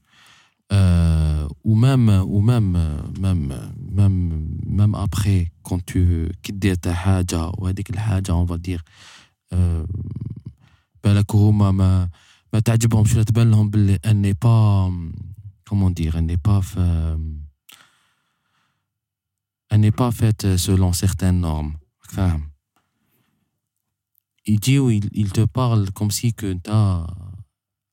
euh, 0.72 1.48
ou 1.64 1.74
même 1.74 2.08
ou 2.26 2.40
même 2.40 2.78
même 3.20 3.52
même 3.98 4.18
même 4.66 4.94
après 4.94 5.50
quand 5.62 5.80
tu 5.86 6.32
كي 6.42 6.52
دير 6.52 6.74
تا 6.74 6.94
حاجة 6.94 7.52
وهذيك 7.58 7.90
الحاجة 7.90 8.32
on 8.32 8.44
va 8.44 8.58
dire 8.58 8.82
euh, 9.54 9.84
بالك 11.04 11.34
هما 11.34 11.70
ما 11.70 12.08
ما 12.52 12.60
تعجبهمش 12.60 13.14
ولا 13.14 13.22
تبان 13.22 13.50
لهم 13.50 13.70
باللي 13.70 13.98
elle 14.06 14.22
n'est 14.22 14.32
pas 14.32 14.90
comment 15.70 15.92
dire 16.00 16.16
elle 16.16 16.26
n'est 16.26 16.36
pas 16.36 16.62
elle 19.72 19.80
n'est 19.80 19.90
pas 19.90 20.10
faite 20.10 20.46
certaines 20.46 21.40
normes. 21.42 21.76
راك 22.02 22.10
فاهم 22.10 22.50
يجيو 24.48 25.00
il 25.00 25.32
te 25.32 25.40
parle 25.40 25.90
comme 25.92 26.10
si 26.10 26.32
que 26.32 26.44
انت 26.44 27.06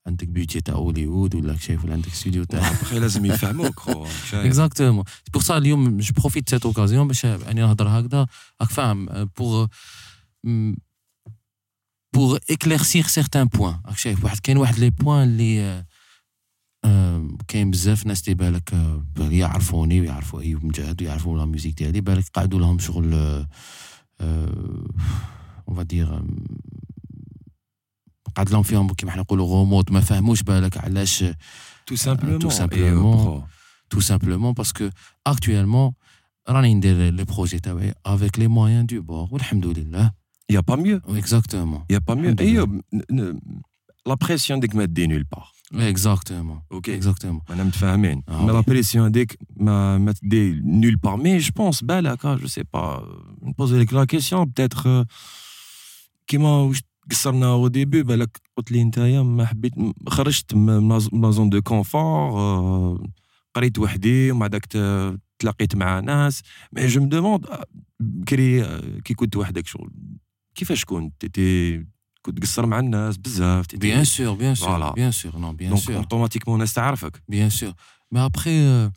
عندك 0.07 0.27
بيجي 0.27 0.61
تاع 0.61 0.73
هوليوود 0.73 1.35
ولا 1.35 1.57
شايف 1.57 1.83
ولا 1.85 1.93
عندك 1.93 2.07
استوديو 2.07 2.43
تاع 2.43 2.69
ابخي 2.69 2.99
لازم 2.99 3.25
يفهموك 3.25 3.89
Exactement 4.33 5.03
c'est 5.05 5.31
pour 5.33 5.41
ça 5.41 5.57
اليوم 5.57 5.97
je 5.97 6.13
profite 6.17 6.49
cette 6.49 6.65
occasion 6.65 7.07
باش 7.07 7.23
يعني 7.23 7.61
نهضر 7.61 7.87
هكذا 7.87 8.27
راك 8.61 8.69
فاهم 8.69 9.29
pour 9.37 9.67
pour 12.15 12.39
éclaircir 12.51 13.03
certains 13.07 13.47
points 13.47 13.79
راك 13.85 13.97
شايف 13.97 14.23
واحد 14.23 14.39
كاين 14.39 14.57
واحد 14.57 14.79
les 14.79 14.89
points 14.89 15.27
اللي 15.27 15.85
كاين 17.47 17.71
بزاف 17.71 18.05
ناس 18.05 18.23
اللي 18.23 18.35
بالك 18.35 18.73
يعرفوني 19.17 20.01
ويعرفوا 20.01 20.41
ايوب 20.41 20.65
مجاهد 20.65 21.01
ويعرفوا 21.01 21.37
la 21.37 21.45
musique 21.45 21.77
ديالي 21.77 22.01
بالك 22.01 22.25
قعدوا 22.33 22.59
لهم 22.59 22.79
شغل 22.79 23.13
on 24.21 25.75
va 25.75 25.83
dire 25.83 26.23
قعد 28.35 28.49
لهم 28.49 28.63
فيهم 28.63 28.93
كيما 28.93 29.11
حنا 29.11 29.21
نقولوا 29.21 29.47
غوموض 29.47 29.91
ما 29.91 29.99
فهموش 29.99 30.43
بالك 30.43 30.77
علاش 30.77 31.25
تو 31.85 31.95
سامبلومون 31.95 32.51
simplement. 32.51 33.43
tout 33.95 34.01
simplement. 34.01 34.53
parce 34.53 34.73
que 34.73 34.89
actuellement 35.29 35.93
راني 36.49 36.73
ندير 36.73 37.09
لي 37.09 37.23
بروجي 37.23 37.59
تاعي 37.59 37.93
avec 38.07 38.37
les 38.37 38.47
moyens 38.47 38.85
du 38.87 39.01
bord. 39.01 39.33
والحمد 39.33 39.65
لله 39.65 40.24
يا 40.50 40.60
با 40.60 40.76
ميو 40.76 41.00
exactement 41.00 41.80
يا 41.90 41.98
با 41.98 42.14
ميو 42.14 42.24
الحمد 42.30 42.42
لله. 42.42 42.50
ايوب 42.50 42.80
لا 44.06 44.14
بريسيون 44.14 44.60
ديك 44.60 44.74
ما 44.76 44.84
تدي 44.86 45.06
نول 45.06 45.24
بار 45.24 45.46
exactement 45.94 46.72
اوكي 46.72 47.00
exactement 47.00 47.50
انا 47.50 47.64
متفاهمين 47.64 48.22
آه، 48.28 48.40
مي 48.40 48.46
لا 48.46 48.52
وي. 48.58 48.62
بريسيون 48.62 49.06
هذيك 49.06 49.38
ما 49.56 49.98
ما 49.98 50.12
تدي 50.12 50.52
نول 50.64 50.96
بار 50.96 51.16
مي 51.16 51.38
جو 51.38 51.52
بونس 51.56 51.84
بالك 51.84 52.26
جو 52.26 52.46
سي 52.46 52.62
با 52.72 53.04
نبوزي 53.42 53.78
لك 53.78 53.92
لا 53.92 54.04
كيسيون 54.04 54.44
بتاتر 54.44 55.04
كيما 56.26 56.48
واش 56.56 56.82
قصرنا 57.10 57.46
او 57.46 57.68
ديبي 57.68 58.02
بالك 58.02 58.40
قلت 58.56 58.72
لي 58.72 58.84
نتايا 58.84 59.22
ما 59.22 59.46
حبيت 59.46 59.72
خرجت 60.08 60.54
من 60.54 60.88
لا 61.22 61.30
زون 61.30 61.48
دو 61.50 61.62
كونفور 61.62 63.08
قريت 63.54 63.78
وحدي 63.78 64.30
ومع 64.30 64.46
داك 64.46 64.66
ت- 64.66 65.18
تلاقيت 65.38 65.76
مع 65.76 66.00
ناس 66.00 66.42
مي 66.72 66.86
جو 66.86 67.00
مو 67.00 67.06
دوموند 67.08 67.46
بكري 68.00 68.64
آه، 68.64 68.98
كي 69.04 69.14
كنت 69.14 69.36
وحدك 69.36 69.66
شغل 69.66 69.90
كيفاش 70.55 70.85
كنت؟ 70.85 71.25
تي 71.25 71.77
كنت 72.21 72.39
تقصر 72.39 72.65
مع 72.65 72.79
الناس 72.79 73.17
بزاف 73.17 73.65
bien 73.75 74.05
sûr 74.05 74.35
Voilà. 74.59 74.93
bien 74.95 75.11
sûr 75.11 75.33
non 75.39 75.53
bien 75.53 75.69
دونك 75.69 75.79
sûr 75.79 75.89
اوتوماتيكمون 75.91 76.55
الناس 76.55 76.73
تعرفك. 76.73 77.17
bien 77.31 77.49
sûr 77.59 77.73
mais 78.15 78.19
après 78.29 78.47
euh, 78.47 78.91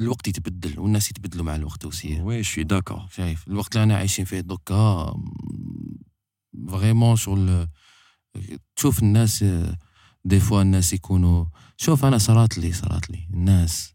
الوقت 0.00 0.28
يتبدل 0.28 0.78
والناس 0.80 1.10
يتبدلوا 1.10 1.44
مع 1.44 1.56
الوقت 1.56 1.86
aussi. 1.86 2.06
وي 2.20 2.42
شوي 2.42 2.64
داكور 2.64 3.06
شايف 3.12 3.48
الوقت 3.48 3.72
اللي 3.76 3.84
أنا 3.84 3.96
عايشين 3.96 4.24
فيه 4.24 4.40
دوكا 4.40 5.14
vraiment 6.68 7.16
شغل 7.16 7.68
تشوف 8.76 9.02
الناس 9.02 9.44
des 10.24 10.40
fois 10.40 10.62
الناس 10.62 10.92
يكونوا 10.92 11.44
شوف 11.76 12.04
أنا 12.04 12.18
صرات 12.18 12.58
لي 12.58 12.72
صرات 12.72 13.10
لي. 13.10 13.28
الناس 13.34 13.94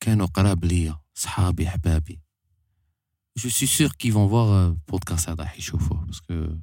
كانوا 0.00 0.26
قراب 0.26 0.64
ليا 0.64 0.98
صحابي 1.14 1.68
حبابي 1.68 2.20
je 3.36 3.50
suis 3.50 3.66
sûr 3.66 3.92
qu'ils 3.92 4.10
vont 4.10 4.28
voir 4.28 4.76
podcast 4.88 5.28
هذا 5.28 5.42
راح 5.42 5.58
يشوفوه 5.58 6.04
parce 6.04 6.38
que 6.38 6.58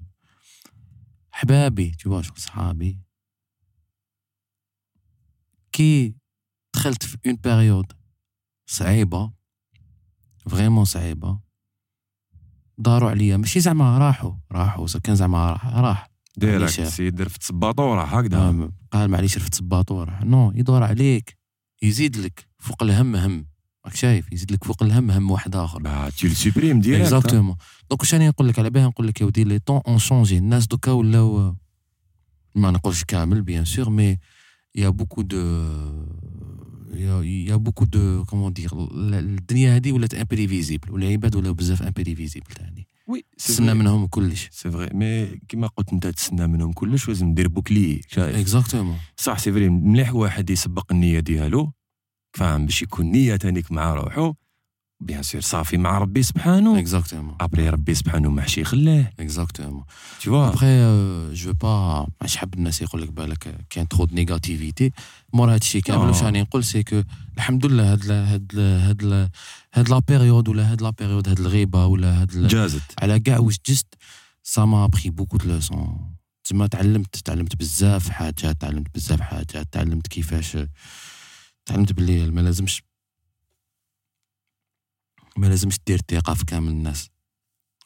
حبابي 1.31 1.91
tu 1.91 2.09
vois 2.09 2.21
شغل 2.21 2.37
صحابي 2.37 2.99
كي 5.71 6.15
دخلت 6.73 7.03
في 7.03 7.17
اون 7.25 7.35
بيريود 7.35 7.91
صعيبه 8.65 9.31
فريمون 10.49 10.85
صعيبه 10.85 11.39
داروا 12.77 13.09
عليا 13.09 13.37
ماشي 13.37 13.59
زعما 13.59 13.97
راحوا 13.97 14.33
راحوا 14.51 14.87
كان 15.03 15.15
زعما 15.15 15.51
راح 15.51 15.65
راح 15.65 16.09
ديرك 16.37 16.79
معليش. 16.79 16.81
سي 16.81 17.09
دير 17.09 17.29
في 17.29 17.39
تسباطوره 17.39 18.03
هكذا 18.03 18.37
نعم، 18.37 18.71
قال 18.91 19.09
معليش 19.09 19.37
رفت 19.37 19.53
سباطور 19.53 20.23
نو 20.23 20.51
يدور 20.55 20.83
عليك 20.83 21.37
يزيد 21.81 22.17
لك 22.17 22.47
فوق 22.59 22.83
الهم 22.83 23.15
هم 23.15 23.48
راك 23.89 23.97
شايف 23.97 24.31
يزيد 24.31 24.51
لك 24.51 24.63
فوق 24.63 24.83
الهم 24.83 25.11
هم 25.11 25.31
واحد 25.31 25.55
آخر. 25.55 26.09
Supprimes 26.09 26.83
direct 26.83 26.85
hein. 26.85 27.01
اكزاكتومون 27.01 27.55
دونك 27.89 28.01
واش 28.01 28.13
راني 28.13 28.27
نقول 28.27 28.47
لك 28.47 28.59
على 28.59 28.69
بها 28.69 28.87
نقول 28.87 29.07
لك 29.07 29.21
يا 29.21 29.25
ودي 29.25 29.43
لي 29.43 29.59
طون 29.59 29.81
اون 29.87 29.99
شونجي 29.99 30.37
الناس 30.37 30.67
دوكا 30.67 30.91
ولاو 30.91 31.55
ما 32.55 32.71
نقولش 32.71 33.03
كامل 33.03 33.41
bien 33.41 33.65
sûr 33.65 33.89
mais 33.89 34.17
y 34.75 34.89
a 34.89 34.93
beaucoup 34.93 35.21
de 35.21 35.37
y 36.93 37.21
a 37.23 37.55
y 37.55 37.58
a 37.58 37.61
beaucoup 37.61 37.85
de 37.85 38.25
comment 38.25 38.53
dire 38.53 38.69
الدنيا 38.73 39.75
هذه 39.75 39.91
ولات 39.91 40.13
imprévisible 40.13 40.91
والعباد 40.91 41.35
ولاو 41.35 41.53
بزاف 41.53 41.81
imprévisible 41.81 42.45
تاني. 42.45 42.87
Oui 43.07 43.25
تسنى 43.37 43.73
منهم 43.73 44.07
كلش. 44.07 44.49
C'est 44.51 44.71
vrai 44.71 44.89
mais 44.93 45.25
كيما 45.47 45.67
قلت 45.67 45.93
أنت 45.93 46.07
تسنى 46.07 46.47
منهم 46.47 46.71
كلش 46.71 47.07
لازم 47.07 47.33
دير 47.33 47.47
bouclier 47.47 48.01
شايف. 48.07 48.35
Exactement 48.35 48.97
صح 49.17 49.39
c'est 49.39 49.51
vrai 49.51 49.69
مليح 49.69 50.13
واحد 50.15 50.49
يسبق 50.49 50.91
النية 50.91 51.19
ديالو. 51.19 51.71
فاهم 52.33 52.65
باش 52.65 52.81
يكون 52.81 53.05
نية 53.11 53.35
تانيك 53.35 53.71
مع 53.71 53.93
روحو. 53.93 54.33
Bien 55.01 55.23
sûr 55.23 55.41
صافي 55.41 55.77
مع 55.77 55.97
ربي 55.97 56.23
سبحانه 56.23 56.79
exactement 56.79 57.35
après 57.41 57.69
ربي 57.69 57.93
سبحانه 57.93 58.29
ما 58.29 58.41
حش 58.41 58.57
يخليه. 58.57 59.13
Exactement 59.19 59.83
vois. 60.25 60.27
ابخي 60.27 61.33
je 61.33 61.53
pas 61.53 62.07
مش 62.23 62.37
حاب 62.37 62.53
الناس 62.53 62.81
يقول 62.81 63.01
لك 63.01 63.11
بالك 63.11 63.65
كاين 63.69 63.87
trop 63.87 64.05
de 64.05 64.15
négativité 64.15 64.91
مور 65.33 65.53
هاد 65.53 65.61
الشيء 65.61 65.81
كامل 65.81 66.01
آه. 66.03 66.07
واش 66.07 66.23
راني 66.23 66.41
نقول 66.41 66.63
c'est 66.63 66.83
que 66.83 67.01
الحمد 67.37 67.65
لله 67.65 67.91
هاد 67.91 68.05
la- 68.05 68.33
هاد 68.33 68.53
la- 68.53 68.89
هاد 68.89 69.03
la- 69.03 69.29
هاد 69.73 69.89
la 69.89 69.99
période 70.07 70.47
ولا 70.49 70.71
هاد 70.71 70.81
la 70.81 70.89
période 70.89 71.29
هاد 71.29 71.39
الغيبة 71.39 71.85
ولا 71.85 72.21
هاد 72.21 72.47
جازت. 72.47 72.81
على 73.01 73.19
كاع 73.19 73.39
واش 73.39 73.59
جست 73.69 73.95
ça 74.55 74.61
m'a 74.65 74.83
appris 74.89 75.09
beaucoup 75.11 75.37
de 75.37 75.47
leçons. 75.49 75.89
تما 76.43 76.67
تعلمت 76.67 77.15
تعلمت 77.15 77.55
بزاف 77.55 78.09
حاجات 78.09 78.61
تعلمت 78.61 78.87
بزاف 78.95 79.21
حاجات 79.21 79.67
تعلمت 79.73 80.07
كيفاش 80.07 80.57
تعلمت 81.69 81.93
بلي 81.93 82.31
ما 82.31 82.41
لازمش 82.41 82.83
ما 85.37 85.47
لازمش 85.47 85.79
دير 85.87 86.01
ثقة 86.11 86.33
في 86.33 86.45
كامل 86.45 86.71
الناس. 86.71 87.09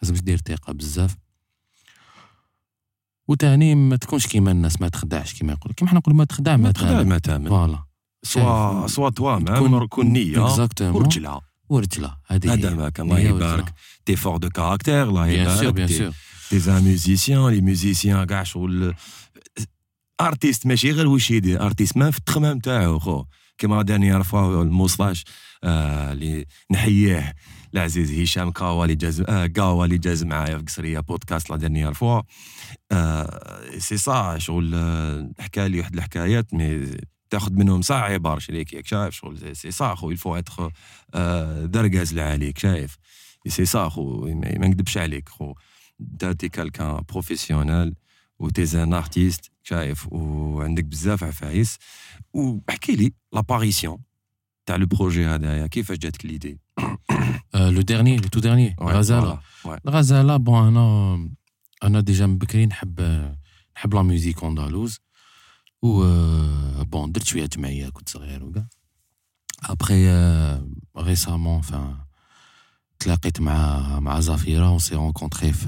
لازمش 0.02 0.22
دير 0.22 0.38
ثقة 0.38 0.74
بزاف. 0.74 1.16
وتاني 3.28 3.76
ما 3.76 3.96
تكونش 3.96 4.28
كيما 4.28 4.52
الناس 4.52 4.82
ما 4.82 4.90
تخدعش 4.90 5.34
كيما 5.34 5.54
يقول 5.54 5.74
كيما 5.74 5.90
حنا 5.90 6.00
نقولوا 6.00 6.18
ما 6.18 6.26
تخدع 6.26 6.58
ما 6.58 6.64
ما 6.64 6.72
تخدع 6.72 7.04
ما 7.04 7.18
تامن. 7.18 7.50
Voilà. 7.50 7.84
Sois 8.24 8.88
sois 8.88 9.10
toi-même 9.10 9.88
كون 9.88 10.06
نية. 10.06 10.46
Exactement. 10.46 10.96
ورجلة. 11.02 11.42
ورجلة. 11.70 12.18
هذه 12.28 12.54
هذا. 12.54 12.76
ما 12.76 12.90
كان 12.90 13.06
الله 13.06 13.20
يبارك. 13.20 13.74
T'es 14.06 14.16
fort 14.16 14.38
de 14.38 14.50
caractère 14.50 15.04
الله 15.04 15.26
bien 15.26 15.56
sûr 15.56 15.64
يبارك 15.64 15.74
bien 15.74 15.88
sûr 15.88 16.14
t'es 16.50 16.60
un 16.60 16.84
musicien 16.84 17.50
les 17.50 17.62
musiciens 17.62 18.24
كاع 18.24 18.44
شغل 18.44 18.96
artiste 20.22 20.66
ماشي 20.66 20.92
غير 20.92 21.08
واش 21.08 21.32
يدير 21.32 21.66
artiste 21.66 21.98
ما 21.98 22.12
في 22.12 22.18
التخمام 22.18 22.60
تاعو 22.60 23.00
خو. 23.00 23.26
كيما 23.58 23.82
دانيير 23.82 24.24
فوا 24.24 24.64
الموصلاش 24.64 25.26
آه، 25.64 26.12
اللي 26.12 26.45
نحييه 26.72 27.36
العزيز 27.74 28.20
هشام 28.20 28.51
كاوا 28.51 28.84
اللي 28.84 28.95
جاز 28.95 29.22
آه 29.22 29.45
كاوا 29.47 29.86
اللي 29.86 29.97
جاز 29.97 30.24
معايا 30.24 30.58
في 30.58 30.64
قصرية 30.64 30.99
بودكاست 30.99 31.49
لا 31.49 31.58
دانيير 31.58 31.93
فوا 31.93 32.22
سي 33.78 33.97
صا 33.97 34.38
شغل 34.38 34.72
آه، 34.76 35.32
حكى 35.39 35.68
لي 35.68 35.80
واحد 35.80 35.93
الحكايات 35.95 36.54
مي 36.54 36.97
تاخذ 37.30 37.54
منهم 37.54 37.82
ساعة 37.82 38.01
عبار 38.04 38.39
شريك 38.39 38.74
ياك 38.74 38.86
شايف 38.86 39.14
شغل 39.14 39.56
سي 39.56 39.72
صا 39.72 39.95
خو 39.95 40.12
يلفو 40.12 40.36
اتخ 40.36 40.68
دركاز 41.66 42.20
عليك 42.20 42.58
شايف. 42.58 42.97
سي 43.47 43.66
صا 43.66 43.89
خو 43.89 44.26
ما 44.26 44.68
نكذبش 44.68 44.97
عليك 44.97 45.30
خو 45.30 45.54
انت 46.24 46.45
كالكان 46.45 47.01
بروفيسيونيل 47.10 47.95
و 48.39 48.49
تي 48.49 48.64
زان 48.64 48.95
ارتيست 48.95 49.51
شايف 49.62 50.12
وعندك 50.12 50.85
بزاف 50.85 51.25
عفايس 51.25 51.79
واحكي 52.33 52.97
لي 52.97 53.12
لاباريسيون 53.33 53.99
تاع 54.66 54.77
لو 54.77 54.87
بروجي 54.87 55.27
هذايا 55.27 55.66
كيفاش 55.66 55.99
جاتك 55.99 56.27
ليدي 56.27 56.61
لو 57.55 57.81
ديرني 57.81 58.16
لو 58.16 58.29
تو 58.29 58.41
ديرني 58.41 58.77
غزاله 58.81 59.41
الغزاله 59.87 60.37
بون 60.37 60.66
انا 60.66 61.29
انا 61.85 62.01
ديجا 62.01 62.27
من 62.27 62.39
بكري 62.39 62.66
نحب 62.66 63.01
نحب 63.77 63.95
لا 63.95 64.03
ميوزيك 64.03 64.45
اندالوز 64.45 65.01
و 65.83 66.05
بون 66.83 67.12
درت 67.12 67.25
شويه 67.25 67.47
جمعيه 67.47 67.89
كنت 67.89 68.09
صغير 68.09 68.45
وكاع 68.45 68.66
ابخي 69.64 70.09
ريسامون 70.99 71.61
فان 71.61 72.02
تلاقيت 73.04 73.41
مع 73.41 73.99
مع 73.99 74.20
زفيره 74.20 74.68
اون 74.68 74.80
سي 74.80 74.95
رونكونتري 74.95 75.54
في 75.54 75.66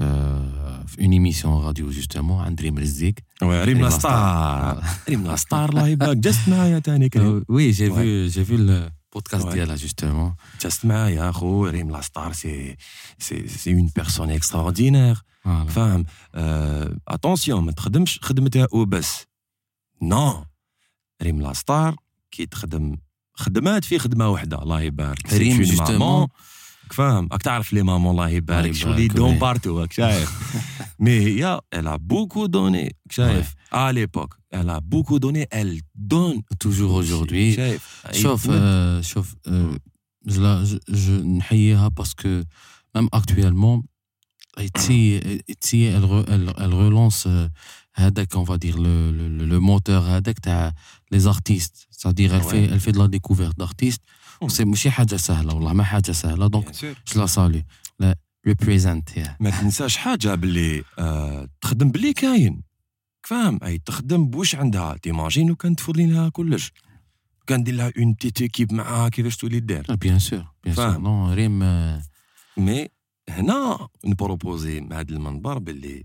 في 0.86 1.00
اون 1.02 1.12
ايميسيون 1.12 1.64
راديو 1.64 1.90
جوستومون 1.90 2.44
عند 2.44 2.60
ريم 2.60 2.78
رزيك 2.78 3.24
oui 3.42 3.64
ريم 3.64 3.90
ستار 3.90 4.84
ريم 5.08 5.36
ستار 5.36 5.68
الله 5.68 5.88
يبارك 5.88 6.16
جست 6.16 6.48
معايا 6.48 6.78
تاني 6.78 7.10
oui 7.48 7.70
جي. 7.70 7.90
في 7.90 8.26
جي 8.26 8.44
في 8.44 8.54
البودكاست. 8.54 9.48
ديالها 9.48 9.76
justement 9.76 10.34
جست 10.62 10.84
معايا 10.84 11.32
خو 11.32 11.66
ريم 11.66 12.00
ستار 12.00 12.32
c'est 12.32 12.76
c'est 13.18 13.48
c'est 13.48 13.74
une 13.74 13.90
personne 13.96 14.30
extraordinaire 14.30 15.22
فاهم 15.68 16.04
attention 17.08 17.64
ما 17.64 17.72
تخدمش 17.72 18.18
خدمتها 18.22 18.66
وبس 18.72 19.24
non 20.02 20.44
ريم 21.22 21.40
la 21.42 21.52
star 21.52 21.96
كي 22.30 22.46
تخدم 22.46 22.96
خدمات 23.34 23.84
في 23.84 23.98
خدمه 23.98 24.28
واحدة 24.28 24.62
الله 24.62 24.80
يبارك 24.80 25.32
ريم 25.32 25.62
justement. 25.62 26.26
فاهم 26.91 27.29
راك 27.31 27.41
تعرف 27.41 27.73
لي 27.73 27.83
مامون 27.83 28.11
الله 28.11 28.29
يبارك 28.29 28.65
الله 28.65 28.73
شغل 28.79 28.99
يبارك، 28.99 29.11
دون 29.17 29.29
وي. 29.33 29.39
بارتو 29.39 29.79
راك 29.79 29.93
شايف 29.93 30.31
مي 30.99 31.11
هي 31.19 31.59
elle 31.75 31.87
a 31.87 31.97
beaucoup 31.97 32.47
donné 32.47 32.89
شايف 33.09 33.53
à 33.73 33.91
l'époque 33.93 34.33
elle 34.55 34.69
a 34.69 34.79
beaucoup 34.81 35.19
donné 35.19 35.45
elle 35.51 35.79
donne 36.13 36.41
توجور 36.59 37.03
aujourd'hui 37.03 37.55
شايف 37.55 38.05
شوف 38.11 38.47
آه، 38.51 39.01
شوف 39.01 39.35
آه، 39.47 39.75
je 40.29 40.33
la- 40.33 40.65
je- 40.69 40.95
je 40.95 41.09
نحييها 41.11 41.87
باسكو 41.87 42.43
ميم 42.95 43.07
اكtuellement 43.15 43.81
تسي 44.73 45.19
تسي 45.61 45.99
elle 45.99 46.03
re- 46.03 46.27
elle- 46.29 46.55
elle 46.57 46.73
relance 46.73 47.27
آه، 47.27 47.51
هذاك 47.96 48.34
le 48.34 49.10
le 49.12 49.46
le 49.52 49.58
moteur 49.60 50.02
هذاك 50.02 50.38
تاع 50.38 50.72
elle 51.12 51.20
Ouais. 51.20 52.40
fait 52.50 52.64
elle 52.72 52.80
fait 52.80 52.92
de 52.92 52.98
la 52.98 53.08
découverte 53.08 53.56
d'artistes. 53.58 54.02
Mm. 54.42 54.48
سي 54.48 54.64
ماشي 54.64 54.90
حاجة 54.90 55.16
سهله 55.16 55.54
والله 55.54 55.72
ما 55.72 55.84
حاجة 55.84 56.12
سهله 56.12 56.46
دونك 56.46 56.68
Bien 56.68 56.78
sûr. 56.78 57.12
جو 57.14 57.20
لا 57.20 57.26
سالي 57.26 57.64
لا 58.00 58.16
ريبريزنت 58.46 59.08
ما 59.40 59.50
تنساش 59.50 59.96
حاجة 59.96 60.34
باللي 60.34 60.84
آه 60.98 61.48
تخدم 61.60 61.90
باللي 61.90 62.12
كاين 62.12 62.62
فاهم 63.22 63.58
اي 63.64 63.78
تخدم 63.78 64.26
بوش 64.26 64.54
عندها 64.54 64.96
تيماجين 64.96 65.50
وكان 65.50 65.76
تفضلي 65.76 66.06
لها 66.06 66.28
كلش 66.28 66.72
كان 67.46 67.64
دير 67.64 67.74
لها 67.74 67.92
اون 67.98 68.12
بتيت 68.12 68.40
ايكيب 68.42 68.72
معاها 68.72 69.08
كيفاش 69.08 69.36
تولي 69.36 69.60
دير 69.60 69.94
بيان 69.94 70.18
سور 70.18 70.44
بيان 70.64 70.76
سور. 70.76 70.98
نو 70.98 71.32
ريم 71.32 71.58
مي 72.56 72.88
هنا 73.28 73.88
نبروبوزي 74.04 74.80
من 74.80 74.92
هذا 74.92 75.10
المنبر 75.14 75.58
باللي 75.58 76.04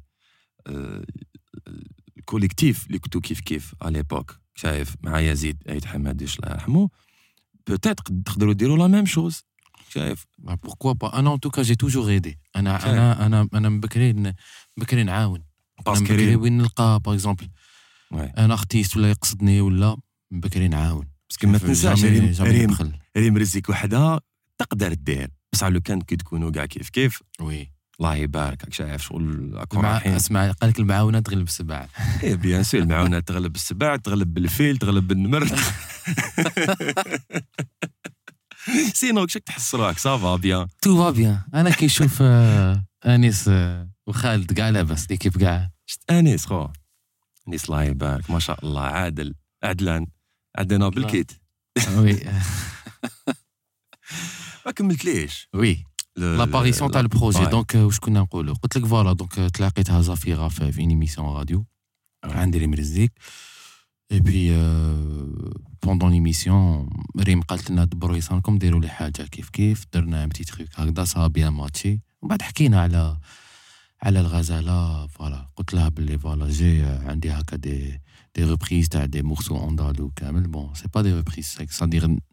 الكوليكتيف 2.18 2.88
اللي 2.88 3.00
كنتو 3.00 3.20
كيف 3.22 3.40
كيف 3.40 3.76
على 3.82 3.94
ليبوك 3.94 4.40
شايف 4.56 4.96
مع 5.04 5.20
يزيد 5.20 5.58
عيد 5.70 5.86
حماديش 5.86 6.40
الله 6.40 6.52
يرحمه 6.52 6.90
Peut-être 7.68 8.00
تقدروا 8.26 8.54
ديروا 8.54 8.78
la 8.78 8.88
même 8.88 9.06
chose 9.06 9.44
شايف 9.90 10.26
pourquoi 10.68 10.94
pas? 11.04 11.14
En 11.14 11.38
tout 11.46 11.50
cas 11.50 11.64
j'ai 11.64 11.76
toujours 11.76 12.10
aidé. 12.10 12.36
أنا. 12.56 12.90
أنا 12.90 13.26
أنا 13.26 13.48
أنا 13.54 13.70
من 13.70 13.80
بكري 13.80 14.34
بكري 14.78 15.04
نعاون 15.04 15.44
أنا 15.88 16.00
من 16.00 16.04
بكري 16.04 16.26
parce 16.26 16.37
que 16.37 16.44
وين 16.44 16.58
نلقى 16.58 17.00
par 17.06 17.14
exemple 17.14 17.50
Ouais. 18.14 18.40
Un 18.40 18.52
artiste 18.52 18.98
ولا 18.98 19.10
يقصدني 19.10 19.62
ولا 19.62 19.98
من 20.32 20.40
بكري 20.40 20.68
نعاون 20.68 21.08
parce 21.30 21.41
que 21.41 21.48
ما 21.48 21.58
تنساش 21.58 22.04
ريم 22.06 22.36
ريم 22.42 22.94
ريم 23.18 23.38
رزيك 23.38 23.70
وحدها 23.70 24.22
تقدر 24.58 24.94
دير 24.94 25.32
بصح 25.54 25.68
لو 25.68 25.82
كان 25.82 26.02
كي 26.02 26.16
تكونوا 26.16 26.52
كاع 26.52 26.66
كيف 26.66 26.90
كيف 26.90 27.22
oui 27.40 27.72
الله 28.02 28.16
يبارك. 28.16 28.64
راك 28.64 28.74
شايف 28.74 29.02
شغل 29.02 29.52
راكم 29.54 29.82
مع 29.82 29.92
رايحين. 29.92 30.14
أسمع 30.14 30.52
قال 30.52 30.70
لك 30.70 30.80
المعاونه 30.80 31.20
تغلب 31.20 31.48
السبع 31.48 31.88
إيه 32.24 32.36
bien 32.36 32.64
sûr 32.64 32.82
المعاونه 32.82 33.20
تغلب 33.20 33.56
السباع 33.56 33.96
تغلب 33.96 34.34
بالفيل 34.34 34.78
تغلب 34.78 35.08
بالنمر. 35.08 35.48
سينو 38.94 39.26
كشك 39.26 39.44
تحس 39.44 39.76
روحك 39.76 39.98
صافا 40.00 40.36
بيان 40.36 40.68
تو 40.82 40.98
فا 41.04 41.10
بيان 41.10 41.42
أنا 41.54 41.70
كي 41.70 41.86
نشوف 41.86 42.18
آه، 42.22 42.86
أنيس 43.06 43.48
آه، 43.48 43.90
وخالد 44.08 44.54
كاع 44.54 44.70
لاباس 44.70 45.12
ليكيب 45.12 45.38
كاع 45.38 45.70
شت 45.86 46.12
أنيس 46.12 46.46
خو؟ 46.46 46.68
أنيس 47.48 47.66
الله 47.66 47.84
يبارك 47.84 48.30
ما 48.30 48.40
شاء 48.40 48.66
الله. 48.66 48.82
عادل 48.82 49.36
عدلان 49.64 50.08
عدنا 50.58 50.90
بالكيت. 50.90 51.32
وي. 51.98 52.20
ما 54.66 54.72
كملتليش 54.72 55.48
وي. 55.54 55.91
لاباريسيون 56.17 56.91
تاع 56.91 57.01
البروجي 57.01 57.39
Ouais. 57.39 57.49
دونك 57.49 57.75
واش 57.75 57.99
كنا 58.01 58.21
نقولوا 58.21 58.55
قلت 58.55 58.77
لك 58.79 58.87
فوالا 58.87 59.13
دونك 59.13 59.35
تلاقيتها 59.35 60.03
زفيره 60.03 60.49
في 60.49 60.73
في 60.73 60.81
ايميسيون 60.81 61.27
راديو 61.27 61.67
عندي 62.25 62.59
ريم 62.59 62.75
رزيك 62.75 63.13
اي 64.13 64.21
بي 64.21 64.51
بوندون 65.83 66.11
ليميسيون 66.11 66.91
ريم 67.21 67.43
قالت 67.43 67.71
لنا 67.71 67.85
دبروا 67.85 68.17
يصانكم 68.17 68.59
ديروا 68.59 68.81
لي 68.81 68.89
حاجه 68.89 69.23
كيف 69.23 69.49
كيف 69.51 69.85
درنا 69.93 70.27
بتي 70.27 70.45
تخيك 70.45 70.69
هكذا 70.75 71.05
صا 71.05 71.27
بيان 71.27 71.53
ماتشي 71.53 71.89
ومن 72.23 72.29
بعد 72.29 72.43
حكينا 72.43 72.81
على 72.81 73.17
على 74.03 74.21
الغزاله 74.21 75.07
فوالا 75.07 75.47
قلت 75.57 75.75
لها 75.75 75.89
باللي 75.89 76.19
فوالا 76.19 76.49
جي 76.51 76.83
عندي 76.83 77.31
هكا 77.31 77.57
دي 77.57 78.01
دي 78.35 78.45
ريبريز 78.45 78.89
تاع 78.89 79.05
دي 79.05 79.23
مورسو 79.23 79.69
اندالو 79.69 80.11
كامل 80.17 80.49
بون 80.49 80.75
سي 80.75 80.89
با 80.95 81.03
دي 81.03 81.13
ريبريز 81.15 81.57
سادير 81.71 82.17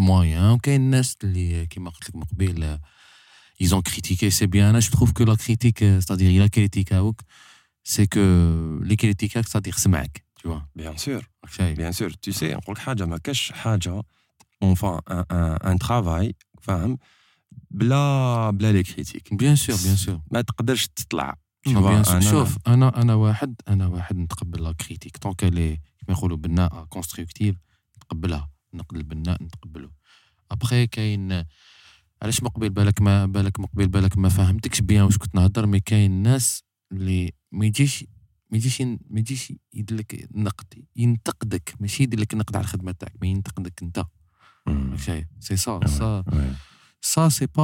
moyen 0.00 0.50
وكاين 0.50 0.80
الناس 0.80 1.16
اللي 1.24 1.66
كيما 1.66 1.90
قلت 1.90 2.08
لك 2.08 2.16
من 2.16 2.22
قبيل 2.22 2.78
ils 3.62 3.72
ont 3.74 3.82
critiqué 3.90 4.30
c'est 4.30 4.46
bien 4.56 4.80
je 4.80 4.90
trouve 4.90 5.12
que 5.12 5.22
la 5.30 5.36
critique 5.36 5.80
c'est-à-dire 6.00 6.30
il 6.36 6.42
a 6.42 6.48
critiqué 6.48 6.96
c'est 7.92 8.06
que 8.14 8.24
les 8.82 8.96
critiques 8.96 9.32
c'est-à-dire 9.46 9.78
سمعك 9.78 10.24
tu 10.42 10.48
vois 10.48 10.62
bien 10.76 10.96
sûr 10.96 11.28
راك 11.44 11.52
شايف 11.52 11.76
bien 11.76 11.92
sûr 11.92 12.10
tu 12.10 12.30
sais 12.32 12.54
نقول 12.54 12.74
لك 12.76 12.78
حاجة 12.82 13.04
ما 13.06 13.18
كاش 13.18 13.52
حاجة 13.52 14.02
enfin 14.62 15.00
on 15.30 15.78
travaille 15.78 16.34
فاهم 16.62 16.98
بلا 17.70 18.50
بلا 18.50 18.72
les 18.72 18.82
critiques 18.82 19.28
bien 19.34 19.56
sûr 19.56 19.74
bien 19.76 20.06
sûr 20.08 20.18
ما 20.30 20.40
تقدرش 20.40 20.86
تطلع 20.88 21.34
Tu 21.68 21.70
bien 21.70 22.04
sûr 22.04 22.20
أنا- 22.20 22.24
شوف 22.24 22.58
أنا 22.66 23.02
أنا 23.02 23.14
واحد 23.14 23.54
أنا 23.68 23.86
واحد 23.86 24.16
نتقبل 24.16 24.62
la 24.62 24.72
critique 24.72 25.16
tant 25.16 25.32
que 25.32 25.44
les 25.44 25.80
كيما 25.98 26.18
يقولوا 26.18 26.36
بناء 26.36 26.84
constructive 26.84 27.56
نتقبلها 27.96 28.50
النقد 28.72 28.96
البناء 28.96 29.42
نتقبله. 29.42 29.90
ابخي 30.50 30.86
كاين 30.86 31.44
علاش 32.22 32.42
مقبل 32.42 32.70
بالك 32.70 33.02
ما 33.02 33.26
بالك 33.26 33.60
مقبل 33.60 33.88
بالك 33.88 34.18
ما 34.18 34.28
فهمتكش 34.28 34.80
bien 34.80 35.02
واش 35.02 35.18
كنت 35.18 35.34
نهضر 35.34 35.66
mais 35.66 35.80
كاين 35.80 36.22
ناس 36.22 36.64
اللي 36.92 37.32
ما 37.52 37.66
يجيش 37.66 38.04
ما 38.50 38.56
يجيش 38.56 38.82
ما 38.82 39.20
يجيش 39.20 39.52
يدير 39.74 39.98
لك 39.98 40.28
نقد 40.34 40.84
ينتقدك 40.96 41.74
ماشي 41.80 42.02
يدير 42.02 42.20
لك 42.20 42.34
نقد 42.34 42.56
على 42.56 42.64
الخدمة 42.64 42.92
تاعك 42.92 43.12
ما 43.22 43.26
ينتقدك 43.28 43.82
انت. 43.82 44.04
شايف 44.96 45.26
سي 45.40 45.56
سا 45.56 45.80
سا. 45.86 46.24
سا 47.00 47.28
سي 47.28 47.46
با 47.46 47.62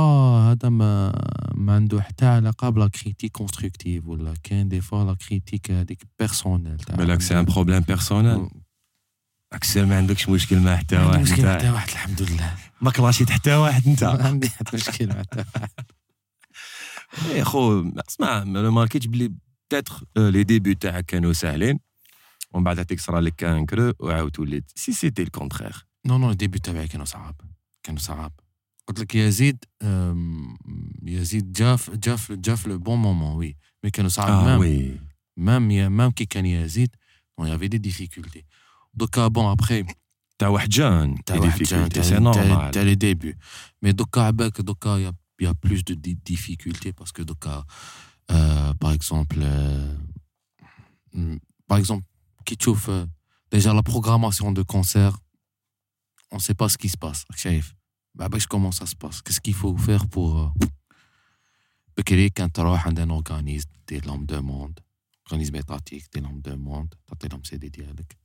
هذا 0.53 0.69
ما 0.69 1.13
ما 1.55 1.75
عنده 1.75 2.03
حتى 2.03 2.27
علاقة 2.27 2.69
ب 2.71 2.77
la 2.77 2.89
critique 2.89 3.33
constructive 3.33 4.07
ولا 4.07 4.35
كاين 4.43 4.69
des 4.69 4.81
fois 4.81 5.05
la 5.05 5.15
critique 5.15 5.71
هذيك 5.71 6.03
personnelle 6.19 6.77
بالك 6.77 7.21
c'est 7.21 7.41
un 7.41 7.45
problème 7.45 7.81
personnel 7.81 8.49
أكسل 9.53 9.87
ما 9.87 9.97
عندكش 9.97 10.29
مشكل 10.29 10.61
مع 10.61 10.77
حتى 10.77 10.97
واحد 10.97 11.21
مشكل 11.21 11.47
أنت 11.47 11.59
حتى 11.59 11.71
واحد 11.71 11.89
الحمد 11.89 12.23
لله. 12.23 12.55
ما 12.81 12.91
clashيت 12.91 13.31
حتى 13.31 13.55
واحد 13.55 13.89
أنت. 13.89 14.05
ما 14.05 14.27
عندي 14.27 14.49
حتى 14.49 14.77
مشكل 14.77 15.09
مع 15.09 15.19
حتى 15.19 15.37
واحد. 15.39 15.69
اي 17.35 17.45
خو 17.45 17.93
اسمع 18.09 18.45
ما 18.45 18.71
marquيتش 18.71 19.07
بلي 19.07 19.33
peut-être 19.69 20.05
les 20.17 20.45
débuts 20.45 20.75
تاعك 20.75 21.07
كانوا 21.07 21.33
ساهلين 21.33 21.79
ومن 22.53 22.65
بعد 22.65 22.79
عطيك 22.79 23.01
صرا 23.01 23.21
لك 23.21 23.35
كان 23.37 23.67
creux 23.67 23.93
وعاود 24.01 24.41
وليت. 24.41 24.73
c'est 24.75 24.93
c'était 24.93 25.23
ال 25.23 25.29
contraire 25.29 25.87
non 26.07 26.19
non 26.19 26.31
ال 26.31 26.35
débuts 26.35 26.59
تاعي 26.59 26.89
كانوا 26.89 27.07
صعاب 27.07 27.35
كانوا 27.83 28.01
صعاب 28.01 28.33
قلت 28.89 29.01
لك 29.01 29.15
يزيد 29.15 29.65
يزيد 31.03 31.53
جا 31.53 31.77
جا 31.95 32.17
جا 32.31 32.55
في 32.55 32.69
le 32.69 32.79
bon 32.79 32.99
moment 32.99 33.37
oui 33.37 33.57
مي 33.85 33.91
كانوا 33.91 34.11
صعاب 34.11 34.29
آه 34.29 34.45
مام 34.45 34.61
وي 34.61 35.01
مام 35.37 35.93
مام 35.93 36.11
كي 36.11 36.25
كان 36.25 36.47
يزيد 36.47 36.97
بون 37.39 37.49
يافي 37.49 37.69
دي 37.69 37.79
ديفيكولتي 37.79 38.45
دوكا 38.96 39.28
بون 39.28 39.46
ابخي 39.46 39.86
تاع 40.40 40.48
واحد 40.48 40.70
جان 40.70 41.24
تاع 41.26 41.36
تاع 41.36 41.46
واحد 41.46 41.64
جان 41.64 41.90
ديفيكولتي 41.90 42.04
سي 42.04 42.10
تاع 42.10 42.34
تاع 42.34 42.44
نورمال 42.44 42.72
تاع 42.72 42.82
لي 42.82 42.96
ديبي 42.96 43.38
مي 43.82 43.92
دوكا 43.92 44.22
عباك 44.22 44.62
دوكا 44.62 44.90
يا 44.90 45.14
يا 45.42 45.52
بلوس 45.64 45.82
دو 45.82 45.94
دي 45.94 46.20
ديفيكولتي 46.26 46.92
باسكو 46.92 47.24
دوكا 47.24 47.66
باغ 48.82 48.94
اكزومبل 48.94 49.40
باغ 51.70 51.80
اكزومبل 51.80 52.06
كي 52.46 52.56
تشوف 52.56 52.92
ديجا 53.52 53.74
لا 53.74 53.82
بروغراماسيون 53.82 54.54
دو 54.54 54.64
كونسير 54.64 55.12
on 56.34 56.40
sait 56.40 56.54
pas 56.54 56.70
ce 56.70 56.78
qui 56.78 56.90
se 56.90 56.98
passe 56.98 57.26
راك 57.32 57.38
شايف 57.38 57.76
ما 58.16 58.28
باش 58.28 58.46
comment 58.46 58.72
ça 58.72 58.86
se 58.86 58.96
passe 58.96 59.22
qu'est-ce 59.22 59.42
qu'il 59.42 59.54
faut 59.54 59.78
faire 59.78 60.08
pour 60.08 60.54
بكري 61.98 62.30
كان 62.30 62.52
تروح 62.52 62.88
عند 62.88 63.00
ان 63.00 63.12
اورغانيز 63.12 63.68
دير 63.88 64.06
لهم 64.06 64.26
دوموند 64.26 64.80
اورغانيزم 65.26 65.56
ايتاتيك 65.56 66.10
دير 66.14 66.24
لهم 66.24 66.40
دوموند 66.40 66.94
تعطي 67.08 67.28
لهم 67.28 67.44
سي 67.44 67.58
دي 67.58 67.70
ديالك 67.70 68.18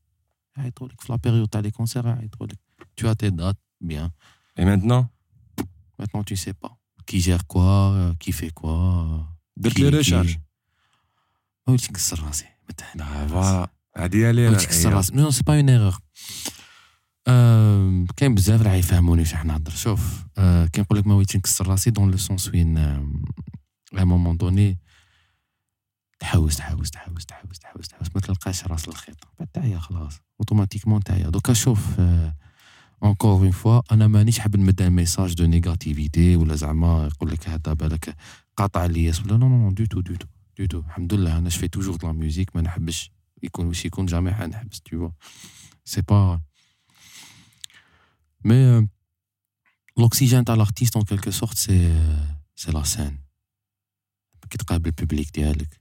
يعيطوا 0.57 0.89
لك 0.89 1.01
في 1.01 1.13
لا 1.13 1.19
بيريود 1.19 1.49
تاع 1.49 1.61
لي 1.61 1.71
كونسير 1.71 2.07
يعيطوا 2.07 2.47
لك 2.47 2.59
tu 3.01 3.05
as 3.05 3.15
tes 3.15 3.31
dates 3.31 3.89
bien 3.89 4.11
اي 4.59 4.65
مانتنون 4.65 5.07
Maintenant, 6.03 6.25
tu 6.31 6.37
sais 6.45 6.57
pas. 6.63 6.73
Qui 7.09 7.19
gère 7.27 7.45
quoi, 7.53 7.73
euh, 7.99 8.13
qui 8.23 8.33
fait 8.39 8.53
quoi. 8.61 8.77
euh, 8.77 9.23
درت 9.57 9.75
qui- 9.75 9.81
لي 9.81 9.91
qui- 9.91 9.95
ريشارج 9.95 10.37
ما 10.37 10.39
وليتش 11.69 11.91
نكسر 11.91 12.23
راسي 12.23 12.45
ما 12.45 12.75
تهنى. 12.77 13.29
فوالا 13.29 13.71
هادي 13.97 14.27
هي 14.27 14.33
ما 14.33 14.49
وليتش 14.49 14.65
نكسر 14.65 14.93
راسي 14.93 15.15
نو 15.15 15.31
سي 15.31 15.43
با 15.43 15.55
اون 15.57 15.69
ايرور 15.71 15.99
كاين 18.17 18.35
بزاف 18.35 18.63
راه 18.63 18.75
يفهموني 18.75 19.21
واش 19.23 19.33
راح 19.33 19.45
نهضر 19.45 19.71
شوف 19.73 20.25
آه، 20.39 20.67
كي 20.67 20.81
نقول 20.81 20.99
لك 20.99 21.07
ما 21.07 21.15
وليتش 21.15 21.37
نكسر 21.37 21.67
راسي 21.69 21.91
دون 21.91 22.11
لو 22.11 22.17
سونس 22.17 22.49
وين 22.49 22.79
ا 22.79 24.05
مومون 24.05 24.37
دوني 24.37 24.79
تحوس 26.22 26.58
تحوس 26.58 26.92
تحوس 26.92 27.26
تحوس 27.26 27.60
تحوس 27.60 27.88
تحوس. 27.88 28.08
ما 28.16 28.22
تلقاش 28.22 28.64
راس 28.66 28.88
الخيط 28.88 29.28
بعد 29.40 29.48
تعيا 29.48 29.80
خلاص. 29.80 30.20
automatiquement 30.40 31.04
تعيا. 31.04 31.30
donc 31.30 31.54
شوف 31.54 32.00
encore 33.04 33.32
une 33.32 33.52
fois 33.52 33.82
أنا 33.92 34.08
مانيش 34.08 34.40
حاب 34.40 34.56
نمد 34.56 34.82
un 34.82 34.94
message 34.94 35.34
de 35.34 35.46
négativité 35.46 36.36
ولا 36.36 36.56
زعما 36.56 37.08
يقول 37.08 37.32
لك 37.32 37.50
هذا 37.50 37.74
بالك 37.74 38.16
قاطع 38.58 38.86
لي 38.86 39.10
ولا 39.26 39.38
non 39.38 39.48
non 39.48 39.72
du 39.72 39.86
tout 39.86 40.02
du 40.02 40.16
tout 40.16 40.28
du 40.58 40.66
tout 40.66 40.80
الحمد 40.80 41.14
لله 41.14 41.38
أنا 41.38 41.50
شفي 41.50 41.68
toujours 41.68 41.98
la 42.04 42.12
musique 42.12 42.56
ما 42.56 42.62
نحبش 42.62 43.12
يكون 43.44 43.68
واش 43.68 43.86
يكون 43.86 44.06
jamais 44.06 44.34
حنحبس 44.34 44.82
toutefois 44.82 45.10
c'est 45.86 46.02
pas 46.02 46.42
mais 48.46 48.88
l'oxygène 49.98 50.46
تاع 50.46 50.56
l'artiste 50.56 50.98
en 50.98 51.02
quelque 51.02 51.32
sorte 51.32 51.58
c'est 51.58 51.92
c'est 52.56 52.72
la 52.72 52.84
scène. 52.84 53.18
كي 54.50 54.58
تقابل 54.58 54.88
ال 54.88 54.94
public 54.94 55.32
ديالك. 55.34 55.81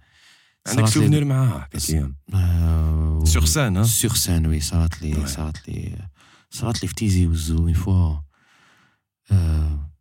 عندك 0.67 0.85
souvenir 0.85 1.25
معاه 1.25 1.67
كاين 1.71 2.15
sur 3.25 3.45
scène 3.45 3.83
sur 3.83 4.15
scène 4.15 4.47
oui 4.47 4.59
صارت 4.59 5.01
لي 5.01 5.13
Ouais. 5.15 5.27
صارت 5.27 5.69
لي 5.69 5.97
صارت 6.49 6.81
لي 6.81 6.87
في 6.87 6.93
تيزي 6.95 7.27
وزو 7.27 7.57
une 7.57 7.73
fois 7.73 8.19
آه، 9.31 9.91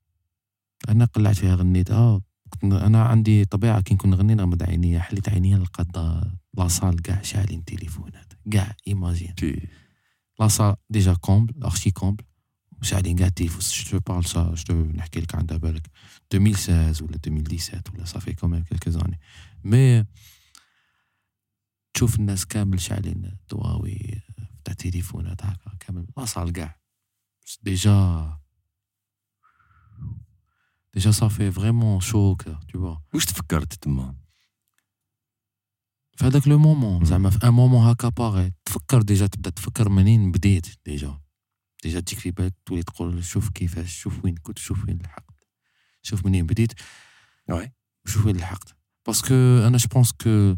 أنا 0.88 1.04
قلعت 1.04 1.36
فيها 1.36 1.54
غنيت 1.54 1.90
آه 1.90 2.22
أنا 2.62 3.02
عندي 3.04 3.44
طبيعة 3.44 3.80
كي 3.80 3.94
نكون 3.94 4.10
نغني 4.10 4.34
نغمض 4.34 4.62
عينيا 4.62 5.00
حليت 5.00 5.28
عينيا 5.28 5.58
لقيت 5.58 5.86
دا- 5.94 6.34
la 6.58 6.71
salle 6.71 7.02
كاع 7.02 7.22
شاعلين 7.22 7.64
تليفونات 7.64 8.32
كاع 8.52 8.74
imagine 8.88 9.34
la 10.40 10.50
salle 10.50 10.74
déjà 10.90 11.14
comble 11.14 11.64
archi 11.64 11.90
comble 11.90 12.24
وشاعلين 12.80 13.16
كاع 13.16 13.28
تليفون 13.28 13.60
je 13.92 13.98
parle 14.06 14.24
ça 14.24 14.54
je 14.68 14.84
نحكي 14.94 15.20
لك 15.20 15.34
عندها 15.34 15.56
بالك 15.56 15.90
2016 16.34 17.04
ولا 17.04 17.16
2017 17.26 17.82
ولا 17.94 18.04
ça 18.04 18.14
fait 18.14 18.32
quand 18.32 18.49
même 18.49 18.62
quelques 18.64 18.90
années 18.90 19.20
mais 19.64 20.04
تشوف 21.94 22.18
الناس 22.18 22.46
كامل 22.46 22.80
شاعلين 22.80 23.36
دواوي 23.50 24.22
تاع 24.64 24.74
تليفونات 24.74 25.44
هكا 25.44 25.76
كامل. 25.80 26.06
la 26.16 26.27
salle 26.27 26.52
كاع 26.52 26.80
déjà 27.62 28.38
déjà 30.94 31.10
ça 31.10 31.24
fait 31.24 31.50
vraiment 31.50 32.00
chaud 32.00 32.36
كا 32.36 32.60
tu 32.68 32.78
vois 32.78 32.96
واش 33.14 33.24
تفكرت 33.24 33.74
تما؟ 33.74 34.16
في 36.16 36.24
هذاك 36.24 36.48
le 36.48 36.58
moment 36.58 37.04
زعما 37.04 37.30
في 37.30 37.46
un 37.46 37.50
moment 37.50 37.86
هكا 37.86 38.08
باغي 38.08 38.52
تفكر 38.64 39.02
déjà 39.02 39.26
تبدا 39.26 39.50
تفكر 39.50 39.88
منين 39.88 40.32
بديت 40.32 40.66
déjà 40.84 41.20
déjà 41.82 42.00
تجيك 42.00 42.18
في 42.18 42.30
بالك 42.30 42.54
تولي 42.66 42.82
تقول 42.82 43.24
شوف 43.24 43.50
كيفاش 43.50 43.98
شوف 43.98 44.24
وين 44.24 44.36
كنت 44.36 44.58
شوف 44.58 44.84
وين 44.84 44.98
لحقت. 44.98 45.46
شوف 46.02 46.26
منين 46.26 46.46
بديت. 46.46 46.72
oui 47.48 47.72
شوف 48.06 48.26
وين 48.26 48.36
لحقت. 48.36 48.76
parce 49.06 49.24
que 49.24 49.34
أنا 49.66 49.76
je 49.76 49.88
pense 49.88 50.12
que 50.12 50.56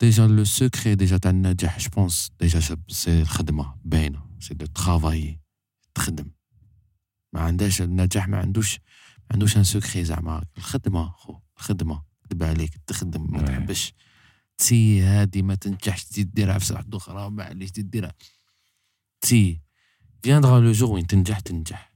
déjà 0.00 0.26
le 0.26 0.44
secret 0.44 0.94
déjà 0.94 1.16
تاع 1.16 1.30
النجاح 1.30 1.78
je 1.78 1.90
pense 1.90 2.32
déjà 2.40 2.60
c'est 2.88 3.20
الخدمه 3.22 3.74
باينه 3.84 4.26
c'est 4.40 4.54
de 4.54 4.66
travailler 4.66 5.40
تخدم 5.94 6.30
ما 7.32 7.40
عندهاش 7.40 7.82
النجاح 7.82 8.28
ما 8.28 8.38
عندوش 8.38 8.78
ما 9.18 9.26
عندوش 9.32 9.56
un 9.56 9.64
secret 9.64 10.04
زعما 10.04 10.44
الخدمه 10.58 11.10
خو 11.10 11.38
الخدمه 11.56 12.02
كذب 12.30 12.42
عليك 12.42 12.76
تخدم 12.86 13.32
ما. 13.32 13.42
تحبش 13.42 13.92
tessayer 14.58 15.00
هادي 15.02 15.42
ما 15.42 15.54
تنجحش 15.54 16.04
تزيد 16.04 16.34
ديرها 16.34 16.58
في 16.58 16.72
واحدة 16.72 16.96
أخرى 16.96 17.30
معليش 17.30 17.70
تزيد 17.70 17.90
ديرها 17.90 18.12
تسي 19.20 19.60
viendra 20.22 20.60
le 20.60 20.72
jour 20.72 20.90
وين 20.90 21.06
تنجح 21.06 21.40
تنجح 21.40 21.92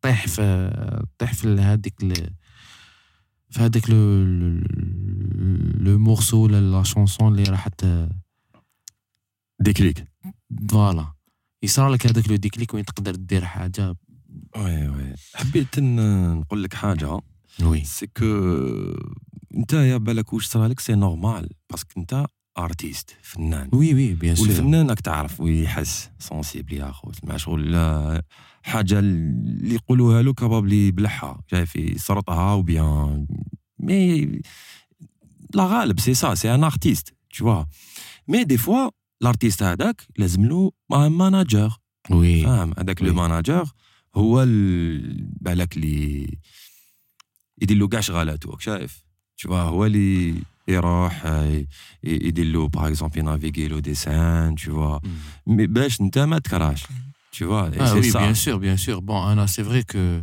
طيح 0.00 0.26
في 0.26 1.06
طيح 1.18 1.34
في 1.34 1.48
هذيك 1.48 1.94
في 3.50 3.60
هذاك 3.60 3.90
le 3.90 3.96
le 5.84 5.98
morceau 5.98 6.44
ولا 6.44 6.60
la 6.60 6.82
chanson 6.82 7.32
اللي 7.32 7.42
راح 7.42 7.68
déclic 9.60 10.04
voilà. 10.70 11.12
يصرى 11.62 11.92
لك 11.92 12.06
هذاك 12.06 12.28
le 12.28 12.36
déclic 12.36 12.74
وين 12.74 12.84
تقدر 12.84 13.14
دير 13.14 13.44
حاجة. 13.44 13.96
oui 14.56 14.88
oui. 14.88 15.14
حبيت 15.34 15.78
نقول 15.78 16.62
لك 16.62 16.74
حاجة. 16.74 17.20
oui. 17.62 17.84
c'est 17.84 18.06
que 18.06 18.24
انت 19.54 19.72
يا 19.72 19.96
بالك 19.96 20.32
واش 20.32 20.46
صرا 20.46 20.68
لك 20.68 20.80
c'est 20.80 20.94
normal 20.94 21.50
parce 21.70 21.89
que 21.89 22.00
انت 22.00 22.26
artiste 22.58 23.16
فنان 23.22 23.68
oui 23.72 23.94
oui 23.94 24.14
bien 24.14 24.34
sûr 24.36 24.48
والفنان 24.48 24.88
راك 24.88 25.00
تعرف 25.00 25.40
ويحس 25.40 26.10
sensible 26.18 26.72
يا 26.72 26.90
خو 26.90 27.10
مع 27.24 27.36
شغل 27.36 27.76
حاجة 28.62 28.98
اللي 28.98 29.74
يقولوها 29.74 30.22
له 30.22 30.32
capable 30.34 30.88
يبلعها 30.88 31.40
شايف 31.50 31.76
يسرطها 31.76 32.52
و 32.54 32.68
bien 32.68 33.26
mais 33.78 34.24
لا 35.54 35.64
غالب 35.64 36.00
c'est 36.00 36.14
ça 36.14 36.34
c'est 36.34 36.54
un 36.54 36.64
artiste 36.64 37.14
vois. 37.42 37.64
mais 38.30 38.44
des 38.44 38.58
fois 38.66 38.90
l'artiste 39.24 39.62
هذاك 39.62 40.02
لازم 40.18 40.44
له 40.46 40.72
manager 40.90 41.78
oui 42.10 42.42
فاهم؟ 42.42 42.74
هذاك 42.78 43.02
le. 43.02 43.14
manager 43.14 43.72
هو 44.14 44.42
ال- 44.42 45.26
بالك 45.40 45.76
اللي 45.76 46.38
يدير 47.62 47.76
له 47.76 47.88
كاع 47.88 48.00
شغالاته 48.00 48.50
راك 48.50 48.60
شايف 48.60 49.04
vois 49.46 49.50
هو 49.52 49.86
اللي 49.86 50.34
يروح 50.67 51.21
آه، 51.25 51.45
ي- 51.45 51.67
يدير 52.03 52.45
له 52.45 52.67
باغ 52.67 52.87
اكزومبل 52.87 53.19
ينافيغي 53.19 53.67
له 53.67 53.79
دي 53.79 53.93
سان 53.95 54.55
tu 54.57 54.69
vois 54.69 55.07
مي 55.47 55.67
باش 55.67 56.01
انت 56.01 56.17
ما 56.19 56.39
تكرهش 56.39 56.83
tu 57.35 57.43
vois 57.45 57.67
et 57.75 57.79
Ah 57.79 57.87
c'est 57.87 57.99
oui, 58.03 58.11
ça. 58.11 58.19
bien 58.25 58.35
sûr, 58.45 58.57
bien 58.67 58.77
sûr. 58.85 58.97
Bon, 59.01 59.17
Anna, 59.29 59.45
c'est 59.47 59.63
vrai 59.69 59.83
que. 59.93 60.21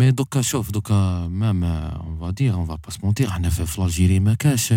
Mais 0.00 0.10
دوكا 0.14 0.40
شوف 0.42 0.70
دوكا 0.70 1.28
même 1.28 1.62
euh, 1.64 2.06
on 2.08 2.24
va 2.24 2.32
dire 2.32 2.58
on 2.58 2.64
va 2.64 2.76
pas 2.76 2.94
se 2.94 2.98
mentir 3.06 3.28
احنا 3.28 3.48
في 3.50 3.66
في 3.66 3.78
الجيري 3.78 4.20
ما 4.20 4.34
كاش 4.34 4.74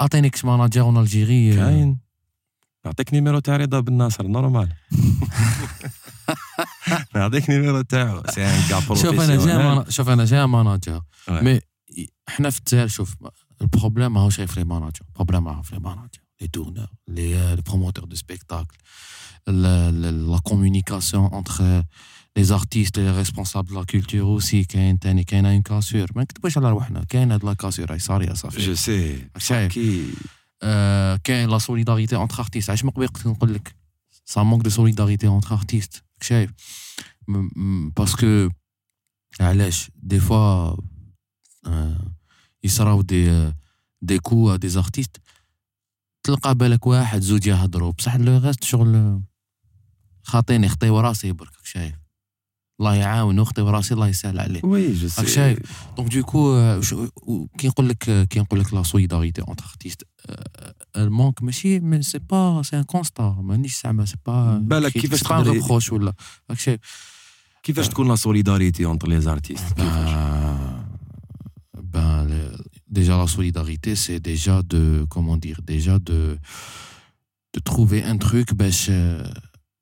اعطيني 0.00 0.30
كش 0.30 0.44
ماناجر 0.44 0.80
اون 0.80 0.96
الجيري 1.00 1.56
كاين 1.56 1.98
نعطيك 2.86 3.14
نيميرو 3.14 3.38
تاع 3.38 3.56
رضا 3.56 3.80
بن 3.80 3.92
ناصر 3.96 4.26
نورمال 4.26 4.68
نعطيك 7.14 7.50
نيميرو 7.50 7.80
تاعو 7.80 8.22
سي 8.30 8.44
ان 8.46 8.62
كا 8.68 8.94
شوف 8.94 9.20
انا 9.20 9.36
جاي 9.36 9.56
مانا- 9.58 9.90
شوف 9.90 10.08
انا 10.08 10.24
جاي 10.24 10.46
ماناجر 10.46 11.00
Ouais. 11.28 11.30
مي 11.42 11.60
احنا 12.28 12.50
في 12.50 12.58
الجزائر 12.58 12.86
شوف 12.88 13.14
البروبليم 13.60 14.12
ماهوش 14.14 14.40
في 14.40 14.60
لي 14.60 14.64
ماناجر 14.66 15.00
البروبليم 15.08 15.44
ماهو 15.44 15.62
في 15.62 15.74
لي 15.74 15.80
ماناجر 15.80 16.20
لي 16.40 16.48
تورنور 16.48 16.86
لي 17.08 17.54
لي 17.56 17.62
بروموتور 17.66 18.04
دو 18.04 18.16
سبيكتاكل 18.16 18.76
لا 19.46 20.38
كومونيكاسيون 20.44 21.34
انتر 21.34 21.84
لي 22.36 22.44
زارتيست 22.44 22.98
لي 22.98 23.16
ريسبونسابل 23.18 23.74
لا 23.74 23.84
كولتور 23.84 24.20
اوسي 24.20 24.64
كاين 24.64 24.98
تاني 24.98 25.24
كاينه 25.24 25.50
اون 25.52 25.62
كاسور 25.62 26.06
ما 26.16 26.22
نكتبوش 26.22 26.58
على 26.58 26.70
روحنا 26.70 27.04
كاين 27.04 27.32
هاد 27.32 27.44
لا 27.44 27.54
كاسور 27.54 27.86
راهي 27.90 27.98
صاريه 27.98 28.32
صافي 28.32 28.66
جو 28.66 28.74
سي 28.74 29.28
شايف 29.38 29.72
كي 29.72 30.12
آه، 30.62 31.16
كاين 31.24 31.48
لا 31.48 31.58
سوليداريتي 31.58 32.16
انتر 32.16 32.38
ارتيست 32.40 32.70
علاش 32.70 32.84
ما 32.84 32.90
قبل 32.90 33.06
قلت 33.08 33.26
نقول 33.26 33.54
لك 33.54 33.74
سا 34.24 34.42
مونك 34.42 34.62
دو 34.64 34.70
سوليداريتي 34.70 35.28
انتر 35.28 35.54
ارتيست 35.54 36.04
شايف 36.20 36.50
م- 37.28 37.48
م- 37.56 37.90
باسكو 37.96 38.48
علاش 39.40 39.90
دي 39.96 40.20
فوا 40.20 40.76
آه، 41.66 42.12
يصراو 42.65 43.01
des 43.01 43.53
des 44.01 44.19
coups 44.19 44.55
des 44.55 44.69
artistes. 44.69 45.17
تلقى 46.23 46.55
بالك 46.55 46.87
واحد 46.87 47.21
زوج 47.21 47.47
يهضروا. 47.47 47.91
بصح 47.91 48.15
le 48.15 48.37
reste 48.37 48.63
شغل 48.63 49.21
خاطيني 50.23 50.69
خطيو 50.69 50.99
راسي 50.99 51.31
برك 51.31 51.51
شايف. 51.63 51.95
الله 52.79 52.95
يعاون 52.95 53.39
وخطيو 53.39 53.69
راسي 53.69 53.93
الله 53.93 54.07
يسهل 54.07 54.39
عليه. 54.39 54.61
oui 54.63 54.93
je 54.93 55.07
sais 55.07 55.27
شايف. 55.27 55.59
donc 55.97 56.13
du 56.13 56.23
coup 56.23 56.79
كي 57.57 57.67
نقول 57.67 57.89
لك 57.89 58.27
كي 58.27 58.39
نقول 58.39 58.59
لك 58.59 58.73
la 58.73 58.83
solidarité 58.83 59.41
entre 59.41 59.65
artistes 59.65 60.03
ال 60.97 61.04
manque 61.04 61.43
ماشي 61.43 61.79
mais 61.79 62.01
c'est 62.01 62.19
pas 62.19 62.61
c'est 62.63 62.77
un 62.77 62.83
constat 62.83 63.37
مانيش 63.39 63.81
زعما 63.83 64.05
c'est 64.05 64.17
pas 64.25 64.57
بالك 64.57 64.91
كيفاش 64.91 65.19
تقدر 65.19 65.61
ولا. 65.91 66.13
راك 66.49 66.59
شايف. 66.59 66.79
كيفاش 67.63 67.89
تكون 67.89 68.07
la 68.07 68.15
solidarité 68.15 68.85
entre 68.85 69.07
les 69.07 69.21
artistes 69.21 69.73
كيفاش؟ 69.73 70.24
déjà 72.98 73.14
la 73.22 73.26
solidarité, 73.36 73.90
c'est 74.04 74.20
déjà 74.30 74.56
de, 74.62 74.82
comment 75.14 75.36
dire, 75.46 75.58
déjà 75.72 75.98
de, 75.98 76.20
de 77.54 77.60
trouver 77.70 78.02
un 78.04 78.16
truc, 78.18 78.52
باش, 78.54 78.90
euh, 78.90 79.28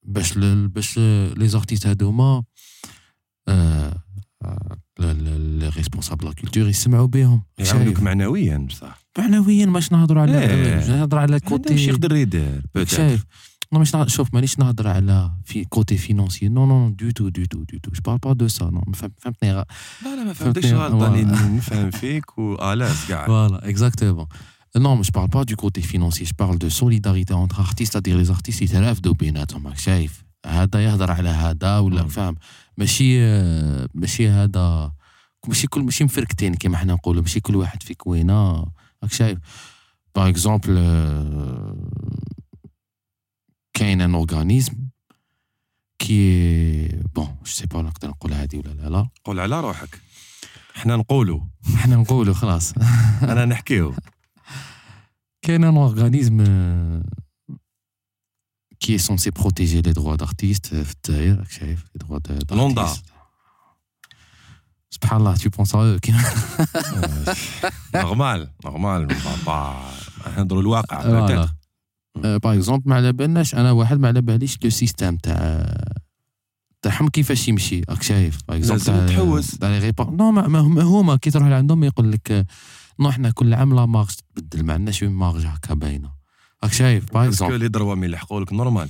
باش, 0.07 0.33
le, 0.37 0.69
باش 0.69 0.99
le- 0.99 1.35
les 1.39 1.55
artistes 1.55 1.87
هذوما 1.87 2.43
euh, 3.51 3.91
euh, 4.45 4.49
le- 4.99 5.13
le- 5.25 5.59
les 5.61 5.69
responsables 5.69 6.25
de 6.25 6.29
la 6.29 6.35
culture 6.35 6.69
يسمعوا 6.69 7.07
بهم 7.07 7.43
يعاونوك 7.59 7.87
شايف؟ 7.95 8.01
معنويا 8.03 8.57
بصح 8.59 8.99
معنويا 9.19 9.67
ماش 9.67 9.93
نهضروا 9.93 10.23
على 10.23 10.39
إيه. 10.41 10.75
ماش 10.75 10.89
نهضر 10.89 11.19
على 11.19 11.27
هذا 11.35 11.35
واش 11.35 11.49
كوتي 11.49 11.75
يقدر 11.87 12.17
يدير 12.17 12.63
peut-être. 12.79 12.95
شايف 12.97 13.25
Non, 13.74 13.80
mais 13.80 13.86
je 13.86 13.98
n'ai- 13.98 14.08
شوف 14.08 14.34
مانيش 14.34 14.60
نهضر 14.60 14.88
على 14.88 15.32
في 15.46 15.66
côté 15.66 15.98
financier 15.98 16.48
non 16.50 16.66
non 16.66 16.90
du 16.90 17.12
tout 17.12 17.30
du 17.30 17.46
tout 17.46 17.64
du 17.64 17.78
tout 17.78 17.92
je 17.92 18.02
parle 18.06 18.18
pas 18.18 18.34
de 18.34 18.48
ça 18.48 18.66
non 18.70 18.82
فهمتني 18.94 19.54
غا- 19.62 19.66
لا 20.04 20.16
لا 20.16 20.24
ما 20.24 20.34
فهمتكش؟ 20.34 20.74
غلط 20.74 21.04
راني. 21.04 21.22
نفهم 21.24 21.92
فيك 21.92 22.38
والاس 22.38 23.08
كاع 23.08 23.28
Voilà, 23.28 23.60
exactement. 23.68 24.28
Non, 24.86 24.96
mais 24.98 25.04
je 25.04 25.12
parle 25.18 25.30
pas 25.38 25.46
du 25.52 25.56
côté 25.56 25.82
financier, 25.82 26.26
je 26.26 26.34
parle 26.44 26.58
de 26.58 26.70
solidarité 26.70 27.34
entre 27.34 27.60
artistes, 27.60 27.92
c'est-à-dire 27.94 28.18
les 28.18 28.32
artistes 28.32 28.62
يترافدوا 28.62 29.14
بيناتهم 29.14 29.68
راك 29.68 29.78
شايف 29.78 30.24
هذا 30.46 30.84
يهضر 30.84 31.12
على 31.12 31.30
هذا 31.30 31.80
ولا. 31.80 32.08
فاهم 32.08 32.36
ماشي 32.78 33.20
ماشي 33.94 34.30
هذا 34.30 34.92
ماشي 35.48 35.68
كل 35.68 35.82
ماشي 35.82 36.04
مفركتين 36.04 36.54
كما 36.56 36.78
حنا 36.78 36.94
نقولوا 36.94 37.22
ماشي 37.22 37.40
كل 37.40 37.56
واحد 37.56 37.84
في 37.84 37.94
كوينه 37.94 38.66
راك 39.04 39.12
شايف 39.14 39.40
par 40.16 40.30
exemple 40.30 40.78
كاين 43.74 44.02
un 44.02 44.16
organisme 44.16 44.74
qui 46.00 46.88
bon 47.16 47.26
je 47.46 47.52
sais 47.52 47.66
pas 47.66 47.82
نقدر 47.82 48.08
نقول 48.10 48.34
هذه 48.34 48.58
ولا 48.58 48.70
لا 48.74 48.90
لا. 48.90 49.10
قول 49.26 49.40
على 49.40 49.60
روحك. 49.60 50.02
حنا 50.74 50.96
نقولوا 50.96 51.40
حنا 51.76 51.96
نقولوا 51.96 52.34
خلاص. 52.34 52.74
أنا 53.32 53.46
نحكيو. 53.46 53.94
كاين 55.42 55.64
un 55.64 55.78
organisme 55.78 56.44
est 58.96 59.06
censé 59.12 59.32
protéger 59.32 59.82
les 59.82 59.94
droits 59.94 60.18
d'artistes 60.18 60.68
في 60.76 60.94
الجزائر 61.08 61.40
راك 61.40 61.52
شايف 61.52 61.84
de- 62.30 62.46
d'artistes 62.48 62.52
l'ONDA. 62.52 62.94
سبحان 64.90 65.20
الله 65.20 65.36
tu 65.36 65.50
penses 65.50 65.74
à 65.74 65.78
eux 65.78 66.00
كي- 66.00 66.14
normal 67.96 68.50
normal 68.66 69.08
نهضروا 70.38 70.62
الواقع. 70.62 71.48
par 72.16 72.54
exemple 72.54 72.90
ما 72.90 72.96
على 72.96 73.12
بالناش 73.14 73.56
أنا 73.56 73.72
واحد 73.72 74.00
ما 74.00 74.08
على 74.08 74.22
باليش 74.22 74.58
le 74.64 74.70
système 74.70 75.18
تاع 75.18 75.74
تاعهم 76.82 77.10
كيفاش 77.10 77.48
يمشي 77.48 77.82
راك 77.90 78.02
شايف 78.02 78.40
par 78.48 78.58
exemple 78.58 78.84
لازم 78.88 79.06
تحوس. 79.16 79.58
تاع 79.58 79.70
les 79.70 79.80
repères 79.80 80.10
non 80.10 80.32
ما 80.32 80.48
ما 80.48 80.60
هم- 80.60 80.80
هما 80.80 81.16
كي 81.16 81.32
تروح 81.32 81.48
لعندهم 81.48 81.84
يقول 81.84 82.12
لك 82.12 82.46
non 83.00 83.12
حنا 83.12 83.32
كل 83.32 83.54
عام 83.54 83.76
la 83.76 83.86
marge 83.86 84.10
تبدل 84.36 84.64
ما 84.66 84.74
عندناش 84.74 85.04
une 85.04 85.12
marge 85.12 85.46
هكا 85.46 85.74
باينة. 85.74 86.12
راك 86.64 86.74
شايف 86.74 87.14
par 87.14 87.28
exemple 87.28 87.60
les 87.60 87.68
droits 87.68 87.96
mais 87.96 88.06
يلحقوا 88.06 88.42
لك 88.42 88.54
normal 88.54 88.90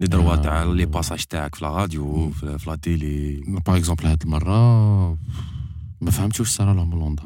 les 0.00 0.06
droits. 0.06 0.36
تاع 0.36 0.62
les 0.62 0.86
passages 0.86 1.24
تاعك 1.24 1.54
في 1.54 1.64
la 1.64 1.70
radio 1.70 2.30
في 2.30 2.58
في 2.58 2.70
la 2.70 2.76
télé 2.76 3.40
par 3.66 3.76
exemple 3.76 4.06
هاد 4.06 4.22
المرة 4.22 5.10
ما 6.00 6.10
فهمتش 6.10 6.40
واش 6.40 6.48
صرا 6.48 6.74
لهم 6.74 7.16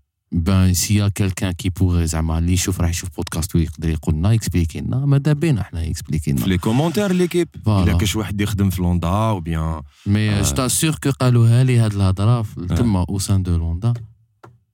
ben 0.31 0.73
s'il 0.73 0.95
y 0.95 1.07
a 1.07 1.11
quelqu'un 1.11 1.51
qui 1.51 1.69
pourrait 1.69 2.07
زعما 2.07 2.37
اللي 2.39 2.53
يشوف 2.53 2.81
راح 2.81 2.89
يشوف 2.89 3.09
بودكاست 3.15 3.55
ويقدر 3.55 3.89
يقول 3.89 4.15
لنا 4.15 4.33
expliquer 4.33 4.81
لنا 4.81 5.05
ماذا 5.05 5.33
بينا 5.33 5.63
حنا 5.63 5.83
ي 5.83 5.88
expliquer 5.88 6.33
في 6.33 6.37
لنا 6.39 6.45
les 6.45 6.57
commentaires 6.57 7.11
l'équipe. 7.11 7.47
الا 7.67 7.97
كاش 7.97 8.15
واحد 8.15 8.41
يخدم 8.41 8.69
في 8.69 8.81
l'ONDA 8.81 9.07
ou 9.07 9.39
bien 9.39 9.81
mais. 10.05 10.41
je 10.41 10.51
t'assure 10.55 10.95
que 10.95 11.09
قالوها 11.11 11.63
لي 11.63 11.77
هاد 11.79 11.93
الهضره 11.93 12.41
في- 12.41 12.65
تما 12.67 13.05
au 13.09 13.19
sein 13.19 13.43
de 13.43 13.57
l'ONDA 13.57 13.93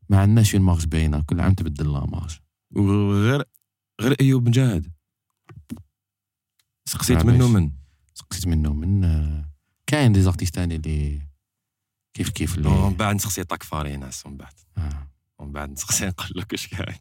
ما 0.10 0.20
عندناش 0.20 0.56
une 0.56 0.64
marge 0.64 0.86
باينه 0.86 1.22
كل 1.22 1.40
عام 1.40 1.54
تبدل 1.54 1.94
la 1.94 2.06
marge 2.06 2.38
وغير 2.76 3.44
غير 4.02 4.16
ايوب 4.22 4.48
مجاهد 4.48 4.92
سقسيت؟ 6.86 7.26
منه 7.26 7.48
من 7.48 7.72
سقسيت 8.14 8.48
منه 8.48 8.74
من 8.74 9.02
كاين 9.88 10.12
des 10.14 10.22
artistes 10.22 10.58
اللي 10.58 11.22
كيف 12.14 12.30
كيف 12.30 12.58
اللي 12.58 12.94
بعد 13.00 13.16
نسقسي 13.16 13.44
طاكفاريناس 13.44 14.26
ومن 14.26 14.38
بعد 14.38 14.54
آه. 14.78 15.08
ومن 15.40 15.52
بعد 15.52 15.72
نسقسي 15.72 16.06
نقول 16.08 16.28
لك 16.36 16.54
اش 16.54 16.68
كاين. 16.68 16.98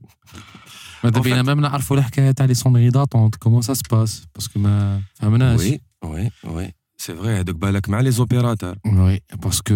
ماذا 1.05 1.20
بينا؟ 1.20 1.43
même 1.42 1.61
نعرفوا 1.61 1.97
الحكاية 1.97 2.30
تاع 2.30 2.47
les 2.47 2.55
sonneries 2.55 2.90
d'attente. 2.90 3.36
comment 3.36 3.62
ça 3.62 3.74
se 3.74 3.89
passe 3.89 4.26
parce 4.34 4.49
que 4.49 4.59
ما 4.61 5.03
فهمناش 5.14 5.61
وي 5.61 5.80
وي 6.05 6.30
وي 6.45 6.72
سي 6.99 7.14
فري 7.16 7.41
هذوك 7.41 7.57
بالك 7.57 7.89
مع 7.89 8.01
لي 8.01 8.11
زوبيراتور 8.11 8.76
وي 8.87 9.20
باسكو 9.34 9.74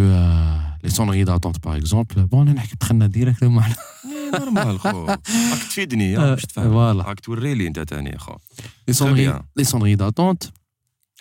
لي 0.84 0.90
سونري 0.90 1.24
داتونت 1.24 1.64
باغ 1.64 1.76
اكزومبل 1.76 2.26
بون 2.26 2.48
أنا 2.48 2.56
نحكي 2.56 2.76
دخلنا 2.80 3.06
direct 3.06 3.44
معنا 3.44 3.74
normal 4.34 4.80
خو 4.80 5.04
راك 5.06 5.20
تفيدني 5.68 6.16
باش 6.16 6.42
تفهم. 6.42 6.76
راك 6.76 7.20
توري 7.20 7.54
لي 7.54 7.66
انت 7.66 7.78
تاني 7.80 8.18
خو 8.18 8.32
les 8.88 8.94
sonneries. 8.94 9.42
les 9.56 9.64
sonneries 9.64 9.94
d'attente 9.94 10.42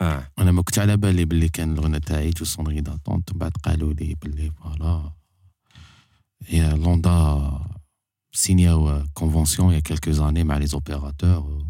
أنا 0.02 0.52
ما 0.52 0.62
كنت 0.62 0.80
على 0.80 0.98
بالي 0.98 1.26
باللي 1.26 1.50
كان 1.50 1.74
الغنى 1.74 2.00
تاعي 2.00 2.30
جو 2.30 2.46
سونري 2.46 2.82
داتونت 2.82 3.32
ومن 3.32 3.40
بعد 3.40 3.52
قالوا 3.64 3.94
لي 3.94 4.16
باللي 4.22 4.52
فوالا 4.52 5.12
هي 6.47 6.71
لوندا 6.77 7.51
سينياو 8.33 9.05
كونفونسيون 9.15 9.75
يا 9.75 9.81
كيلكو 9.81 10.11
زاني 10.11 10.45
مع 10.45 10.57
لي 10.59 10.67
زوبيراتور 10.67 11.67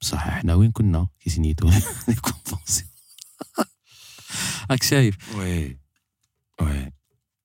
بصح 0.00 0.26
احنا 0.26 0.54
وين 0.54 0.70
كنا 0.70 1.06
كي 1.20 1.30
سينيتو 1.30 1.68
لي 2.08 2.14
كونفونسيون 2.14 2.90
راك 4.70 4.82
شايف 4.82 5.36
وي 5.36 5.78
وي 6.62 6.92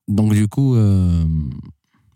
دونك 0.07 0.34
دوكو 0.38 0.76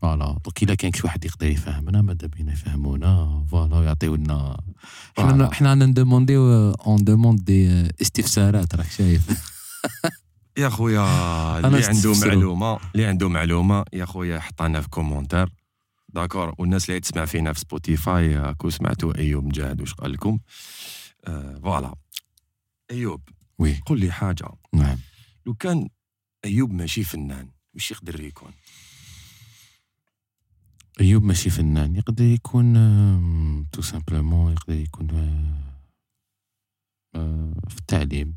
فوالا 0.02 0.39
دونك 0.45 0.64
الا 0.64 0.76
كان 0.76 0.93
شي 0.93 1.02
واحد 1.04 1.26
يقدر 1.26 1.47
يفهمنا 1.47 2.02
ماذا 2.02 2.28
بينا 2.28 2.54
يفهمونا 2.54 3.45
فوالا 3.52 3.84
يعطيونا 3.84 4.62
حنا 5.18 5.28
فوالا. 5.28 5.54
حنا 5.54 5.70
عندنا 5.70 5.89
ندومونديو 5.89 6.72
اون 6.72 7.04
دوموند 7.04 7.43
دي 7.43 7.89
استفسارات 8.02 8.76
راك 8.76 8.91
شايف 8.91 9.50
يا 10.59 10.69
خويا 10.69 11.01
اللي 11.59 11.85
عنده. 11.85 12.13
معلومة 12.27 12.81
اللي 12.95 13.07
عنده 13.07 13.29
معلومة 13.29 13.85
يا 13.93 14.05
خويا 14.05 14.41
حطها 14.41 14.81
في 14.81 14.89
commentaire 14.89 15.49
d'accord 16.09 16.55
والناس 16.59 16.89
اللي 16.89 17.01
تسمع 17.01 17.25
فينا 17.25 17.53
في 17.53 17.61
سبوتيفاي 17.61 18.37
راكو 18.37 18.71
سمعتوا 18.71 19.19
أيوب 19.19 19.45
مجاهد 19.45 19.81
واش 19.81 19.95
قال 19.95 20.13
لكم؟ 20.13 20.39
آه، 21.25 21.59
voilà. 21.62 21.95
أيوب 22.91 23.29
oui. 23.59 23.81
قول 23.87 24.01
لي 24.01 24.13
حاجة. 24.13 24.49
نعم. 24.73 24.99
لو 25.47 25.55
كان 25.55 25.89
أيوب 26.45 26.73
ماشي 26.73 27.05
فنان 27.05 27.49
واش 27.75 27.91
يقدر 27.91 28.21
يكون؟ 28.21 28.53
أيوب 31.01 31.25
ماشي 31.25 31.51
فنان 31.51 31.97
يقدر 31.97 32.25
يكون 32.25 32.75
تو 33.73 33.83
سامبلومون 33.83 34.53
يقدر 34.53 34.75
يكون 34.75 35.11
آه، 35.11 35.75
آه، 37.19 37.53
في 37.69 37.79
التعليم. 37.79 38.37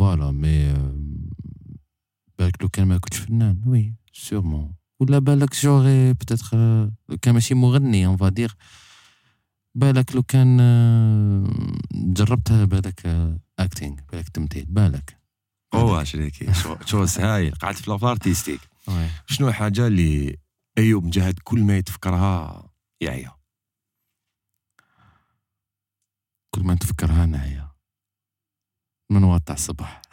voilà, 0.00 0.32
mais 0.32 0.72
euh, 0.72 1.00
بالك 2.38 2.62
لو 2.62 2.68
كان 2.68 2.86
ما 2.88 2.98
كنتش 2.98 3.18
فنان 3.18 3.62
oui 3.66 3.94
sûrement 4.12 4.74
ولا 5.00 5.18
بالك 5.18 5.54
j'aurais 5.54 6.12
peut-être 6.12 6.56
لو 7.08 7.16
كان 7.22 7.34
ماشي 7.34 7.54
مغني 7.54 8.06
on 8.06 8.16
va 8.16 8.29
dire 8.29 8.56
بالك 9.74 10.16
لو 10.16 10.22
كان 10.22 10.58
آه، 10.60 11.44
جربت 11.92 12.52
بالك 12.52 13.06
acting 13.58 13.96
بالك 14.12 14.28
تمثيل. 14.28 14.64
بالك 14.68 15.20
هو 15.74 16.04
شريكي 16.04 16.52
شو 16.54 16.76
شو 16.86 17.06
هايل 17.18 17.54
قعدت 17.54 17.78
في 17.78 17.90
l'affaire. 17.90 18.18
شنو 19.26 19.48
الحاجة 19.48 19.86
اللي 19.86 20.38
أيوب 20.78 21.04
مجاهد 21.04 21.38
كل 21.44 21.60
ما 21.60 21.76
يتفكرها 21.76 22.70
يعيا 23.00 23.32
كل 26.54 26.62
ما 26.62 26.74
نتفكرها 26.74 27.26
نعيا 27.26 27.69
من 29.10 29.24
وقت 29.24 29.50
الصبح. 29.50 30.02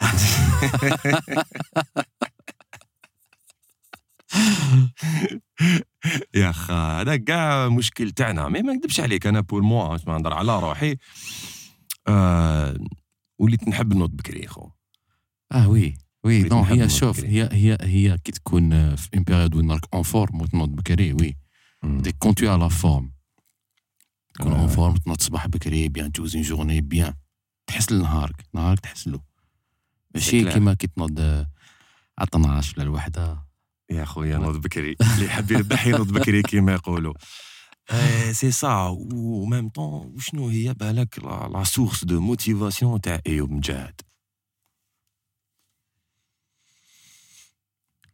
يا 6.34 6.52
خا 6.52 7.00
هذا 7.00 7.16
كاع 7.16 7.68
مشكل 7.68 8.10
تاعنا. 8.10 8.48
mais 8.48 8.62
ما 8.62 8.72
نكذبش 8.72 9.00
عليك 9.00 9.26
أنا 9.26 9.40
pour 9.40 9.62
moi 9.62 9.98
ما 10.06 10.18
نهضر 10.18 10.34
على 10.34 10.60
روحي. 10.60 10.96
آه 12.08 12.78
وليت 13.38 13.68
نحب 13.68 13.94
نوض 13.94 14.10
بكري 14.10 14.46
خو. 14.46 14.70
آه 15.52 15.68
oui 15.68 15.94
oui 16.24 16.42
نحب 16.42 16.78
هي 16.78 16.88
شوف. 16.88 17.24
هي 17.24 17.48
هي 17.52 17.78
هي 17.80 18.18
كي 18.18 18.32
تكون 18.32 18.96
في 18.96 19.08
une 19.14 19.22
période 19.22 19.54
وين 19.54 19.70
راك 19.70 19.94
en 19.94 20.02
forme 20.02 20.40
وتنوض 20.40 20.68
بكري 20.68 21.12
oui. 21.12 21.36
dès 21.84 22.12
que 22.12 22.34
t'as 22.34 22.56
la 22.56 22.68
forme 22.68 23.12
تكون 24.34 24.52
en 24.52 24.60
آه. 24.60 24.66
forme 24.66 24.96
تنوض 24.96 25.20
صباح 25.20 25.46
بكري 25.46 25.88
bien 25.88 26.12
toute 26.12 26.36
une 26.36 26.44
journée 26.44 26.80
bien 26.80 27.14
تحس 27.68 27.92
لنهارك 27.92 28.46
نهارك 28.54 28.80
تحس 28.80 29.08
له. 29.08 29.20
ماشي. 30.14 30.52
كيما 30.52 30.74
كي 30.74 30.86
تنوض 30.86 31.20
آه، 31.20 31.50
على 32.18 32.28
12 32.28 32.74
ولا 32.76 32.82
الوحده 32.82 33.44
يا 33.90 34.04
خويا 34.04 34.38
نوض 34.38 34.56
بكري. 34.56 34.96
اللي 35.14 35.24
يحب 35.26 35.50
يربح 35.50 35.86
ينوض 35.86 36.12
بكري 36.12 36.42
كيما 36.42 36.72
يقولوا. 36.72 37.14
سي 38.32 38.50
سا 38.50 38.86
و 38.86 39.44
même 39.44 39.68
temps 39.68 40.06
وشنو 40.14 40.48
هي؟ 40.48 40.74
بالك 40.74 41.18
la 41.18 41.64
source 41.64 42.04
de 42.04 42.20
motivation 42.20 43.00
تاع 43.00 43.20
أيوب 43.26 43.50
مجاهد. 43.50 44.00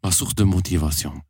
la 0.05 0.11
source 0.11 0.33
de 0.35 0.45
motivation 0.47 1.23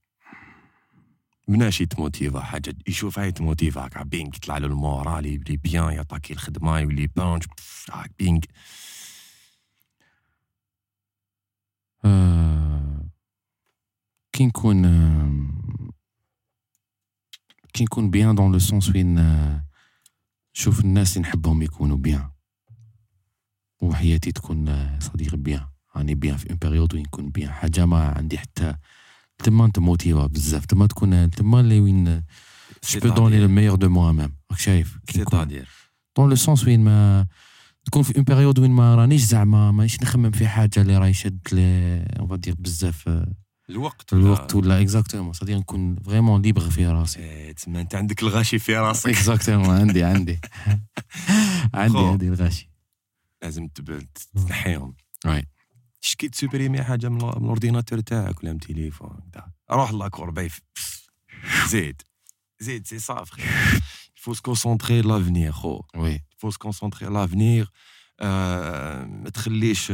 مناش 1.48 1.80
يت 1.80 1.93
motiver 1.93 2.40
حاجة 2.40 2.74
يشوفها 2.88 3.24
يت 3.24 3.41
motiver 3.41 4.02
بينك 4.02 4.36
يطلع 4.36 4.58
له 4.58 4.66
ال 4.66 4.76
moral 4.76 5.26
يولي 5.26 5.56
bien 5.56 5.92
يعطاك 5.92 6.30
الخدمة 6.30 6.78
يولي 6.78 7.06
بانش 7.06 7.44
بينك. 8.18 8.46
آه، 12.04 13.08
كي 14.32 14.46
نكون 14.46 14.84
آه، 14.84 15.90
كي 17.72 17.84
نكون 17.84 18.10
bien 18.10 18.34
dans 18.34 18.52
le 18.52 18.58
sens 18.58 18.88
وين 18.90 19.18
آه، 19.18 19.64
نشوف 20.56 20.80
الناس 20.80 21.16
اللي 21.16 21.28
نحبهم 21.28 21.62
يكونوا 21.62 21.96
bien. 21.96 22.30
وحياتي 23.82 24.32
تكون 24.32 24.68
آه، 24.68 24.98
صديق 24.98 25.34
bien. 25.34 25.66
راني 25.96 26.14
bien 26.14 26.36
في 26.36 26.50
une 26.50 26.58
période 26.58 26.94
وين 26.94 27.02
نكون 27.02 27.30
bien. 27.30 27.50
حاجة 27.50 27.86
ما 27.86 28.08
عندي 28.08 28.38
حتى 28.38 28.76
تما 29.38 29.64
انت 29.64 29.78
motivé 29.78 30.26
بزاف 30.26 30.66
تما 30.66 30.86
تكون 30.86 31.30
تما 31.30 31.60
اللي 31.60 31.80
وين 31.80 32.22
je 32.90 33.00
peux 33.00 33.08
donner 33.08 33.40
le 33.40 33.48
meilleur 33.48 33.76
de 33.76 33.88
moi-même 33.88 34.36
راك 34.50 34.60
شايف 34.60 34.98
c'est-à-dire 35.10 35.68
dans 36.16 36.28
le 36.28 36.36
sens 36.36 36.64
وين 36.64 36.84
ما 36.84 37.26
تكون 37.84 38.02
في 38.02 38.16
une 38.16 38.24
période 38.24 38.58
وين 38.58 38.70
ما 38.70 38.94
رانيش 38.94 39.22
زعما 39.22 39.70
مانيش 39.70 40.02
نخمم 40.02 40.30
في 40.30 40.48
حاجة 40.48 40.80
اللي 40.80 40.98
راهي 40.98 41.12
شدت 41.12 41.52
لي 41.52 41.62
on 42.18 42.28
va 42.28 42.37
dire 42.37 42.54
بزاف 42.58 43.08
الوقت 43.70 44.12
الوقت 44.12 44.54
ولا 44.54 44.80
exactement 44.80 45.32
صديق 45.32 45.56
نكون 45.56 45.96
vraiment 45.96 46.42
libre 46.42 46.70
في 46.70 46.86
راسي. 46.86 47.18
إيه، 47.18 47.52
تسمى 47.52 47.80
أنت 47.80 47.94
عندك 47.94 48.22
الغاشي 48.22 48.58
في 48.58 48.76
راسك. 48.76 49.08
exactement 49.10 49.70
عندي 49.70 50.04
عندي. 50.04 50.40
عندي. 51.74 51.98
هذه 51.98 52.28
الغاشي. 52.28 52.70
لازم 53.42 53.68
تنحيهم 54.34 54.94
وي. 55.26 55.42
شكي 56.03 56.29
تسوبريمي 56.29 56.83
حاجه 56.83 57.09
من 57.09 57.17
ال- 57.21 57.25
من 57.25 57.43
الاورديناتور 57.43 57.99
تاعك 57.99 58.39
ولا 58.43 58.51
من 58.51 58.55
التليفون 58.55 59.19
كدا. 59.31 59.51
روح 59.71 59.91
لاكور 59.91 60.29
بايف 60.29 60.59
زيد 61.67 62.01
زيد 62.59 62.87
سي 62.87 62.99
صا 62.99 63.23
فخي 63.23 63.41
فو 64.15 64.33
سكونسونتري 64.33 65.01
لافنير 65.01 65.51
خو 65.51 65.81
وي 65.95 66.23
فو 66.37 66.51
سكونسونتري 66.51 67.09
لافنير 67.09 67.71
ما 68.21 69.29
تخليش 69.33 69.91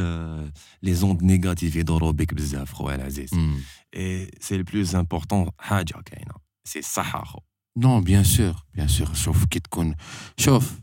لي 0.82 0.94
زوند 0.94 1.22
نيجاتيف 1.22 1.76
يدوروا 1.76 2.10
بك 2.12 2.34
بزاف 2.34 2.72
خويا 2.72 2.94
العزيز 2.94 3.34
مم. 3.34 3.60
اي 3.94 4.30
سي 4.40 4.56
لو 4.56 4.62
بلوز 4.64 4.94
امبورطون 4.94 5.50
حاجه 5.58 5.94
كاينه 6.06 6.34
سي 6.64 6.78
الصحه 6.78 7.24
خو 7.24 7.38
نو 7.76 8.00
بيان 8.00 8.24
سور 8.24 8.54
بيان 8.74 8.88
سور 8.88 9.14
شوف 9.14 9.44
كي 9.44 9.60
تكون 9.60 9.94
شوف 10.36 10.80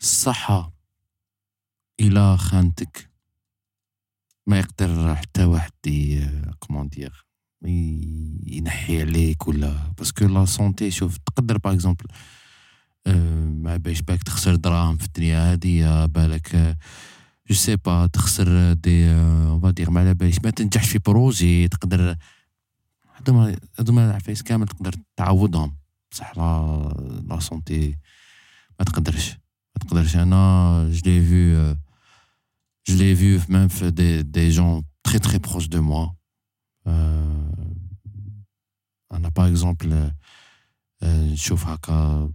الصحة 0.00 0.72
إلا 2.00 2.36
خانتك 2.36 3.07
ما 4.49 4.59
يقدر 4.59 5.15
حتى 5.15 5.43
واحد 5.43 5.71
comment 6.59 6.89
dire 6.89 7.25
ينحي 8.45 9.01
عليك 9.01 9.47
ولا 9.47 9.93
parce 9.97 10.14
que 10.14 10.25
la 10.25 10.45
santé 10.45 10.91
شوف 10.91 11.17
تقدر 11.17 11.57
par 11.57 11.73
exemple 11.73 12.05
ما 13.63 13.77
باش 13.77 14.01
باك 14.01 14.23
تخسر 14.23 14.55
دراهم 14.55 14.97
في 14.97 15.05
الدنيا 15.05 15.51
هادي 15.51 16.07
بالك 16.07 16.77
je 17.49 17.55
sais 17.55 17.75
pas 17.75 18.07
تخسر 18.07 18.73
des 18.73 19.11
on 19.11 19.59
va 19.61 19.70
dire 19.70 19.89
ما 19.89 19.99
على 19.99 20.13
باليش 20.13 20.39
ما 20.43 20.49
تنجحش 20.49 20.89
في 20.89 20.99
projet 20.99 21.67
تقدر 21.67 22.15
هادوما 23.15 23.55
هادوما 23.79 24.09
العفايس 24.09 24.43
كامل 24.43 24.67
تقدر 24.67 24.95
تعوضهم. 25.15 25.75
بصح 26.11 26.37
la 26.37 27.21
la 27.29 27.39
santé 27.39 27.97
ما 28.79 28.85
تقدرش 28.85 29.31
ما 29.75 29.87
تقدرش. 29.87 30.15
أنا 30.15 30.89
je 30.91 31.11
l'ai 31.11 31.77
فيو 32.84 32.96
جو 32.96 33.04
لي 33.04 33.16
فيو 33.16 33.40
ميم 33.48 33.68
في 33.68 33.90
دي 33.90 34.22
دي 34.22 34.48
جون 34.48 34.84
تري 35.04 35.18
تري 35.18 35.38
بروش 35.38 35.66
دو 35.66 35.82
موا 35.82 36.08
انا 39.12 39.28
باغ 39.28 39.48
اكزومبل 39.48 40.12
نشوف 41.02 41.66
هكا 41.66 42.30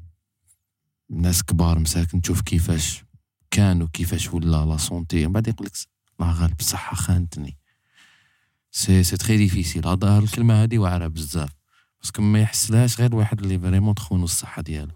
ناس 1.09 1.43
كبار 1.43 1.79
مساكن 1.79 2.17
نشوف 2.17 2.41
كيفاش 2.41 3.03
كانوا 3.51 3.87
كيفاش 3.93 4.33
ولا 4.33 4.65
لا 4.65 4.77
سونتي 4.77 5.27
من 5.27 5.33
بعد 5.33 5.47
يقول 5.47 5.67
لك 5.67 5.73
الله 6.19 6.31
غالب 6.31 6.59
الصحة 6.59 6.95
خانتني 6.95 7.57
سي 8.71 9.03
سي 9.03 9.17
تري 9.17 9.37
ديفيسيل 9.37 9.87
هاد 9.87 10.03
الكلمة 10.03 10.63
هادي 10.63 10.77
واعرة 10.77 11.07
بزاف 11.07 11.49
باسكو 12.01 12.21
ما 12.21 12.39
يحسلهاش 12.41 12.99
غير 12.99 13.15
واحد 13.15 13.41
اللي 13.41 13.59
فريمون 13.59 13.95
تخونو 13.95 14.23
الصحه 14.23 14.61
ديالو 14.61 14.93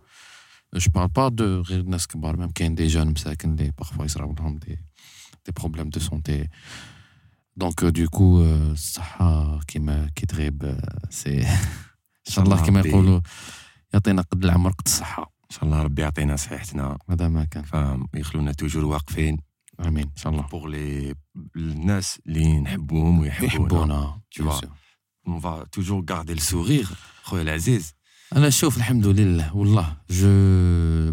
جو 0.73 0.91
بارل 0.91 1.07
با 1.07 1.27
دو 1.29 1.61
غير 1.61 1.83
ناس 1.83 2.07
كبار 2.07 2.37
ميم 2.37 2.51
كاين 2.51 2.75
دي 2.75 2.87
جون 2.87 3.07
مساكن 3.07 3.51
اللي 3.51 3.71
باغفوا 3.77 4.05
يصراو 4.05 4.35
لهم 4.39 4.57
دي 4.57 4.79
des 5.48 5.52
problèmes 5.60 5.88
de 5.90 6.00
santé 6.00 6.48
donc 7.56 7.84
du 7.84 8.06
coup 8.08 8.42
الصحه 8.42 9.60
كيما 9.66 10.10
كي 10.14 10.26
تغيب 10.26 10.80
c'est 11.10 11.46
ان 11.46 12.32
شاء 12.32 12.44
الله 12.44 12.64
كيما 12.64 12.80
يقولوا 12.80 13.20
يعطينا 13.94 14.22
قد 14.22 14.44
العمر 14.44 14.70
قد 14.70 14.86
الصحه 14.86 15.22
ان 15.22 15.50
شاء 15.50 15.64
الله 15.64 15.82
ربي 15.82 16.02
يعطينا 16.02 16.36
صحتنا 16.36 16.98
هذا 17.10 17.28
ما 17.28 17.44
كان 17.44 17.62
فاهم 17.62 18.08
يخلونا 18.14 18.52
toujours 18.52 18.84
واقفين 18.84 19.38
امين 19.86 20.04
ان 20.04 20.16
شاء 20.16 20.32
الله 20.32 20.42
بوغ 20.42 20.66
لي 20.66 21.14
الناس 21.56 22.18
اللي 22.26 22.60
نحبوهم 22.60 23.18
ويحبونا 23.20 24.20
يحبونا 24.38 25.66
toujours 25.76 26.02
garder 26.04 26.34
le 26.34 26.40
sourire 26.40 26.94
خويا 27.22 27.42
العزيز 27.42 27.94
أنا 28.36 28.50
شوف 28.50 28.76
الحمد 28.76 29.06
لله 29.06 29.56
والله 29.56 29.96
je 30.10 30.28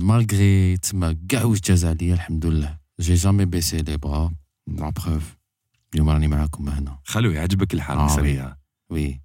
malgré 0.06 0.78
تما 0.78 1.18
كاع 1.30 1.44
واش 1.44 1.62
جاز 1.62 1.86
عليا 1.86 2.14
الحمد 2.14 2.46
لله 2.46 2.85
j'ai 3.00 3.14
jamais 3.14 3.46
baissé 3.46 3.78
les 3.78 3.98
bras 3.98 4.32
la 4.68 4.90
preuve 4.90 5.38
اليوم 5.94 6.10
راني 6.10 6.28
معاكم 6.28 6.70
هنا. 6.70 7.00
خلو 7.06 7.32
يعجبك 7.32 7.74
الحال 7.74 7.98
آه، 7.98 8.06
قصريه 8.08 8.58
oui. 8.90 9.22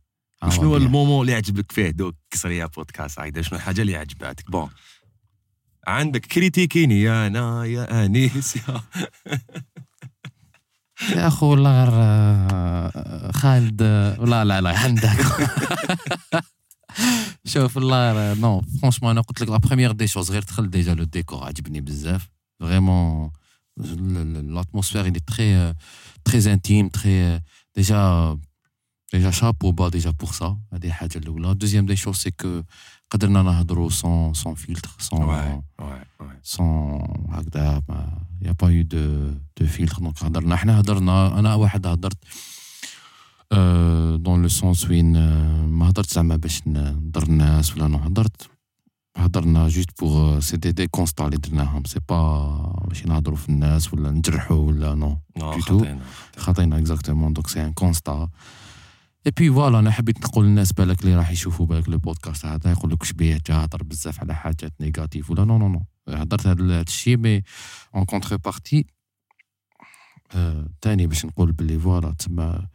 شنو 0.48 0.64
هو 0.68 0.76
ال 0.76 0.82
moment 0.82 1.20
اللي 1.20 1.34
عجبك 1.34 1.72
فيه 1.72 1.90
دوك 1.90 2.14
قصريه 2.32 2.66
بودكاست 2.66 3.20
هيدا 3.20 3.42
شنو 3.42 3.58
الحاجة 3.58 3.80
اللي 3.82 3.96
عجباتك؟ 3.96 4.50
bon. 4.50 4.70
عندك 5.86 6.26
كريتيكيني 6.26 7.02
يا 7.02 7.26
أنا 7.26 7.64
يا 7.64 8.04
أنيس 8.06 8.56
يا 8.56 8.80
يا 11.16 11.26
أخو 11.26 11.46
والله 11.46 11.84
غير 11.84 11.92
آه، 11.94 13.32
خالد 13.32 13.82
آه، 13.82 14.24
لا 14.24 14.44
لا 14.44 14.60
لا 14.60 14.78
عندك. 14.78 15.26
شوف 17.44 17.76
والله 17.76 18.12
غير 18.12 18.36
non 18.38 18.60
franchement 18.80 19.10
أنا 19.10 19.20
قلت 19.20 19.40
لك 19.42 19.48
la 19.48 19.56
première 19.56 19.92
des 19.92 20.06
choses 20.06 20.30
غير 20.30 20.42
دخل 20.42 20.70
déjà 20.70 20.94
le 20.94 21.04
décor 21.04 21.44
عجبني 21.44 21.80
بزاف. 21.80 22.28
vraiment 22.60 23.30
l'atmosphère 23.77 25.07
il 25.07 25.17
est 25.17 25.25
très 25.25 25.53
euh, 25.55 25.73
très 26.23 26.47
intime 26.47 26.89
très 26.89 27.19
euh, 27.23 27.39
déjà 27.75 28.35
déjà 29.13 29.31
chapeau 29.31 29.73
bas 29.73 29.89
déjà 29.89 30.13
pour 30.13 30.33
ça 30.33 30.57
هذه 30.73 30.91
حاجه 30.91 31.17
الاولى 31.17 31.55
deuxième 31.55 31.85
des 31.85 31.95
choses 31.95 32.17
c'est 32.17 32.31
que 32.31 32.63
قدرنا 33.09 33.41
نهضروا 33.41 33.89
sans 33.89 34.33
sans 34.33 34.55
filtre 34.55 34.95
sans 34.99 35.13
واي 35.13 35.61
واي 35.79 36.05
واي 36.19 36.39
sans 36.43 37.03
هكذا 37.29 37.81
ما 37.89 38.21
يا 38.41 38.51
با 38.51 38.69
يو 38.69 38.83
دو 38.83 39.31
دو 39.59 39.67
فيلتر 39.67 39.99
دونك 39.99 40.23
هضرنا 40.23 40.55
حنا 40.55 40.79
هضرنا 40.79 41.39
انا 41.39 41.55
واحد 41.55 41.87
هضرت 41.87 42.17
دون 44.17 44.41
لو 44.41 44.47
سونس 44.47 44.85
وين 44.89 45.15
آه، 45.15 45.65
ما 45.65 45.89
هضرت 45.89 46.13
زعما 46.13 46.35
باش 46.35 46.67
نضر 46.67 47.23
الناس 47.23 47.77
ولا 47.77 47.87
نو 47.87 47.97
هضرت 47.97 48.49
هضرنا 49.16 49.68
juste 49.68 50.00
pour 50.00 50.40
c'est 50.40 50.56
des 50.56 50.86
constats 50.86 51.24
اللي 51.24 51.36
درناهم. 51.36 51.84
c'est 51.84 52.00
pas 52.08 52.84
باش 52.88 53.06
نهضروا 53.06 53.36
في 53.36 53.48
الناس 53.48 53.94
ولا 53.94 54.10
نجرحوا 54.10 54.56
ولا 54.56 54.94
نو 54.94 55.18
tout. 55.38 55.60
خطينا. 55.60 56.00
خاطينا 56.36 56.78
exactement 56.78 57.32
donc 57.32 57.46
c'est 57.46 57.64
un 57.64 57.72
constat 57.72 58.28
et 59.26 59.32
puis 59.36 59.50
voilà 59.50 59.78
أنا 59.78 59.90
حبيت 59.90 60.24
نقول 60.24 60.44
للناس 60.44 60.72
بالك 60.72 61.02
اللي 61.02 61.16
راح 61.16 61.30
يشوفوا 61.30 61.66
بالك 61.66 61.88
le 61.88 61.98
podcast 61.98 62.46
هذا 62.46 62.70
يقول 62.70 62.92
لك 62.92 63.04
شبيه 63.04 63.40
جا 63.46 63.54
هضر 63.54 63.82
بزاف 63.82 64.20
على 64.20 64.34
حاجات 64.34 64.72
négatives 64.80 65.30
ولا 65.30 65.44
non 65.44 65.58
non 65.58 65.68
non 65.68 65.82
هضرت 66.08 66.46
هذا 66.46 66.80
الشيء 66.80 67.16
mais 67.16 67.42
en 67.94 68.04
contrepartie 68.04 68.86
تاني 70.80 71.06
باش 71.06 71.26
نقول 71.26 71.52
باللي 71.52 71.78
voilà 71.78 72.12
تما 72.12 72.68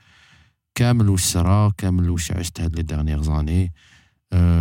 كامل 0.76 1.10
واش 1.10 1.24
صرا 1.24 1.72
كامل 1.78 2.10
واش 2.10 2.32
عشت 2.32 2.62
هاد 2.62 2.76
les 2.76 2.84
dernières 2.84 3.22
années 3.22 3.74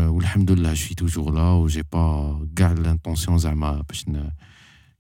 والحمد 0.10 0.52
لله 0.52 0.74
جو 0.74 0.94
توجور 0.98 1.32
لا 1.34 1.42
و 1.42 1.68
جي 1.68 1.84
با 1.92 2.48
كاع 2.56 2.72
لانتونسيون 2.72 3.38
زعما 3.38 3.82
باش 3.82 4.08
ن- 4.08 4.32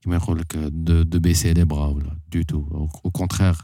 كيما 0.01 0.15
يقول 0.15 0.39
لك 0.39 0.57
دو, 0.57 1.01
دو 1.01 1.19
بيسي 1.19 1.53
لي 1.53 1.65
بغا 1.65 1.87
ولا 1.87 2.19
دو 2.31 2.41
تو 2.41 2.57
او 3.03 3.11
كونترير 3.11 3.55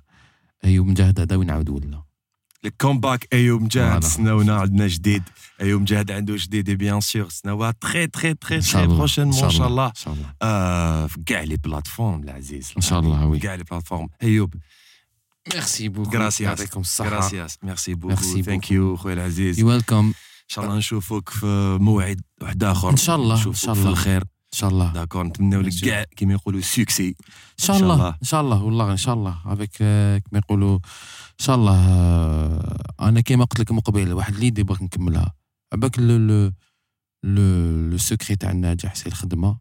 ايوب 0.65 0.87
مجاهد 0.87 1.19
هذا 1.19 1.35
وين 1.35 1.49
عاود 1.51 1.69
ولا 1.69 2.03
الكومباك 2.65 3.27
ايوب 3.33 3.61
مجاهد 3.61 3.89
فوالا. 4.01 4.13
سناونا 4.15 4.55
عندنا 4.55 4.87
جديد 4.87 5.23
ايوب 5.61 5.81
مجاهد 5.81 6.11
عنده 6.11 6.35
جديد 6.37 6.69
اي 6.69 6.75
بيان 6.75 7.01
سور 7.01 7.29
سناوات 7.29 7.75
تري 7.81 8.07
تري 8.07 8.33
تري 8.33 8.55
ان 8.55 8.61
تري 8.61 8.61
شاء 8.61 8.83
الله 8.83 8.97
بروشينمون 8.97 9.43
ان 9.43 9.49
شاء 9.49 9.67
الله 9.67 9.85
ان 9.87 9.91
شاء 9.95 10.13
الله 10.13 10.33
آه، 10.41 11.07
في 11.07 11.23
كاع 11.25 11.41
لي 11.41 11.57
بلاتفورم 11.57 12.23
العزيز 12.23 12.71
إن 12.77 12.81
شاء 12.81 12.99
الله، 12.99 13.25
وي. 13.25 13.39
كاع 13.39 13.55
لي 13.55 13.63
بلاتفورم 13.63 14.07
ايوب 14.23 14.53
ميرسي 15.53 15.89
بوكو 15.89 16.11
Gracias. 16.11 16.41
يعطيكم 16.41 16.79
الصحة 16.81 17.09
غراسياس 17.09 17.57
ميرسي 17.63 17.93
بوكو 17.93 18.15
Merci 18.15 18.41
ثانك 18.41 18.65
beaucoup. 18.65 18.71
يو 18.71 18.95
خويا 18.95 19.13
العزيز 19.13 19.59
يو 19.59 19.67
ويلكم 19.67 19.95
ان 19.95 20.13
شاء 20.50 20.64
الله 20.64 20.76
نشوفوك 20.76 21.28
في 21.28 21.78
موعد 21.80 22.20
واحد 22.42 22.64
آخر. 22.64 22.90
إن 22.90 22.96
شاء 22.96 23.16
الله، 23.16 23.34
نشوفوك 23.34 23.56
شاء 23.56 23.74
في 23.74 23.80
الله. 23.80 23.90
الخير 23.90 24.22
إن 24.22 24.58
شاء 24.58 24.70
الله. 24.70 24.92
d'accord 24.92 25.26
نتمناو 25.26 25.60
لك. 25.60 25.72
كاع 25.84 26.04
كيما 26.04 26.32
يقولوا 26.32 26.60
succès 26.60 27.08
إن 27.08 27.14
شاء 27.56 27.76
إن 27.76 27.80
شاء 27.80 27.92
الله. 27.92 28.08
إن 28.08 28.24
شاء 28.24 28.40
الله 28.40 28.62
والله 28.62 28.92
إن 28.92 28.96
شاء 28.96 29.14
الله. 29.14 29.42
avec 29.46 29.76
كما 29.76 30.38
يقولوا 30.38 30.76
إن 30.76 31.44
شاء 31.44 31.56
الله 31.56 31.74
آه، 31.74 32.92
أنا 33.00 33.20
كيما 33.20 33.44
قلت 33.44 33.60
لك 33.60 33.72
من 33.72 33.80
قبيل 33.80 34.12
واحد 34.12 34.34
l'idée 34.34 34.62
بغيت 34.62 34.82
نكملها. 34.82 35.34
عباك 35.72 35.98
le 35.98 36.16
le 36.16 36.52
le 37.22 37.88
le 37.90 37.98
secret 37.98 38.36
تاع 38.36 38.50
النجاح 38.50 38.94
c'est 38.94 39.08
الخدمة. 39.08 39.58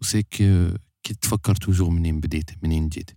و 0.00 0.04
c'est 0.04 0.22
كي 0.22 0.74
تفكر 1.22 1.54
toujours 1.54 1.90
منين 1.90 2.20
بديت 2.20 2.50
منين 2.62 2.88
جيت. 2.88 3.10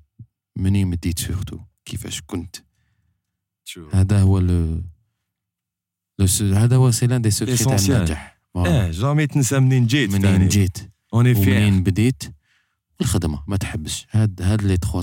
منين 0.58 0.90
بديت 0.90 1.20
surtout 1.20 1.60
كيفاش 1.86 2.22
كنت. 2.22 2.56
هذا 3.94 4.22
هو 4.22 4.40
le 4.40 4.84
هذا 6.42 6.76
هو 6.76 6.92
c'est 6.92 7.08
l'un 7.08 7.22
des 7.22 7.32
secrets 7.32 7.58
تاع. 7.58 7.98
النجاح. 7.98 8.42
آه 8.56 8.92
jamais 8.92 9.28
تنسى 9.28 9.60
منين 9.60 9.88
جيت 9.88 10.12
منين 10.12 10.48
جيت؟ 10.48 10.78
on 11.14 11.36
est 11.36 11.44
fiers 11.44 11.58
ومنين 11.58 11.84
بديت؟ 11.84 12.24
الخدمه 13.02 13.44
ما 13.48 13.58
تحبش. 13.58 14.08
هاد 14.12 14.42
هاد 14.42 14.62
les 14.62 14.78
trois 14.78 15.02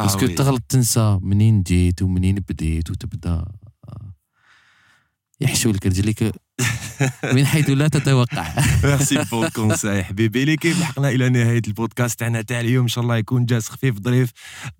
آه 0.00 0.02
parce 0.02 0.17
que 0.17 0.26
تغلط 0.26 0.62
تنسى 0.68 1.18
منين 1.22 1.62
جيت 1.62 2.02
ومنين 2.02 2.34
بديت 2.34 2.90
وتبدا. 2.90 3.44
يحشو 5.40 5.70
لك 5.70 5.86
رجليك 5.86 6.32
من 7.32 7.46
حيث 7.46 7.70
لا 7.70 7.88
تتوقع. 7.88 8.54
merci 8.84 9.24
pour 9.30 9.46
ال 9.46 9.53
conseil 9.53 10.04
حبيبي 10.04 10.42
اللي 10.42 10.56
كيف 10.56 10.80
لحقنا 10.80 11.08
إلى 11.08 11.28
نهاية 11.28 11.62
البودكاست 11.66 12.20
تاعنا 12.20 12.42
تاع 12.42 12.60
اليوم. 12.60 12.82
إن 12.82 12.88
شاء 12.88 13.04
الله 13.04 13.16
يكون 13.16 13.44
جاز 13.44 13.68
خفيف 13.68 13.98
ظريف. 14.00 14.30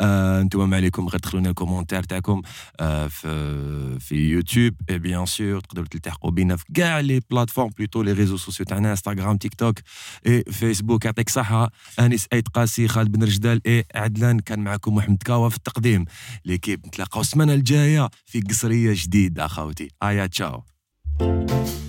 آه 0.00 0.40
أنتم 0.40 0.70
ما 0.70 0.76
عليكم 0.76 1.08
غير 1.08 1.20
دخلوا 1.20 1.42
لنا 1.42 1.84
تاعكم 2.08 2.42
آه 2.80 3.06
في 3.06 3.98
في 4.00 4.14
يوتيوب 4.14 4.74
bien 4.90 5.26
sûr 5.26 5.60
تقدروا 5.60 5.86
تلتحقوا 5.86 6.30
بينا 6.30 6.56
في 6.56 6.64
كاع 6.74 7.00
les 7.00 7.20
plateformes 7.30 7.70
plutôt 7.78 8.02
les 8.02 8.12
réseaux 8.12 8.36
sociaux 8.36 8.66
تاعنا 8.66 8.90
انستغرام 8.90 9.36
تيك 9.36 9.54
توك 9.54 9.78
اي 10.26 10.44
فيسبوك 10.50 11.04
يعطيك 11.04 11.28
صحة 11.28 11.70
انيس 12.00 12.26
أيت 12.32 12.48
قاسي 12.48 12.88
خالد 12.88 13.12
بن 13.12 13.22
رجدال 13.22 13.60
اي 13.66 13.84
عدلان. 13.94 14.40
كان 14.40 14.60
معكم 14.60 14.94
محمد 14.94 15.22
كاوا 15.22 15.48
في 15.48 15.56
التقديم. 15.56 16.04
ليكيب 16.44 16.86
نتلاقاو 16.86 17.20
السمانة 17.20 17.54
الجاية 17.54 18.10
في 18.26 18.40
قصرية 18.40 18.92
جديدة 18.96 19.46
أخوتي. 19.46 19.88
ايا 20.02 20.26
تشاو. 20.26 20.64
Thank 21.18 21.50
you 21.50 21.85